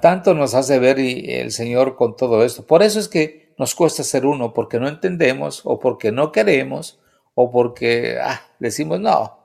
tanto 0.02 0.34
nos 0.34 0.54
hace 0.54 0.80
ver 0.80 1.00
el 1.00 1.52
Señor 1.52 1.96
con 1.96 2.16
todo 2.16 2.44
esto. 2.44 2.66
Por 2.66 2.82
eso 2.84 3.00
es 3.00 3.08
que 3.08 3.54
nos 3.58 3.76
cuesta 3.76 4.04
ser 4.04 4.26
uno, 4.26 4.54
porque 4.54 4.80
no 4.80 4.88
entendemos 4.88 5.62
o 5.66 5.80
porque 5.80 6.12
no 6.12 6.32
queremos 6.32 7.00
o 7.36 7.52
porque 7.52 8.18
ah, 8.22 8.42
decimos 8.60 9.00
no. 9.00 9.38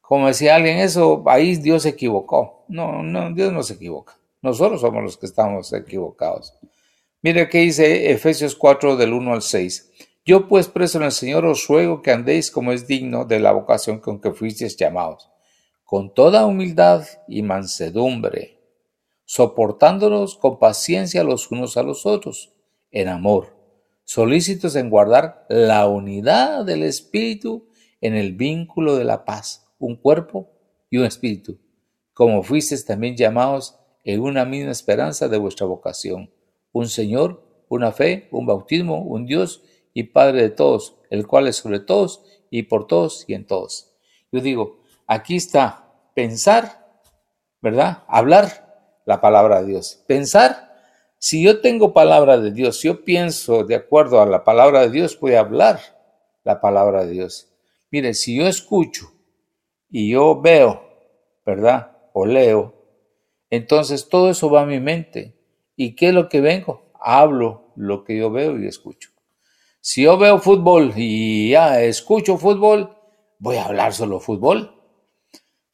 Como 0.00 0.26
decía 0.26 0.56
alguien, 0.56 0.78
eso 0.78 1.22
ahí 1.26 1.56
Dios 1.56 1.84
se 1.84 1.90
equivocó. 1.90 2.64
No, 2.68 3.02
no, 3.02 3.32
Dios 3.32 3.52
no 3.52 3.62
se 3.62 3.74
equivoca. 3.74 4.18
Nosotros 4.42 4.80
somos 4.80 5.02
los 5.02 5.16
que 5.16 5.26
estamos 5.26 5.72
equivocados. 5.72 6.54
Mire 7.22 7.48
qué 7.48 7.58
dice 7.58 8.10
Efesios 8.10 8.56
4 8.56 8.96
del 8.96 9.12
1 9.12 9.34
al 9.34 9.42
6. 9.42 9.92
Yo 10.24 10.48
pues 10.48 10.68
preso 10.68 10.98
en 10.98 11.04
el 11.04 11.12
Señor 11.12 11.44
os 11.46 11.66
ruego 11.68 12.02
que 12.02 12.10
andéis 12.10 12.50
como 12.50 12.72
es 12.72 12.86
digno 12.86 13.24
de 13.24 13.40
la 13.40 13.52
vocación 13.52 13.98
con 13.98 14.20
que 14.20 14.32
fuisteis 14.32 14.76
llamados, 14.76 15.30
con 15.84 16.12
toda 16.12 16.44
humildad 16.44 17.06
y 17.26 17.42
mansedumbre 17.42 18.57
soportándonos 19.28 20.38
con 20.38 20.58
paciencia 20.58 21.22
los 21.22 21.50
unos 21.50 21.76
a 21.76 21.82
los 21.82 22.06
otros, 22.06 22.54
en 22.90 23.08
amor, 23.08 23.54
solícitos 24.04 24.74
en 24.74 24.88
guardar 24.88 25.44
la 25.50 25.86
unidad 25.86 26.64
del 26.64 26.82
Espíritu 26.82 27.68
en 28.00 28.14
el 28.14 28.32
vínculo 28.32 28.96
de 28.96 29.04
la 29.04 29.26
paz, 29.26 29.70
un 29.78 29.96
cuerpo 29.96 30.48
y 30.88 30.96
un 30.96 31.04
espíritu, 31.04 31.58
como 32.14 32.42
fuisteis 32.42 32.86
también 32.86 33.18
llamados 33.18 33.78
en 34.02 34.22
una 34.22 34.46
misma 34.46 34.70
esperanza 34.70 35.28
de 35.28 35.36
vuestra 35.36 35.66
vocación, 35.66 36.32
un 36.72 36.88
Señor, 36.88 37.44
una 37.68 37.92
fe, 37.92 38.30
un 38.32 38.46
bautismo, 38.46 39.02
un 39.02 39.26
Dios 39.26 39.62
y 39.92 40.04
Padre 40.04 40.40
de 40.40 40.50
todos, 40.50 40.96
el 41.10 41.26
cual 41.26 41.48
es 41.48 41.56
sobre 41.56 41.80
todos 41.80 42.24
y 42.48 42.62
por 42.62 42.86
todos 42.86 43.26
y 43.28 43.34
en 43.34 43.46
todos. 43.46 43.92
Yo 44.32 44.40
digo, 44.40 44.80
aquí 45.06 45.36
está 45.36 45.92
pensar, 46.14 47.02
¿verdad? 47.60 48.04
Hablar 48.08 48.67
la 49.08 49.22
palabra 49.22 49.62
de 49.62 49.68
Dios. 49.68 50.04
Pensar, 50.06 50.70
si 51.18 51.42
yo 51.42 51.62
tengo 51.62 51.94
palabra 51.94 52.36
de 52.36 52.52
Dios, 52.52 52.78
si 52.78 52.88
yo 52.88 53.06
pienso 53.06 53.64
de 53.64 53.74
acuerdo 53.74 54.20
a 54.20 54.26
la 54.26 54.44
palabra 54.44 54.82
de 54.82 54.90
Dios, 54.90 55.18
voy 55.18 55.32
a 55.32 55.40
hablar 55.40 55.80
la 56.44 56.60
palabra 56.60 57.06
de 57.06 57.12
Dios. 57.12 57.48
Mire, 57.90 58.12
si 58.12 58.36
yo 58.36 58.46
escucho 58.46 59.10
y 59.88 60.10
yo 60.10 60.38
veo, 60.42 60.82
¿verdad? 61.46 61.96
O 62.12 62.26
leo, 62.26 62.74
entonces 63.48 64.10
todo 64.10 64.28
eso 64.28 64.50
va 64.50 64.60
a 64.60 64.66
mi 64.66 64.78
mente. 64.78 65.40
¿Y 65.74 65.96
qué 65.96 66.08
es 66.08 66.14
lo 66.14 66.28
que 66.28 66.42
vengo? 66.42 66.92
Hablo 67.00 67.72
lo 67.76 68.04
que 68.04 68.14
yo 68.14 68.30
veo 68.30 68.58
y 68.58 68.66
escucho. 68.66 69.08
Si 69.80 70.02
yo 70.02 70.18
veo 70.18 70.38
fútbol 70.38 70.92
y 70.96 71.52
ya 71.52 71.80
escucho 71.80 72.36
fútbol, 72.36 72.94
voy 73.38 73.56
a 73.56 73.64
hablar 73.64 73.94
solo 73.94 74.20
fútbol. 74.20 74.77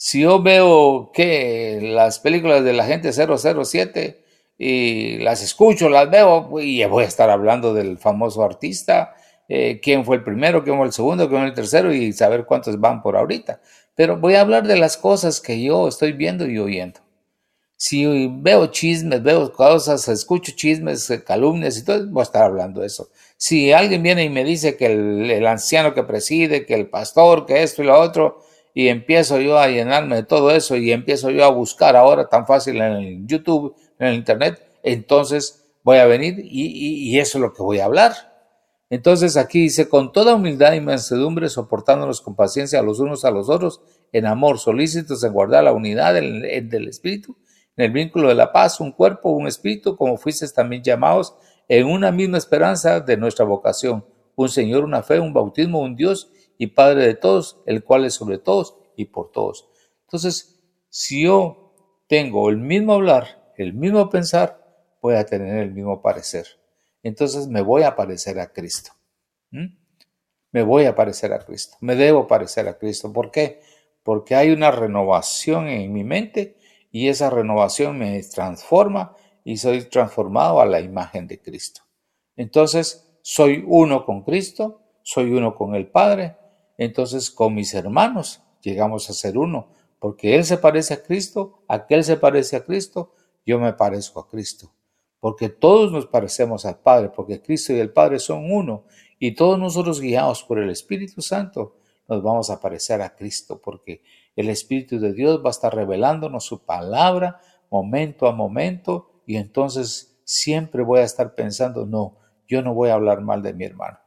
Si 0.06 0.20
yo 0.20 0.42
veo 0.42 1.12
que 1.14 1.78
las 1.80 2.18
películas 2.18 2.62
de 2.62 2.74
la 2.74 2.84
gente 2.84 3.10
007 3.10 4.22
y 4.58 5.16
las 5.16 5.42
escucho, 5.42 5.88
las 5.88 6.10
veo, 6.10 6.60
y 6.60 6.84
voy 6.84 7.04
a 7.04 7.06
estar 7.06 7.30
hablando 7.30 7.72
del 7.72 7.96
famoso 7.96 8.42
artista, 8.42 9.14
eh, 9.48 9.80
quién 9.82 10.04
fue 10.04 10.16
el 10.16 10.22
primero, 10.22 10.62
quién 10.62 10.76
fue 10.76 10.84
el 10.84 10.92
segundo, 10.92 11.26
quién 11.26 11.40
fue 11.40 11.48
el 11.48 11.54
tercero 11.54 11.90
y 11.90 12.12
saber 12.12 12.44
cuántos 12.44 12.78
van 12.78 13.00
por 13.00 13.16
ahorita. 13.16 13.62
Pero 13.94 14.18
voy 14.18 14.34
a 14.34 14.42
hablar 14.42 14.66
de 14.66 14.76
las 14.76 14.98
cosas 14.98 15.40
que 15.40 15.62
yo 15.62 15.88
estoy 15.88 16.12
viendo 16.12 16.46
y 16.46 16.58
oyendo. 16.58 17.00
Si 17.74 18.28
veo 18.28 18.66
chismes, 18.66 19.22
veo 19.22 19.50
cosas, 19.54 20.06
escucho 20.08 20.52
chismes, 20.54 21.10
calumnias 21.26 21.78
y 21.78 21.84
todo, 21.86 22.06
voy 22.10 22.20
a 22.20 22.24
estar 22.24 22.42
hablando 22.42 22.82
de 22.82 22.88
eso. 22.88 23.08
Si 23.38 23.72
alguien 23.72 24.02
viene 24.02 24.24
y 24.24 24.28
me 24.28 24.44
dice 24.44 24.76
que 24.76 24.84
el, 24.84 25.30
el 25.30 25.46
anciano 25.46 25.94
que 25.94 26.02
preside, 26.02 26.66
que 26.66 26.74
el 26.74 26.90
pastor, 26.90 27.46
que 27.46 27.62
esto 27.62 27.82
y 27.82 27.86
lo 27.86 27.98
otro, 27.98 28.43
y 28.74 28.88
empiezo 28.88 29.40
yo 29.40 29.56
a 29.58 29.68
llenarme 29.68 30.16
de 30.16 30.22
todo 30.24 30.50
eso 30.50 30.76
y 30.76 30.90
empiezo 30.90 31.30
yo 31.30 31.44
a 31.44 31.50
buscar 31.50 31.94
ahora 31.94 32.28
tan 32.28 32.44
fácil 32.44 32.76
en 32.76 32.92
el 32.92 33.26
YouTube, 33.26 33.76
en 34.00 34.08
el 34.08 34.14
Internet, 34.16 34.60
entonces 34.82 35.64
voy 35.84 35.98
a 35.98 36.06
venir 36.06 36.40
y, 36.42 37.16
eso 37.20 37.38
es 37.38 37.42
lo 37.42 37.52
que 37.52 37.62
voy 37.62 37.78
a 37.78 37.84
hablar. 37.84 38.12
Entonces 38.90 39.36
aquí 39.36 39.60
dice, 39.60 39.88
con 39.88 40.12
toda 40.12 40.34
humildad 40.34 40.72
y 40.72 40.80
mansedumbre, 40.80 41.48
soportándonos 41.48 42.20
con 42.20 42.34
paciencia 42.34 42.82
los 42.82 42.98
unos 42.98 43.24
a 43.24 43.30
los 43.30 43.48
otros, 43.48 43.80
en 44.12 44.26
amor, 44.26 44.58
solícitos 44.58 45.22
en 45.24 45.32
guardar 45.32 45.64
la 45.64 45.72
unidad 45.72 46.14
del, 46.14 46.68
del 46.68 46.88
Espíritu, 46.88 47.36
en 47.76 47.86
el 47.86 47.92
vínculo 47.92 48.28
de 48.28 48.34
la 48.34 48.52
paz, 48.52 48.80
un 48.80 48.92
cuerpo, 48.92 49.30
un 49.30 49.46
espíritu, 49.46 49.96
como 49.96 50.16
fuisteis 50.16 50.52
también 50.52 50.82
llamados, 50.82 51.34
en 51.68 51.86
una 51.86 52.12
misma 52.12 52.38
esperanza 52.38 53.00
de 53.00 53.16
nuestra 53.16 53.44
vocación, 53.44 54.04
un 54.36 54.48
Señor, 54.48 54.84
una 54.84 55.02
fe, 55.02 55.18
un 55.18 55.32
bautismo, 55.32 55.80
un 55.80 55.96
Dios 55.96 56.30
y 56.64 56.68
Padre 56.68 57.06
de 57.06 57.14
todos, 57.14 57.60
el 57.66 57.84
cual 57.84 58.04
es 58.04 58.14
sobre 58.14 58.38
todos 58.38 58.76
y 58.96 59.06
por 59.06 59.30
todos. 59.30 59.68
Entonces, 60.02 60.60
si 60.88 61.24
yo 61.24 61.74
tengo 62.08 62.48
el 62.48 62.56
mismo 62.56 62.94
hablar, 62.94 63.52
el 63.56 63.74
mismo 63.74 64.08
pensar, 64.08 64.64
voy 65.02 65.14
a 65.14 65.26
tener 65.26 65.58
el 65.58 65.72
mismo 65.72 66.00
parecer. 66.00 66.46
Entonces 67.02 67.48
me 67.48 67.60
voy 67.60 67.82
a 67.82 67.94
parecer 67.94 68.40
a 68.40 68.52
Cristo. 68.52 68.92
Me 69.50 70.62
voy 70.62 70.86
a 70.86 70.94
parecer 70.94 71.32
a 71.32 71.40
Cristo. 71.40 71.76
Me 71.80 71.94
debo 71.94 72.26
parecer 72.26 72.66
a 72.68 72.78
Cristo. 72.78 73.12
¿Por 73.12 73.30
qué? 73.30 73.60
Porque 74.02 74.34
hay 74.34 74.50
una 74.50 74.70
renovación 74.70 75.68
en 75.68 75.92
mi 75.92 76.02
mente 76.02 76.56
y 76.90 77.08
esa 77.08 77.28
renovación 77.28 77.98
me 77.98 78.22
transforma 78.22 79.16
y 79.44 79.58
soy 79.58 79.82
transformado 79.82 80.60
a 80.60 80.66
la 80.66 80.80
imagen 80.80 81.26
de 81.26 81.40
Cristo. 81.40 81.82
Entonces, 82.36 83.18
soy 83.20 83.62
uno 83.66 84.04
con 84.04 84.22
Cristo, 84.22 84.80
soy 85.02 85.32
uno 85.32 85.54
con 85.54 85.74
el 85.74 85.88
Padre, 85.88 86.36
entonces 86.78 87.30
con 87.30 87.54
mis 87.54 87.74
hermanos 87.74 88.42
llegamos 88.60 89.08
a 89.10 89.12
ser 89.12 89.38
uno, 89.38 89.68
porque 89.98 90.34
Él 90.34 90.44
se 90.44 90.58
parece 90.58 90.94
a 90.94 91.02
Cristo, 91.02 91.62
aquel 91.68 92.04
se 92.04 92.16
parece 92.16 92.56
a 92.56 92.64
Cristo, 92.64 93.12
yo 93.46 93.58
me 93.58 93.72
parezco 93.72 94.20
a 94.20 94.28
Cristo, 94.28 94.72
porque 95.20 95.48
todos 95.48 95.92
nos 95.92 96.06
parecemos 96.06 96.64
al 96.66 96.78
Padre, 96.78 97.10
porque 97.10 97.40
Cristo 97.40 97.72
y 97.72 97.78
el 97.78 97.92
Padre 97.92 98.18
son 98.18 98.50
uno, 98.50 98.84
y 99.18 99.34
todos 99.34 99.58
nosotros 99.58 100.00
guiados 100.00 100.42
por 100.42 100.58
el 100.58 100.70
Espíritu 100.70 101.22
Santo 101.22 101.76
nos 102.08 102.22
vamos 102.22 102.50
a 102.50 102.60
parecer 102.60 103.00
a 103.00 103.14
Cristo, 103.14 103.60
porque 103.62 104.02
el 104.36 104.48
Espíritu 104.48 104.98
de 104.98 105.12
Dios 105.12 105.40
va 105.42 105.48
a 105.48 105.50
estar 105.50 105.74
revelándonos 105.74 106.44
su 106.44 106.64
palabra 106.64 107.40
momento 107.70 108.26
a 108.26 108.32
momento, 108.32 109.22
y 109.26 109.36
entonces 109.36 110.18
siempre 110.24 110.82
voy 110.82 111.00
a 111.00 111.04
estar 111.04 111.34
pensando, 111.34 111.86
no, 111.86 112.18
yo 112.46 112.62
no 112.62 112.74
voy 112.74 112.90
a 112.90 112.94
hablar 112.94 113.20
mal 113.20 113.42
de 113.42 113.54
mi 113.54 113.64
hermano 113.64 113.98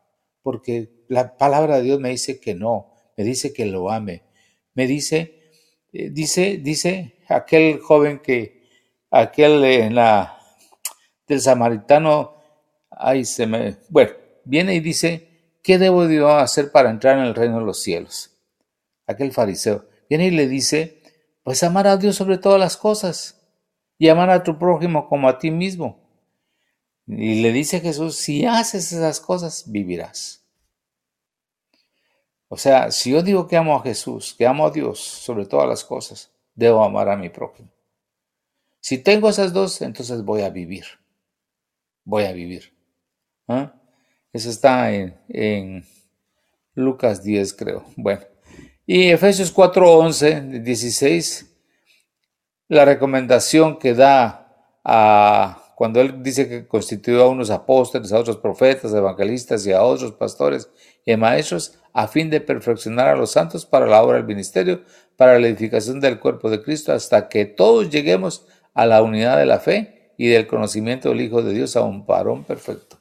porque 0.47 0.96
la 1.07 1.37
palabra 1.37 1.77
de 1.77 1.83
Dios 1.83 1.99
me 1.99 2.09
dice 2.09 2.39
que 2.39 2.55
no, 2.55 2.93
me 3.15 3.23
dice 3.23 3.53
que 3.53 3.65
lo 3.65 3.89
ame, 3.91 4.23
me 4.73 4.87
dice, 4.87 5.51
eh, 5.93 6.09
dice, 6.11 6.57
dice 6.57 7.17
aquel 7.27 7.79
joven 7.79 8.19
que, 8.19 8.67
aquel 9.11 9.61
la, 9.93 10.39
del 11.27 11.41
samaritano, 11.41 12.35
ay, 12.91 13.25
se 13.25 13.47
me, 13.47 13.77
bueno, 13.89 14.11
viene 14.45 14.75
y 14.75 14.79
dice, 14.79 15.55
¿qué 15.63 15.77
debo 15.77 16.07
yo 16.07 16.29
hacer 16.29 16.71
para 16.71 16.89
entrar 16.89 17.17
en 17.17 17.25
el 17.25 17.35
reino 17.35 17.59
de 17.59 17.65
los 17.65 17.81
cielos? 17.81 18.31
Aquel 19.05 19.31
fariseo 19.31 19.85
viene 20.09 20.27
y 20.27 20.31
le 20.31 20.47
dice, 20.47 21.01
pues 21.43 21.63
amar 21.63 21.87
a 21.87 21.97
Dios 21.97 22.15
sobre 22.15 22.37
todas 22.37 22.59
las 22.59 22.77
cosas 22.77 23.39
y 23.97 24.09
amar 24.09 24.29
a 24.29 24.43
tu 24.43 24.57
prójimo 24.57 25.07
como 25.07 25.27
a 25.27 25.39
ti 25.39 25.51
mismo. 25.51 26.07
Y 27.07 27.41
le 27.41 27.53
dice 27.53 27.79
Jesús, 27.79 28.17
si 28.17 28.45
haces 28.45 28.91
esas 28.91 29.21
cosas, 29.21 29.63
vivirás. 29.67 30.36
O 32.49 32.57
sea, 32.57 32.91
si 32.91 33.11
yo 33.11 33.21
digo 33.21 33.47
que 33.47 33.57
amo 33.57 33.75
a 33.75 33.83
Jesús, 33.83 34.33
que 34.37 34.45
amo 34.45 34.65
a 34.65 34.71
Dios 34.71 34.99
sobre 34.99 35.45
todas 35.45 35.67
las 35.67 35.83
cosas, 35.83 36.31
debo 36.55 36.83
amar 36.83 37.09
a 37.09 37.17
mi 37.17 37.29
prójimo. 37.29 37.69
Si 38.79 38.97
tengo 38.97 39.29
esas 39.29 39.51
dos, 39.51 39.81
entonces 39.81 40.23
voy 40.23 40.41
a 40.41 40.49
vivir. 40.49 40.85
Voy 42.05 42.23
a 42.23 42.31
vivir. 42.31 42.73
¿Ah? 43.47 43.73
Eso 44.31 44.49
está 44.49 44.93
en, 44.93 45.17
en, 45.27 45.85
Lucas 46.73 47.23
10, 47.23 47.53
creo. 47.53 47.85
Bueno. 47.95 48.21
Y 48.85 49.09
Efesios 49.09 49.51
4, 49.51 49.97
11, 49.97 50.41
16, 50.61 51.53
la 52.69 52.85
recomendación 52.85 53.77
que 53.77 53.93
da 53.93 54.47
a 54.85 55.66
cuando 55.77 56.01
él 56.01 56.23
dice 56.23 56.49
que 56.49 56.67
constituyó 56.67 57.21
a 57.21 57.29
unos 57.29 57.51
apóstoles, 57.51 58.11
a 58.11 58.17
otros 58.17 58.37
profetas, 58.37 58.91
evangelistas 58.95 59.63
y 59.67 59.73
a 59.73 59.83
otros 59.83 60.11
pastores 60.13 60.71
y 61.05 61.15
maestros, 61.15 61.77
a 61.93 62.07
fin 62.07 62.31
de 62.31 62.41
perfeccionar 62.41 63.09
a 63.09 63.15
los 63.15 63.29
santos 63.29 63.67
para 63.67 63.85
la 63.85 64.01
obra 64.01 64.17
del 64.17 64.25
ministerio, 64.25 64.81
para 65.17 65.37
la 65.37 65.45
edificación 65.45 65.99
del 65.99 66.19
cuerpo 66.19 66.49
de 66.49 66.63
Cristo, 66.63 66.93
hasta 66.93 67.29
que 67.29 67.45
todos 67.45 67.91
lleguemos 67.91 68.47
a 68.73 68.87
la 68.87 69.03
unidad 69.03 69.37
de 69.37 69.45
la 69.45 69.59
fe 69.59 70.13
y 70.17 70.29
del 70.29 70.47
conocimiento 70.47 71.09
del 71.09 71.21
Hijo 71.21 71.43
de 71.43 71.53
Dios 71.53 71.75
a 71.75 71.83
un 71.83 72.07
varón 72.07 72.43
perfecto. 72.43 72.97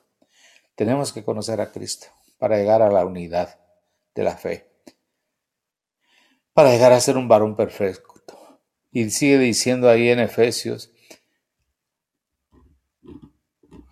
Tenemos 0.74 1.14
que 1.14 1.24
conocer 1.24 1.62
a 1.62 1.72
Cristo 1.72 2.08
para 2.36 2.58
llegar 2.58 2.82
a 2.82 2.90
la 2.90 3.06
unidad 3.06 3.58
de 4.14 4.22
la 4.22 4.36
fe, 4.36 4.66
para 6.52 6.72
llegar 6.72 6.92
a 6.92 7.00
ser 7.00 7.16
un 7.16 7.26
varón 7.26 7.56
perfecto. 7.56 8.38
Y 8.92 9.08
sigue 9.08 9.38
diciendo 9.38 9.88
ahí 9.88 10.10
en 10.10 10.20
Efesios, 10.20 10.92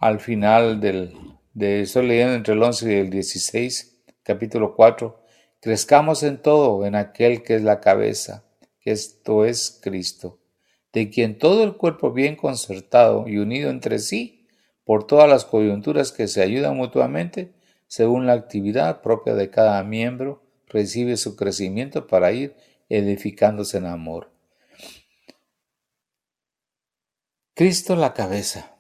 al 0.05 0.21
final 0.21 0.81
del, 0.81 1.15
de, 1.55 1.81
estoy 1.81 2.07
leyendo 2.07 2.35
entre 2.35 2.53
el 2.53 2.63
11 2.63 2.93
y 2.93 2.97
el 2.97 3.09
16, 3.09 4.03
capítulo 4.23 4.75
4, 4.75 5.19
crezcamos 5.63 6.23
en 6.23 6.43
todo 6.43 6.85
en 6.85 6.95
aquel 6.95 7.43
que 7.43 7.55
es 7.55 7.63
la 7.63 7.81
cabeza, 7.81 8.45
que 8.81 8.91
esto 8.91 9.47
es 9.47 9.81
Cristo, 9.83 10.41
de 10.93 11.09
quien 11.09 11.39
todo 11.39 11.65
el 11.65 11.79
cuerpo 11.79 12.13
bien 12.13 12.37
concertado 12.37 13.27
y 13.27 13.39
unido 13.39 13.71
entre 13.71 13.99
sí, 13.99 14.47
por 14.85 15.07
todas 15.07 15.27
las 15.27 15.47
coyunturas 15.47 16.13
que 16.13 16.29
se 16.29 16.43
ayudan 16.43 16.77
mutuamente, 16.77 17.55
según 17.87 18.27
la 18.27 18.35
actividad 18.35 19.01
propia 19.01 19.35
de 19.35 19.49
cada 19.49 19.83
miembro, 19.85 20.43
recibe 20.67 21.17
su 21.17 21.35
crecimiento 21.35 22.07
para 22.07 22.31
ir 22.31 22.55
edificándose 22.91 23.79
en 23.79 23.87
amor. 23.87 24.31
Cristo 27.55 27.97
la 27.97 28.13
cabeza 28.13 28.74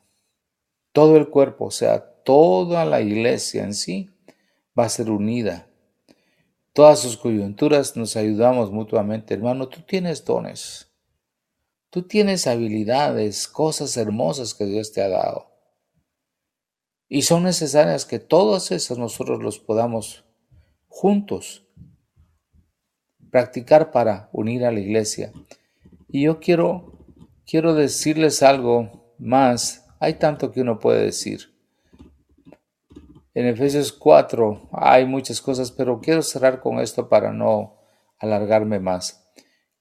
todo 0.95 1.16
el 1.16 1.28
cuerpo, 1.28 1.66
o 1.66 1.70
sea, 1.72 1.99
toda 2.22 2.84
la 2.84 3.01
iglesia 3.01 3.64
en 3.64 3.74
sí, 3.74 4.11
va 4.78 4.84
a 4.84 4.88
ser 4.88 5.11
unida. 5.11 5.66
Todas 6.72 7.01
sus 7.01 7.16
coyunturas 7.16 7.97
nos 7.97 8.16
ayudamos 8.16 8.70
mutuamente. 8.70 9.34
Hermano, 9.34 9.68
tú 9.68 9.80
tienes 9.82 10.24
dones. 10.24 10.92
Tú 11.90 12.05
tienes 12.05 12.47
habilidades, 12.47 13.49
cosas 13.49 13.97
hermosas 13.97 14.55
que 14.55 14.66
Dios 14.66 14.92
te 14.92 15.03
ha 15.03 15.09
dado. 15.09 15.51
Y 17.09 17.22
son 17.22 17.42
necesarias 17.42 18.05
que 18.05 18.20
todas 18.20 18.70
esas 18.70 18.97
nosotros 18.97 19.42
los 19.42 19.59
podamos 19.59 20.24
juntos 20.86 21.66
practicar 23.32 23.90
para 23.90 24.28
unir 24.32 24.64
a 24.64 24.70
la 24.70 24.78
iglesia. 24.78 25.32
Y 26.09 26.22
yo 26.22 26.38
quiero, 26.38 27.05
quiero 27.45 27.74
decirles 27.74 28.45
algo 28.45 29.12
más 29.18 29.84
hay 30.05 30.14
tanto 30.14 30.52
que 30.52 30.61
uno 30.61 30.78
puede 30.78 31.05
decir. 31.05 31.55
En 33.32 33.46
Efesios 33.46 33.92
4 33.92 34.68
hay 34.72 35.07
muchas 35.07 35.40
cosas, 35.40 35.72
pero 35.72 36.00
quiero 36.00 36.22
cerrar 36.22 36.61
con 36.61 36.78
esto 36.78 37.09
para 37.09 37.32
no 37.32 37.76
alargarme 38.18 38.78
más. 38.78 39.28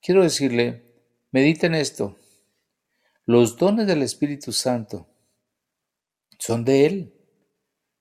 Quiero 0.02 0.24
decirle, 0.24 0.92
mediten 1.32 1.76
esto. 1.76 2.16
Los 3.26 3.58
dones 3.58 3.86
del 3.86 4.02
Espíritu 4.02 4.52
Santo 4.52 5.08
son 6.40 6.66
de 6.66 6.86
Él, 6.86 7.14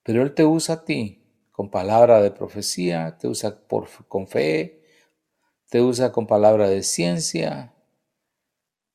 pero 0.02 0.22
Él 0.22 0.34
te 0.34 0.44
usa 0.44 0.76
a 0.76 0.84
ti 0.84 1.22
con 1.50 1.70
palabra 1.70 2.22
de 2.22 2.30
profecía, 2.30 3.18
te 3.18 3.28
usa 3.28 3.60
con 4.08 4.26
fe, 4.26 4.82
te 5.68 5.80
usa 5.80 6.12
con 6.12 6.26
palabra 6.26 6.68
de 6.68 6.82
ciencia, 6.82 7.74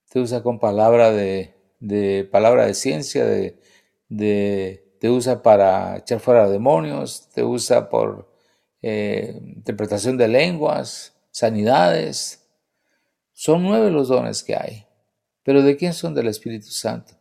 te 0.10 0.20
usa 0.20 0.42
con 0.42 0.60
palabra 0.60 1.12
de 1.12 1.57
de 1.80 2.28
palabra 2.32 2.66
de 2.66 2.74
ciencia, 2.74 3.26
de, 3.26 3.60
de, 4.10 4.96
te 5.00 5.10
usa 5.10 5.42
para 5.42 5.98
echar 5.98 6.20
fuera 6.20 6.50
demonios, 6.50 7.30
te 7.34 7.44
usa 7.44 7.90
por 7.90 8.32
eh, 8.82 9.40
interpretación 9.56 10.18
de 10.18 10.28
lenguas, 10.28 11.16
sanidades. 11.32 12.48
Son 13.34 13.64
nueve 13.64 13.92
los 13.92 14.08
dones 14.08 14.44
que 14.44 14.56
hay. 14.56 14.86
Pero 15.44 15.62
¿de 15.62 15.78
quién 15.78 15.94
son 15.94 16.14
del 16.14 16.28
Espíritu 16.28 16.68
Santo? 16.68 17.14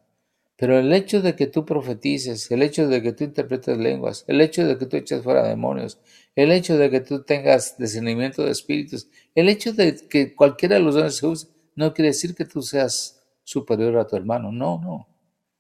Pero 0.57 0.79
el 0.79 0.93
hecho 0.93 1.21
de 1.21 1.37
que 1.37 1.47
tú 1.47 1.67
profetices, 1.67 2.51
el 2.51 2.63
hecho 2.63 2.89
de 2.89 3.03
que 3.03 3.13
tú 3.13 3.25
interpretes 3.25 3.77
lenguas, 3.77 4.25
el 4.27 4.41
hecho 4.41 4.67
de 4.67 4.79
que 4.79 4.87
tú 4.87 4.97
eches 4.97 5.23
fuera 5.23 5.47
demonios, 5.47 5.99
el 6.35 6.51
hecho 6.51 6.79
de 6.79 6.91
que 6.91 7.01
tú 7.01 7.25
tengas 7.25 7.77
discernimiento 7.77 8.43
de 8.43 8.53
espíritus, 8.53 9.09
el 9.35 9.51
hecho 9.51 9.75
de 9.75 9.97
que 10.09 10.35
cualquiera 10.35 10.77
de 10.77 10.83
los 10.83 10.95
dones 10.95 11.17
se 11.17 11.27
use, 11.27 11.49
no 11.75 11.93
quiere 11.93 12.09
decir 12.09 12.35
que 12.35 12.47
tú 12.47 12.63
seas 12.63 13.16
superior 13.47 13.97
a 13.97 14.07
tu 14.07 14.17
hermano. 14.17 14.51
No, 14.51 14.81
no. 14.83 15.09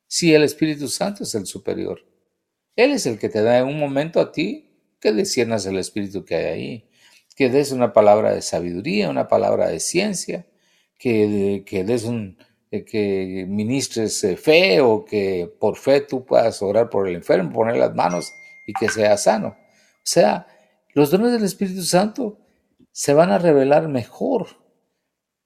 Si 0.08 0.34
el 0.34 0.42
Espíritu 0.42 0.88
Santo 0.88 1.22
es 1.22 1.34
el 1.36 1.46
superior. 1.46 2.00
Él 2.74 2.90
es 2.90 3.06
el 3.06 3.18
que 3.18 3.28
te 3.28 3.42
da 3.42 3.58
en 3.58 3.68
un 3.68 3.78
momento 3.78 4.20
a 4.20 4.32
ti 4.32 4.70
que 5.00 5.12
desciernas 5.12 5.64
el 5.66 5.78
Espíritu 5.78 6.24
que 6.24 6.34
hay 6.34 6.44
ahí, 6.44 6.90
que 7.36 7.48
des 7.48 7.70
una 7.70 7.92
palabra 7.92 8.34
de 8.34 8.42
sabiduría, 8.42 9.08
una 9.08 9.28
palabra 9.28 9.68
de 9.68 9.78
ciencia, 9.78 10.46
que, 10.98 11.62
que 11.64 11.84
des 11.84 12.04
un, 12.04 12.38
eh, 12.72 12.84
que 12.84 13.46
ministres 13.48 14.22
eh, 14.24 14.36
fe 14.36 14.80
o 14.80 15.04
que 15.04 15.48
por 15.60 15.76
fe 15.76 16.00
tú 16.00 16.24
puedas 16.24 16.60
orar 16.62 16.90
por 16.90 17.08
el 17.08 17.14
enfermo, 17.14 17.52
poner 17.52 17.76
las 17.76 17.94
manos 17.94 18.32
y 18.66 18.72
que 18.72 18.88
sea 18.88 19.16
sano. 19.16 19.48
O 19.48 20.02
sea, 20.02 20.48
los 20.92 21.10
dones 21.10 21.32
del 21.32 21.44
Espíritu 21.44 21.82
Santo 21.82 22.40
se 22.90 23.14
van 23.14 23.30
a 23.30 23.38
revelar 23.38 23.86
mejor 23.88 24.65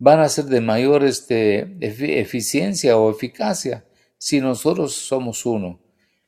van 0.01 0.21
a 0.21 0.29
ser 0.31 0.47
de 0.47 0.63
mayor 0.63 1.05
este, 1.05 1.77
eficiencia 1.81 2.97
o 2.97 3.11
eficacia 3.11 3.85
si 4.17 4.41
nosotros 4.41 4.95
somos 4.95 5.45
uno. 5.45 5.79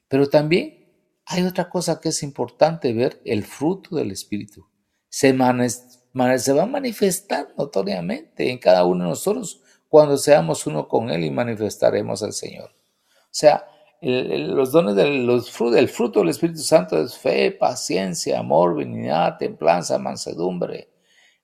Pero 0.09 0.29
también 0.29 0.93
hay 1.25 1.43
otra 1.45 1.71
cosa 1.71 1.99
que 1.99 2.11
es 2.11 2.23
importante 2.23 2.93
ver, 2.93 3.21
el 3.25 3.45
fruto 3.45 3.97
del 3.97 4.11
Espíritu. 4.11 4.69
Se, 5.09 5.35
se 5.35 6.53
va 6.53 6.63
a 6.63 6.67
manifestar 6.67 7.49
notoriamente 7.57 8.51
en 8.51 8.59
cada 8.59 8.85
uno 8.85 9.05
de 9.05 9.11
nosotros 9.11 9.63
cuando 9.89 10.19
seamos 10.19 10.67
uno 10.67 10.87
con 10.87 11.09
Él 11.09 11.25
y 11.25 11.31
manifestaremos 11.31 12.23
al 12.23 12.35
Señor. 12.35 12.71
O 12.71 13.35
sea, 13.35 13.67
los 14.03 14.71
dones 14.71 14.97
del 14.97 15.41
fruto, 15.43 15.77
el 15.79 15.89
fruto 15.89 16.21
del 16.21 16.29
Espíritu 16.29 16.61
Santo 16.61 17.01
es 17.01 17.17
fe, 17.17 17.53
paciencia, 17.53 18.39
amor, 18.39 18.77
benignidad, 18.77 19.39
templanza, 19.39 19.99
mansedumbre, 19.99 20.92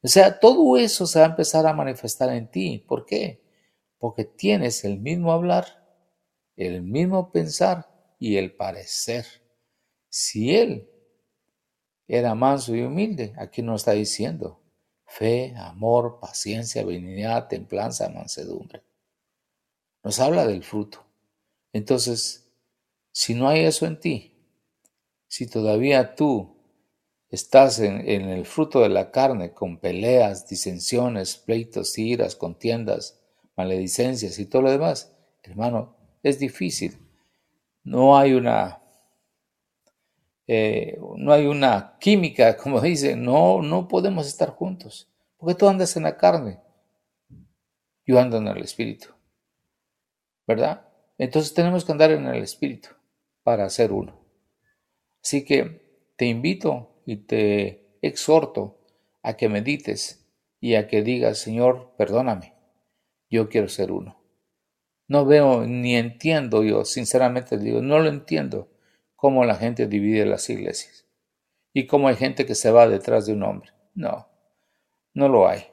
o 0.02 0.08
sea, 0.08 0.38
todo 0.38 0.76
eso 0.76 1.06
se 1.06 1.18
va 1.18 1.26
a 1.26 1.30
empezar 1.30 1.66
a 1.66 1.72
manifestar 1.72 2.30
en 2.30 2.50
ti. 2.50 2.84
¿Por 2.86 3.04
qué? 3.04 3.42
Porque 3.98 4.24
tienes 4.24 4.84
el 4.84 5.00
mismo 5.00 5.32
hablar, 5.32 5.66
el 6.56 6.82
mismo 6.82 7.32
pensar 7.32 7.88
y 8.18 8.36
el 8.36 8.54
parecer. 8.54 9.26
Si 10.08 10.54
Él 10.54 10.88
era 12.06 12.34
manso 12.34 12.74
y 12.74 12.82
humilde, 12.82 13.34
aquí 13.36 13.62
nos 13.62 13.82
está 13.82 13.92
diciendo 13.92 14.60
fe, 15.08 15.54
amor, 15.56 16.20
paciencia, 16.20 16.84
benignidad, 16.84 17.48
templanza, 17.48 18.08
mansedumbre. 18.10 18.82
Nos 20.04 20.20
habla 20.20 20.46
del 20.46 20.62
fruto. 20.62 21.04
Entonces, 21.72 22.50
si 23.10 23.34
no 23.34 23.48
hay 23.48 23.64
eso 23.64 23.86
en 23.86 23.98
ti, 23.98 24.36
si 25.26 25.46
todavía 25.48 26.14
tú 26.14 26.57
Estás 27.30 27.78
en, 27.80 28.00
el 28.08 28.46
fruto 28.46 28.80
de 28.80 28.88
la 28.88 29.10
carne 29.10 29.52
con 29.52 29.78
peleas, 29.78 30.48
disensiones, 30.48 31.36
pleitos, 31.36 31.98
iras, 31.98 32.34
contiendas, 32.34 33.20
maledicencias 33.54 34.38
y 34.38 34.46
todo 34.46 34.62
lo 34.62 34.70
demás. 34.70 35.12
Hermano, 35.42 35.94
es 36.22 36.38
difícil. 36.38 36.96
No 37.84 38.16
hay 38.16 38.32
una... 38.32 38.80
eh, 40.46 40.98
no 41.16 41.32
hay 41.32 41.46
una 41.46 41.98
química, 42.00 42.56
como 42.62 42.80
dicen, 42.80 43.22
no, 43.22 43.60
no 43.60 43.88
podemos 43.88 44.26
estar 44.26 44.50
juntos, 44.50 45.08
porque 45.36 45.54
tú 45.54 45.68
andas 45.68 45.96
en 45.96 46.04
la 46.04 46.16
carne, 46.16 46.60
yo 48.06 48.18
ando 48.18 48.38
en 48.38 48.48
el 48.48 48.62
espíritu, 48.62 49.08
¿verdad? 50.46 50.88
Entonces 51.18 51.52
tenemos 51.52 51.84
que 51.84 51.92
andar 51.92 52.10
en 52.10 52.26
el 52.26 52.42
espíritu 52.42 52.88
para 53.42 53.68
ser 53.68 53.92
uno. 53.92 54.18
Así 55.22 55.44
que 55.44 56.12
te 56.16 56.24
invito 56.24 56.97
y 57.08 57.16
te 57.16 57.88
exhorto 58.02 58.76
a 59.22 59.38
que 59.38 59.48
medites 59.48 60.28
y 60.60 60.74
a 60.74 60.86
que 60.88 61.02
digas, 61.02 61.38
Señor, 61.38 61.94
perdóname, 61.96 62.52
yo 63.30 63.48
quiero 63.48 63.68
ser 63.68 63.92
uno. 63.92 64.20
No 65.06 65.24
veo 65.24 65.64
ni 65.64 65.96
entiendo 65.96 66.62
yo, 66.62 66.84
sinceramente 66.84 67.56
digo, 67.56 67.80
no 67.80 67.98
lo 67.98 68.10
entiendo 68.10 68.68
cómo 69.16 69.46
la 69.46 69.54
gente 69.54 69.86
divide 69.86 70.26
las 70.26 70.50
iglesias 70.50 71.06
y 71.72 71.86
cómo 71.86 72.08
hay 72.08 72.16
gente 72.16 72.44
que 72.44 72.54
se 72.54 72.70
va 72.70 72.86
detrás 72.86 73.24
de 73.24 73.32
un 73.32 73.42
hombre. 73.42 73.70
No, 73.94 74.28
no 75.14 75.30
lo 75.30 75.48
hay. 75.48 75.64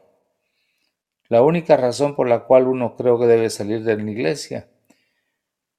La 1.27 1.41
única 1.41 1.75
razón 1.75 2.15
por 2.15 2.29
la 2.29 2.45
cual 2.45 2.65
uno 2.65 2.95
creo 2.95 3.19
que 3.19 3.25
debe 3.25 3.49
salir 3.49 3.83
de 3.83 3.97
la 3.97 4.09
iglesia 4.09 4.69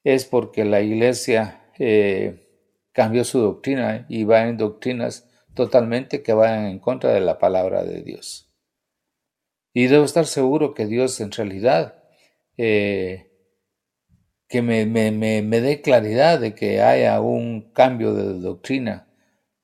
es 0.05 0.27
porque 0.27 0.67
la 0.67 0.83
iglesia 0.83 1.71
eh, 1.79 2.47
cambió 2.93 3.25
su 3.25 3.41
doctrina 3.41 4.05
y 4.11 4.25
va 4.25 4.43
en 4.47 4.59
doctrinas 4.59 5.31
totalmente 5.57 6.23
que 6.23 6.33
vayan 6.33 6.67
en 6.67 6.79
contra 6.79 7.13
de 7.13 7.21
la 7.21 7.39
palabra 7.41 7.83
de 7.83 8.03
Dios. 8.03 8.49
Y 9.73 9.89
debo 9.89 10.05
estar 10.05 10.27
seguro 10.27 10.73
que 10.73 10.87
Dios 10.87 11.21
en 11.21 11.33
realidad 11.33 12.05
eh, 12.57 13.33
que 14.49 14.63
me, 14.63 14.87
me, 14.87 15.11
me, 15.11 15.61
dé 15.61 15.83
claridad 15.83 16.39
de 16.39 16.55
que 16.55 16.81
haya 16.81 17.21
un 17.21 17.73
cambio 17.73 18.15
de 18.15 18.39
doctrina. 18.39 19.09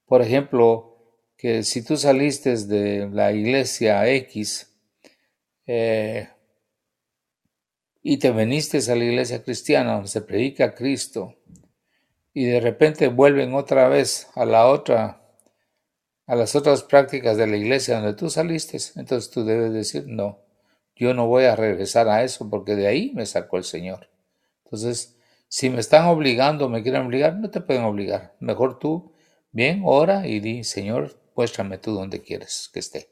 Por 0.07 0.21
ejemplo, 0.23 0.97
que 1.37 1.63
si 1.63 1.85
tú 1.85 1.97
saliste 1.97 2.57
de 2.67 3.09
la 3.11 3.33
iglesia 3.33 4.09
X 4.09 4.75
eh, 5.67 6.29
y 8.03 8.17
te 8.19 8.33
veniste 8.33 8.79
a 8.91 8.97
la 8.97 9.05
iglesia 9.05 9.43
cristiana 9.43 9.95
donde 9.95 10.09
se 10.09 10.23
predica 10.23 10.67
a 10.67 10.75
Cristo 10.75 11.37
y 12.35 12.45
de 12.45 12.61
repente 12.61 13.09
vuelven 13.09 13.55
otra 13.55 13.89
vez 13.89 14.29
a 14.35 14.45
la 14.45 14.67
otra 14.67 15.22
a 16.33 16.35
las 16.35 16.57
otras 16.57 16.83
prácticas 16.83 17.37
de 17.37 17.47
la 17.47 17.59
iglesia 17.59 17.97
donde 17.97 18.15
tú 18.15 18.31
saliste, 18.31 18.79
entonces 18.97 19.31
tú 19.31 19.45
debes 19.45 19.71
decir 19.71 20.07
no, 20.07 20.39
yo 20.97 21.13
no 21.13 21.27
voy 21.27 21.45
a 21.45 21.57
regresar 21.57 22.09
a 22.09 22.25
eso 22.25 22.49
porque 22.49 22.75
de 22.75 22.87
ahí 22.87 23.13
me 23.15 23.27
sacó 23.27 23.59
el 23.59 23.65
Señor. 23.65 24.09
Entonces, 24.65 25.19
si 25.49 25.69
me 25.69 25.79
están 25.79 26.07
obligando, 26.07 26.71
me 26.71 26.83
quieren 26.83 27.03
obligar, 27.03 27.35
no 27.37 27.51
te 27.51 27.61
pueden 27.61 27.85
obligar. 27.85 28.35
Mejor 28.41 28.79
tú, 28.79 29.13
bien, 29.51 29.83
ora 29.85 30.27
y 30.27 30.41
di, 30.41 30.65
Señor, 30.65 31.21
muéstrame 31.37 31.77
tú 31.77 31.93
donde 31.93 32.23
quieres 32.23 32.71
que 32.73 32.79
esté. 32.79 33.11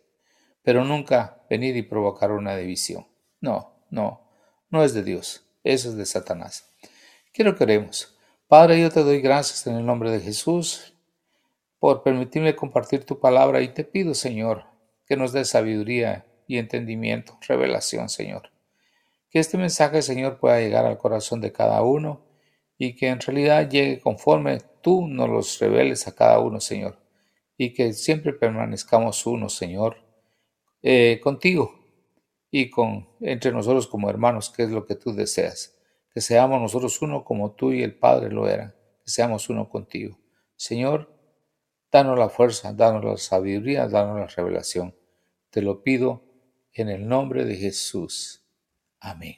Pero 0.63 0.87
nunca 0.87 1.43
venir 1.51 1.77
y 1.77 1.83
provocar 1.83 2.33
una 2.33 2.57
división. 2.57 3.07
No, 3.43 3.75
no, 3.91 4.31
no 4.71 4.83
es 4.83 4.95
de 4.95 5.03
Dios, 5.03 5.45
eso 5.63 5.91
es 5.91 5.97
de 5.97 6.07
Satanás. 6.07 6.71
Quiero 7.35 7.55
que 7.55 7.65
oremos. 7.65 8.17
Padre, 8.49 8.81
yo 8.81 8.89
te 8.89 9.05
doy 9.05 9.21
gracias 9.21 9.67
en 9.67 9.77
el 9.77 9.85
nombre 9.85 10.11
de 10.11 10.21
Jesús 10.21 10.95
por 11.81 12.03
permitirme 12.03 12.55
compartir 12.55 13.05
tu 13.05 13.19
palabra 13.19 13.63
y 13.63 13.69
te 13.69 13.85
pido, 13.85 14.15
Señor, 14.15 14.67
que 15.07 15.17
nos 15.17 15.33
dé 15.33 15.45
sabiduría 15.45 16.27
y 16.47 16.59
entendimiento, 16.59 17.39
revelación, 17.49 18.09
Señor. 18.09 18.51
Que 19.31 19.39
este 19.39 19.57
mensaje, 19.57 20.03
Señor, 20.03 20.39
pueda 20.39 20.61
llegar 20.61 20.85
al 20.85 20.99
corazón 20.99 21.41
de 21.41 21.53
cada 21.53 21.83
uno 21.83 22.27
y 22.77 22.95
que 22.95 23.09
en 23.09 23.21
realidad 23.21 23.69
llegue 23.69 23.99
conforme 23.99 24.59
tú 24.83 25.09
nos 25.09 25.29
los 25.29 25.59
reveles 25.59 26.07
a 26.07 26.15
cada 26.15 26.39
uno, 26.39 26.61
Señor. 26.61 26.99
Y 27.57 27.73
que 27.73 27.93
siempre 27.95 28.33
permanezcamos 28.35 29.27
uno, 29.27 29.49
Señor, 29.49 29.97
eh, 30.83 31.19
contigo 31.23 31.75
y 32.51 32.69
con 32.69 33.09
entre 33.21 33.53
nosotros 33.53 33.87
como 33.87 34.11
hermanos, 34.11 34.51
que 34.51 34.65
es 34.65 34.71
lo 34.71 34.85
que 34.85 34.97
tú 34.97 35.15
deseas. 35.15 35.79
Que 36.13 36.21
seamos 36.21 36.61
nosotros 36.61 37.01
uno 37.01 37.25
como 37.25 37.53
tú 37.53 37.73
y 37.73 37.83
el 37.83 37.95
Padre 37.95 38.31
lo 38.31 38.49
eran. 38.49 38.75
Que 39.05 39.11
seamos 39.11 39.49
uno 39.49 39.69
contigo. 39.69 40.19
Señor, 40.57 41.20
danos 41.91 42.19
la 42.19 42.29
fuerza, 42.29 42.73
danos 42.73 43.05
la 43.05 43.17
sabiduría, 43.17 43.89
danos 43.89 44.19
la 44.19 44.27
revelación. 44.27 44.95
Te 45.51 45.63
lo 45.63 45.83
pido 45.83 46.23
en 46.73 46.89
el 46.89 47.09
nombre 47.09 47.45
de 47.45 47.57
Jesús. 47.57 48.45
Amén. 49.01 49.37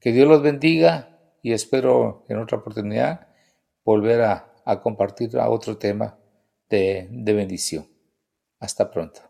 Que 0.00 0.12
Dios 0.12 0.28
los 0.28 0.42
bendiga 0.42 1.18
y 1.42 1.52
espero 1.52 2.24
en 2.28 2.38
otra 2.38 2.58
oportunidad 2.58 3.28
volver 3.84 4.22
a, 4.22 4.46
compartir 4.82 5.36
otro 5.36 5.78
tema 5.78 6.16
de 6.68 7.08
bendición. 7.10 7.88
Hasta 8.60 8.88
pronto. 8.88 9.29